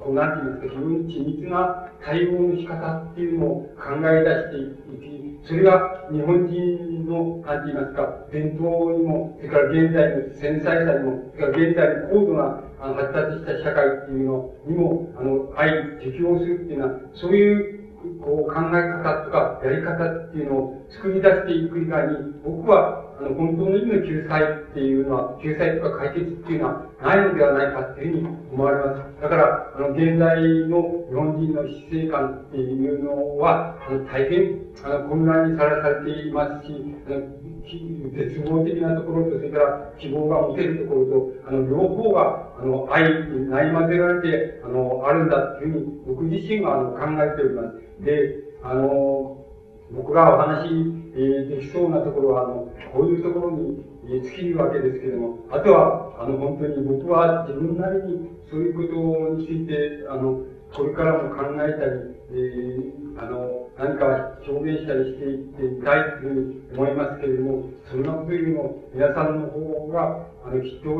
[0.00, 15.70] こう、なんて言いますか、非常に緻密な対応の仕方っていうのを考え出していき、それが日本人の、なんて言いますか、伝統にも、それから現代の繊細さにも、それから現代の高度な発達した社会っていうのにも、あの、相
[16.02, 17.85] 適応するっていうのは、そういう
[18.20, 29.22] こう考え方とかやり方っていうのを作り出していく以外に、僕は、あの、本当の意味の救済っていうのは、救済とか解決っていうのはないのではないかっていうふうに思われます。
[29.22, 36.72] だから、あの、現代の日本人の死生観っていうのは、あの、大変、あの、混乱にさらされていますし、
[37.06, 37.20] あの、
[37.66, 48.04] 絶望的なところと、それから希望が持てるところと、あの、両方が、あの、愛にないまぜられて、あの、あるんだっていうふうに、僕自身は、あの、考えております。
[48.04, 49.44] で、あの、
[49.90, 50.68] 僕がお話、
[51.14, 70.90] えー、できそうなところは、あの、こういうところに、え尽きるわけですけども、あとは、あの、本当に僕は自分なりにそういうことについて、あの、これからも考えたり、えー、あの、何か表現したりしていってみたいというふうに思いますけれども、そんなことよりも、皆さんの方が、あの、きっと、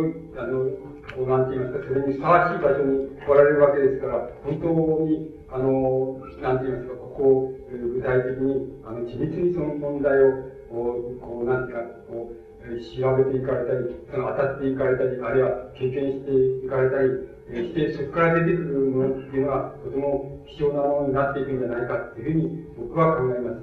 [0.41, 0.65] あの、
[1.13, 4.69] こう、なんて言いますか、それにふさわしい場所に来られるわけですから、本当
[5.05, 10.33] に、あの、なんて言いますか、ここを具体的に、あの、緻密にその問題を、
[10.73, 23.63] こう、なんていうか、こう、調べていかれたり、その当たっていかれたり、あるいは経験していかれたりして、そこから出てくるものっていうのは、とても貴重なものになっていくんじゃないかっていうふうに僕は考えます。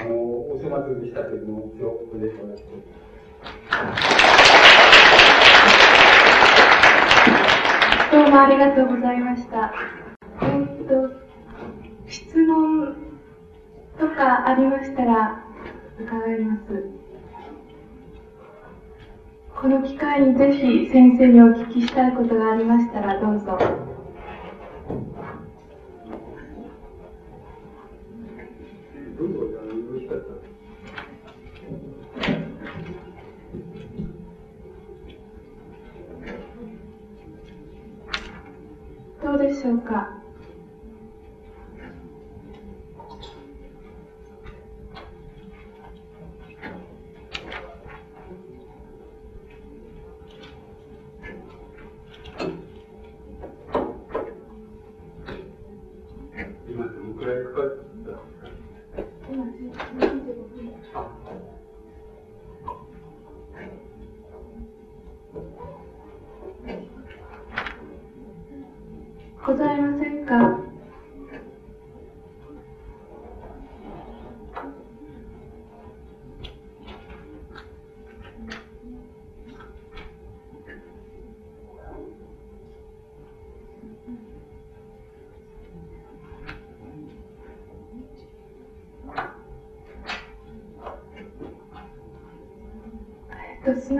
[0.00, 2.98] あの、お粗末でしたけれども、一応、ここでお願いします。
[8.10, 9.72] どうもありがとうございました。
[10.42, 11.10] えっと、
[12.06, 12.96] 質問
[13.98, 15.44] とかありましたら
[15.98, 16.97] 伺います。
[19.60, 23.58] この機会にぜひ先生にお聞きしたいことがありましたらどうぞ。
[39.20, 40.17] どうでしょうか？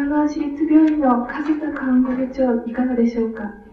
[0.09, 3.68] 川市立病院の加瀬田看護部長、いかがでしょうか？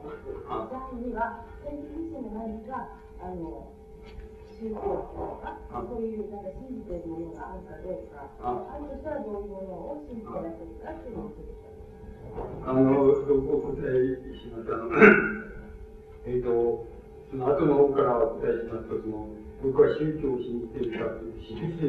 [0.00, 1.04] それが第一です。
[1.04, 2.88] 第二は、先生自身が何か、
[3.20, 3.72] あの、
[4.60, 5.56] 宗教とか、
[5.88, 11.60] そういうなんか信じているものがあるかどうか、あるとしたらどういうものを信じてらっしゃるかっていうのを
[12.64, 14.72] あの、お答えします。
[14.72, 14.90] あの、
[16.26, 16.86] えっ、と、
[17.30, 19.28] その後の方からお答えしますと、その、
[19.62, 21.08] 僕は宗教を信じているか
[21.40, 21.88] 信じて、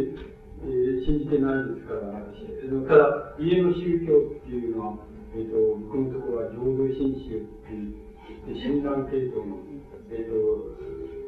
[0.64, 5.56] えー、信じてないですから、ただ、家の宗教っていうのは、えっ、と、
[5.88, 8.01] 僕のところは浄土真宗っていう、
[8.48, 9.58] 親鸞系統の、
[10.10, 10.36] えっ、と、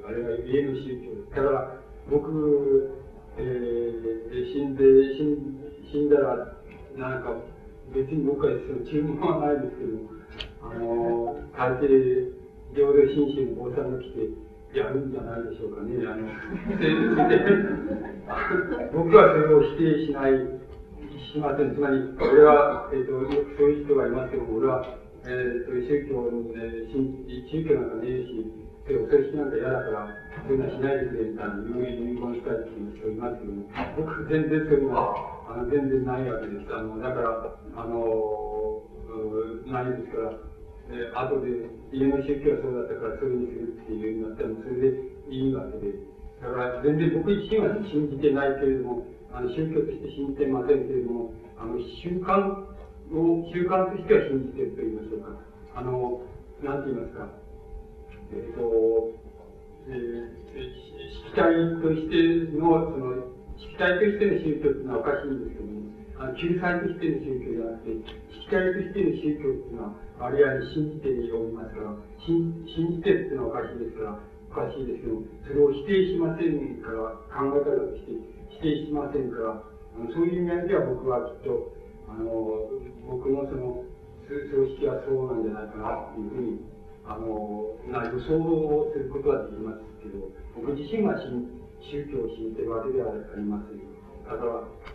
[0.08, 1.36] あれは家の宗教。
[1.36, 1.80] だから、
[2.10, 2.92] 僕、
[3.38, 4.84] えー、死んで、
[5.92, 6.58] 死んだら、
[6.98, 7.36] なんか、
[7.94, 10.10] 別に僕はその注文はないですけども、
[10.64, 12.34] あの、大抵、
[12.76, 16.02] 浄土真宗の坊さんが来て、やるんじゃないでしょうかね。
[16.08, 16.26] あの、
[18.92, 20.32] 僕はそれを否定しない、
[21.32, 21.76] しません。
[21.76, 23.12] つまり、俺は、えっ、ー、と、
[23.56, 24.84] そういう人がいますけど、俺は、
[25.24, 28.44] えっ、ー、と、宗教の、えー、宗教なんかねえし、
[28.88, 30.08] で、お葬式なんか嫌だから、
[30.44, 33.64] そういうのはしないでくれ、みたいな、遺言したいっていう人いますけども、
[33.96, 35.16] 僕、全然そういうのは、
[35.48, 36.76] あの、全然ないわけです。
[36.76, 38.84] あの、だから、あの、
[39.68, 40.54] ないですから、
[40.92, 45.00] えー、後で家の宗教はそうだったからそれにするっていうようになったらそれで
[45.32, 45.96] いいわけで。
[46.42, 52.73] だから全然僕自身は信じてないけれども、あの宗教として信じてませんけれども、あの習慣
[53.12, 55.36] を、習慣としては信じてると言いましょうか。
[55.76, 56.22] あの、
[56.64, 57.28] なんて言いますか。
[58.32, 59.12] えっ、ー、と、
[59.88, 60.84] えー、
[61.28, 61.52] 式体
[61.82, 65.84] としての、その、式体としての宗教っていうのはおかしいんですけども、
[66.24, 67.92] あの救済としての宗教じゃなくて、
[68.32, 78.14] 式体としての宗教っていうのは、あるいは信じておりますから、信信じてっていうのはおかしいですから、おかしいですけど、それを否定しませんから、考え方として
[78.62, 81.74] 否定しませんから、あのそういう意味では僕はきっと、
[82.14, 82.70] あの、
[83.10, 83.82] 僕のその、
[84.30, 86.62] 葬式はそうなんじゃないかなっていうふうに、
[87.06, 93.82] あの、な予想をすることはできますけど、僕自身は宗教を信じてるわけではありません
[94.30, 94.38] た。
[94.38, 94.46] だ、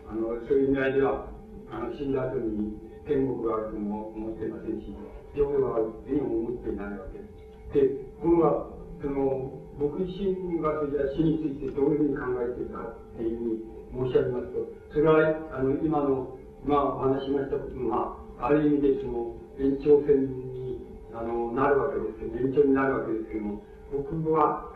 [0.06, 1.26] あの、そういう意味合いでは、
[1.70, 4.94] あの、死んだ後に天国があるとも思ってませんし、
[5.34, 7.98] 浄土があるとも思っていないわけです。
[7.98, 23.62] で、このその、僕自身がそれじゃ死についてどういうふうに考えているかっていうふうに申し上げますと、それは、あの、今の、まあ、お話しましたことが、ある意味でその、延長線に、あの、なるわけですけど、延長になるわけですけども、
[23.92, 24.72] 僕は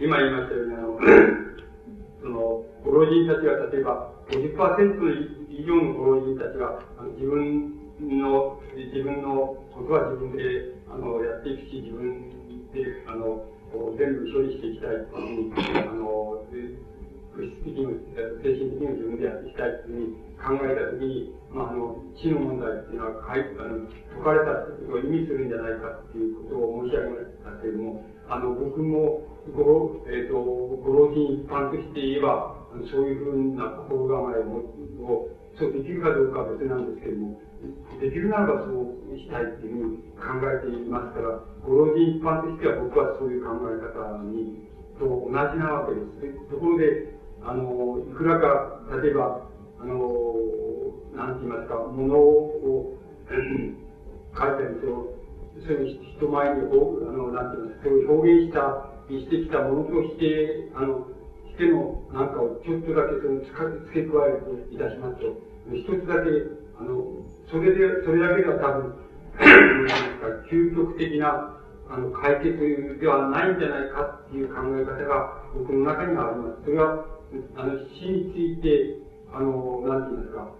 [0.00, 0.98] 今言いましたように、あの、
[2.22, 7.76] その、ご老人たちが例えば50%以上のご老人たちが、あの自分
[8.18, 12.30] の、自分のことは自分で、あの、やっていくし、自分
[12.72, 13.44] で、あの、
[13.96, 16.44] 全部処理していきたいっていうふうに、あの、
[17.40, 17.86] 的に、
[18.42, 29.22] 精神的に自分でやっていきたいっていうふうに考えたときに、まあ、あの、死の問題っていうのは、かいあの解かれたことを意味するんじゃないかっていうことを申し上げましたけれども、あの、僕も、
[29.56, 32.56] ご、えっ、ー、と、ご老人一般として言えば、
[32.90, 37.40] そういうふうな心構えを、そうできるかどうかは別なんですけれども、
[38.00, 46.50] できるならばそうしたいっていうふうに考えていますから、ご老人一般としては僕はそういう考え方に、と同じなわけです。
[46.50, 49.40] ところで、あの、いくらか、例えば、
[49.80, 50.34] あの、
[51.14, 52.96] なんて言いますか、ものを、
[54.36, 54.92] 書いたりする、
[55.66, 61.06] そういう人前に、あの、なんて言いますか、そういう表現した、してきたものとして、あの、
[61.50, 65.34] してのなんかをちょっとだけその付け加えるといたしますと、
[65.74, 66.30] 一つだけ、
[66.78, 67.04] あの、
[67.50, 68.94] それで、それだけでは多分、
[70.50, 71.56] 究極的な、
[71.88, 76.64] あの、解決ではないんじゃないかっていう考え方が僕の中にはあります。
[76.64, 77.04] それは、
[77.56, 78.98] あの、死について、
[79.32, 80.50] あの、なんて言いますか、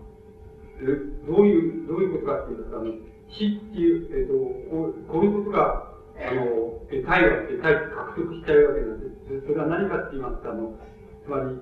[1.27, 2.93] どういう、どういうことかっていますか、あの、
[3.29, 4.35] 死っていう、えっ、と、
[4.71, 5.91] こうこういうことが、
[6.21, 9.47] あの、得体が、得体獲得したいわけなんです。
[9.47, 10.75] それは何かって言いますと、あの、
[11.25, 11.59] つまり、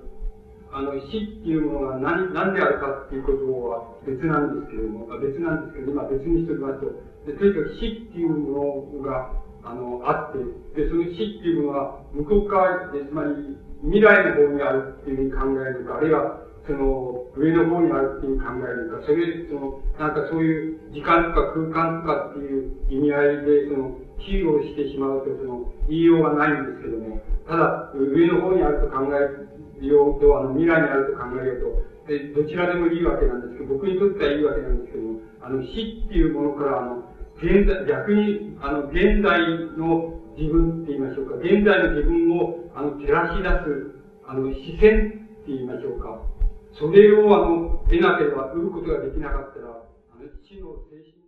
[0.71, 6.93] あの、死っていうものが何、何であるかっていうことは別なんですけれども、別なんですけど、今別にしておきますと、
[7.25, 9.33] でとにかく死っていうものが、
[9.63, 10.39] あの、あって、
[10.77, 37.03] で、その死っていうものは、向こう側で、つまり、未来の方にあるっていうふうに考えるか、あるいは、その、上の方にあるっていうふうに考えるか、それ、その、なんかそういう時間とか空間とかっていう意味合いで、その、比喩をしてしまうと、その、言いようがないんですけども、ただ、上の方にあると考えようと、あの、未来にあると考えようと、えどちらでもいいわけなんですけど、僕にとってはいいわけなんですけども、あの、死っていうものから、あの、
[37.37, 39.39] 現在、逆に、あの、現在
[39.77, 43.91] の自分って言いましょうか、現在の自分を、あの、照らし出す、
[44.25, 46.23] あの、視線って言いましょうか、
[46.79, 51.19] それを、あの、得なければ、得ることができなかったら、あの、死の精神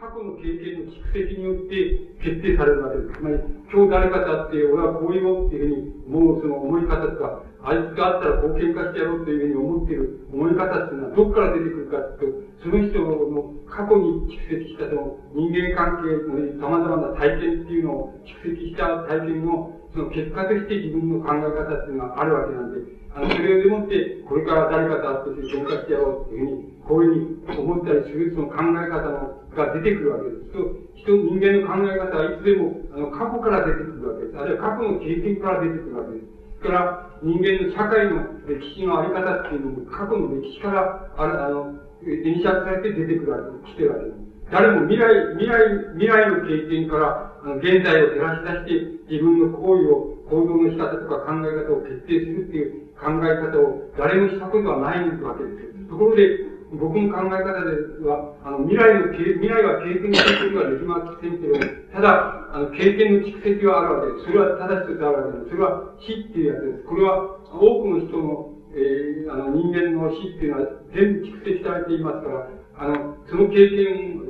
[0.00, 3.20] 過去の経験の蓄積によって決定されるわけです。
[3.20, 3.36] つまり、
[3.68, 22.80] 今日誰かと会って、俺はこう言おうっていうふうに思うその思い方とか、あいつがあったらこう喧嘩してやろうというふうに思っている思い方っていうのはどこから出てくるかというと、その人の過去に蓄積したその人間関係の様々な体験っていうのを蓄積した体験のその結果として自分の考え方っていうのがあるわけなんで、
[23.12, 30.52] あの、それでもって、これから誰かと会って喧嘩してやろうっていうふうに、こういうふうに思ったりするその考え方のが出てくるわけです。
[30.54, 30.58] と、
[30.94, 34.38] 人、人間の考え方はいつでも、あの、過去から出てくるわけです。
[34.38, 36.39] あるいは過去の経験から出てくるわけです。
[36.60, 41.74] から、人間の社会の歴史のあり方っていうのも、過去の歴史から、ああの、
[42.04, 43.72] 電車されて出てくるわけ。
[43.72, 44.16] 来てるわけです。
[44.50, 55.88] 誰も未来、未来、未来の経験から、あの、現在を照らし出して、自分の行為を、行動の仕方とか考え方を決定するっていう考え方を誰もしたことはないわけです。
[55.88, 61.58] ところで、僕の考え方では、あの、未来の、未来は経験の蓄積はできませんけど、
[61.92, 64.26] ただ、あの、経験の蓄積はあるわけです。
[64.26, 65.50] それは正しくあるわけです。
[65.50, 66.84] それは死っていうやつです。
[66.86, 72.46] これは、多くの人の、えー、あの、人間の死っていうのは全部蓄積されていますから、
[72.78, 74.22] あの、その経験、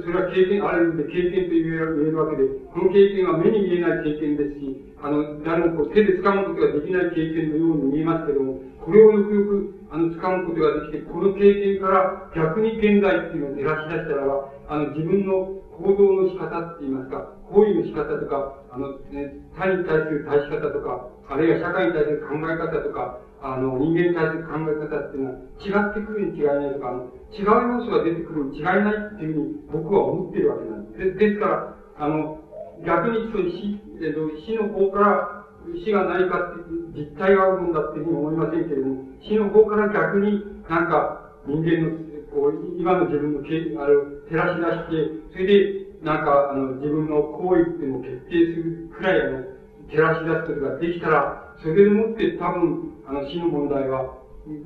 [0.00, 31.18] それは経験、ある意味で経験と言えるわけで、この経験は目に見えない経験ですし、あの、誰もこう手で掴むことができない経験のように見えますけども、これをよくよく、あの、掴むことができて、この経験から逆に現在っていうのを照らし出したらば、あの、自分の行動の仕方って言いますか、行為の仕方とか、あの、ね、他に対する対し方とか、あるいは社会に対する考え方とか、あの、人間に対する考え方っていうのは違ってくるに違いないとか、あの、違う要素が出てくるに違いないっていうふうに僕は思ってるわけなんです。
[31.20, 32.40] ですから、あの、
[32.80, 35.41] 逆にその死、えっと、死の方から
[35.84, 41.98] 死が何かって実態があるもんだっていうふうに思いませんけれども、死の方から逆になんか人間の、
[42.30, 49.44] こう、今の自分のある照らし出して、それで、なんか、あの、自分の行為っていうのを決定するくらい、あの、
[49.90, 54.18] 照らし出すことができたら、それでもって多分、あの、死の問題は、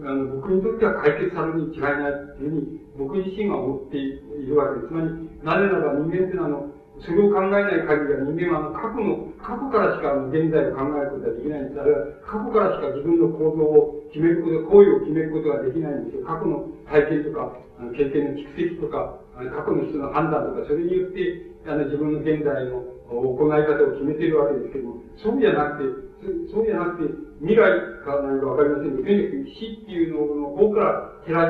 [0.05, 4.89] あの、僕にとっては解決されるに違いないっていうふうに、僕自身は思っているわけです。
[4.89, 5.07] つまり、
[5.43, 6.71] なぜなら人間っていうのは、あの、
[7.05, 11.81] それを考えない限りは人間は過去の、過去からしか現在を考えることができないんです。
[11.81, 16.25] あるいは過去からしか自分の行動を決めること、行為を決めることができないんですよ。
[16.25, 22.81] 過去の体験とか、あの経験の蓄積とか、過去の人の判断とか、それによって、あの自分の現在の
[23.13, 27.13] 行い方を決めているわけですけども、そうじゃなくて、そうじゃなくて、
[27.45, 27.69] 未来
[28.09, 31.45] か何かわかりませんけど、とにかく死っていうのの方から照ら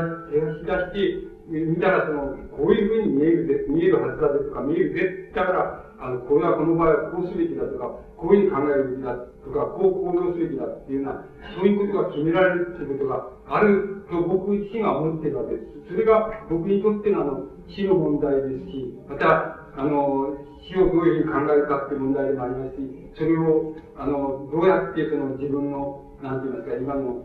[0.58, 7.86] し出して、見たらその、こういうふうに見えるぜ、見えるはずだぜとか、見えるぜだから、あの、これはこの場合はこうすべきだとか、
[8.16, 11.24] こういうふうに考えるべきだとか、こう行動すべきだっていうような、
[11.54, 15.66] そういうことが決められるっていうことがあると僕自身が思ってるわけです。
[15.88, 20.34] それが僕にとってのあの、死の問題ですし、また、あの、
[20.66, 22.82] 死をどういうふうに考えるかっていう問題でもありますし、
[23.14, 27.22] それを、あの、どうやってその自分の、なんて言いますか、今の、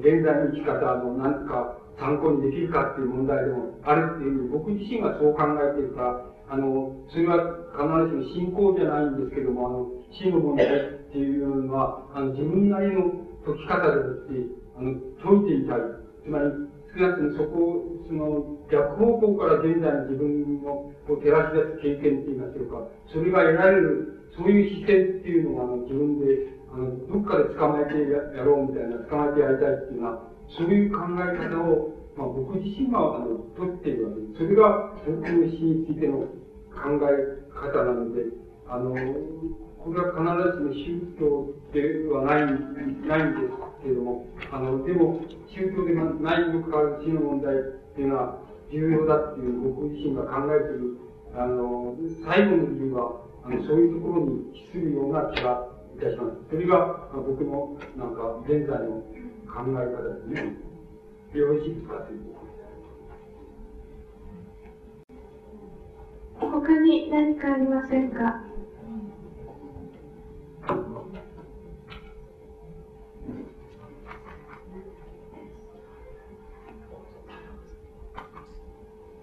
[0.00, 7.40] 現在の生き方のなんか、参考にできるかっていう問題でもあるっていうふうに僕自身がそう考えてるから、あの、それは
[7.72, 10.70] 必ずしも信仰じゃないんですけども、あの、死の問題っ
[11.12, 13.10] ていうのは、あの、自分なりの
[13.44, 14.32] 解き方でもって、
[14.76, 15.80] あの、解いていたい。
[16.24, 16.44] つまり、
[16.94, 22.88] 少なくともそこ、その、逆方向から現在の自分の、こう、照らし出す経験って言いましょうか。
[23.12, 34.38] それが得られる、そういう視点っていうのが、あの、自分で、あの、どっかで捕まえてやろうみたいな、捕まえてやりたいっていうのは、そういう考え方を、まあ、僕自身は、あの、取っているわけです。
[34.38, 36.18] それが僕の死についての
[36.70, 38.22] 考え方なので、
[38.68, 38.94] あの、
[39.84, 42.46] これは必ずしも宗教ではない、
[43.06, 47.58] ないんですけれども、あの、でも、宗教でないにもかかわらず死の問題っ
[47.94, 48.38] ていうのは
[48.70, 50.98] 重要だっていう僕自身が考えている、
[51.36, 51.94] あの、
[52.24, 56.36] 最後の理由は、あの、そういうところに帰するような気がいたします。
[56.48, 59.04] それが、僕の、なんか、現在の
[59.54, 60.56] 考え方ですね。
[61.32, 61.94] よろしいですか
[66.40, 68.42] 他に何かありませんか？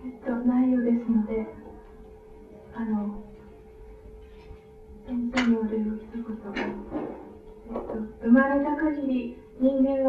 [0.04, 1.46] えっと、内容ですので、
[2.74, 3.22] あの、
[5.06, 6.24] 先生にお礼を一言。
[7.68, 7.82] えっと、
[8.22, 10.02] 生まれた限り人間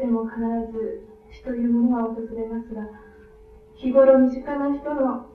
[0.00, 0.40] にも必
[0.72, 2.88] ず死というものは訪れますが、
[3.76, 5.28] 日頃身近な人の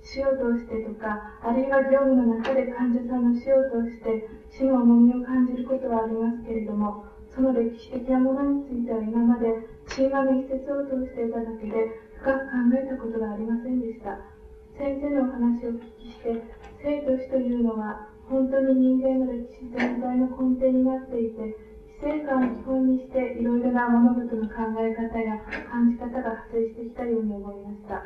[0.00, 7.04] 死を通してとか、あるいは業務の中で患者さんの死を通して死の重みを感じることはありますけれども、
[7.34, 9.50] その歴史的なものについては今まで
[9.90, 11.74] 神話の一節を通していただけで
[12.22, 14.18] 深く考えたことがありませんでした。
[14.78, 16.38] 先生のお話をお聞きして、
[16.78, 21.71] 生と死というのは本当に人間の歴史全体の根底になっていて、
[22.02, 25.38] 死生観を基本にしていろいろな物事の考え方や
[25.70, 28.02] 感じ方が派生してきたように思いました。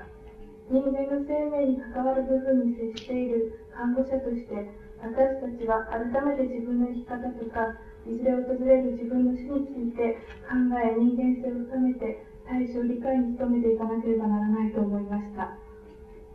[0.69, 4.69] 人間の生命に関わる部分に接している看護者として、
[5.01, 7.73] 私たちは改めて自分の生き方とか、
[8.05, 15.57] いずれ訪れる自分の死について考え、人間性を深めて、対象理解に努めていかなければならないと思いました。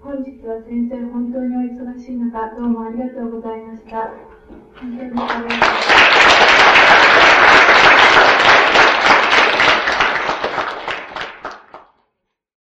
[0.02, 4.10] 本日は先生、本当にお忙しい中、どうもありがとうございました。
[4.82, 6.51] 本当にありがとうございました。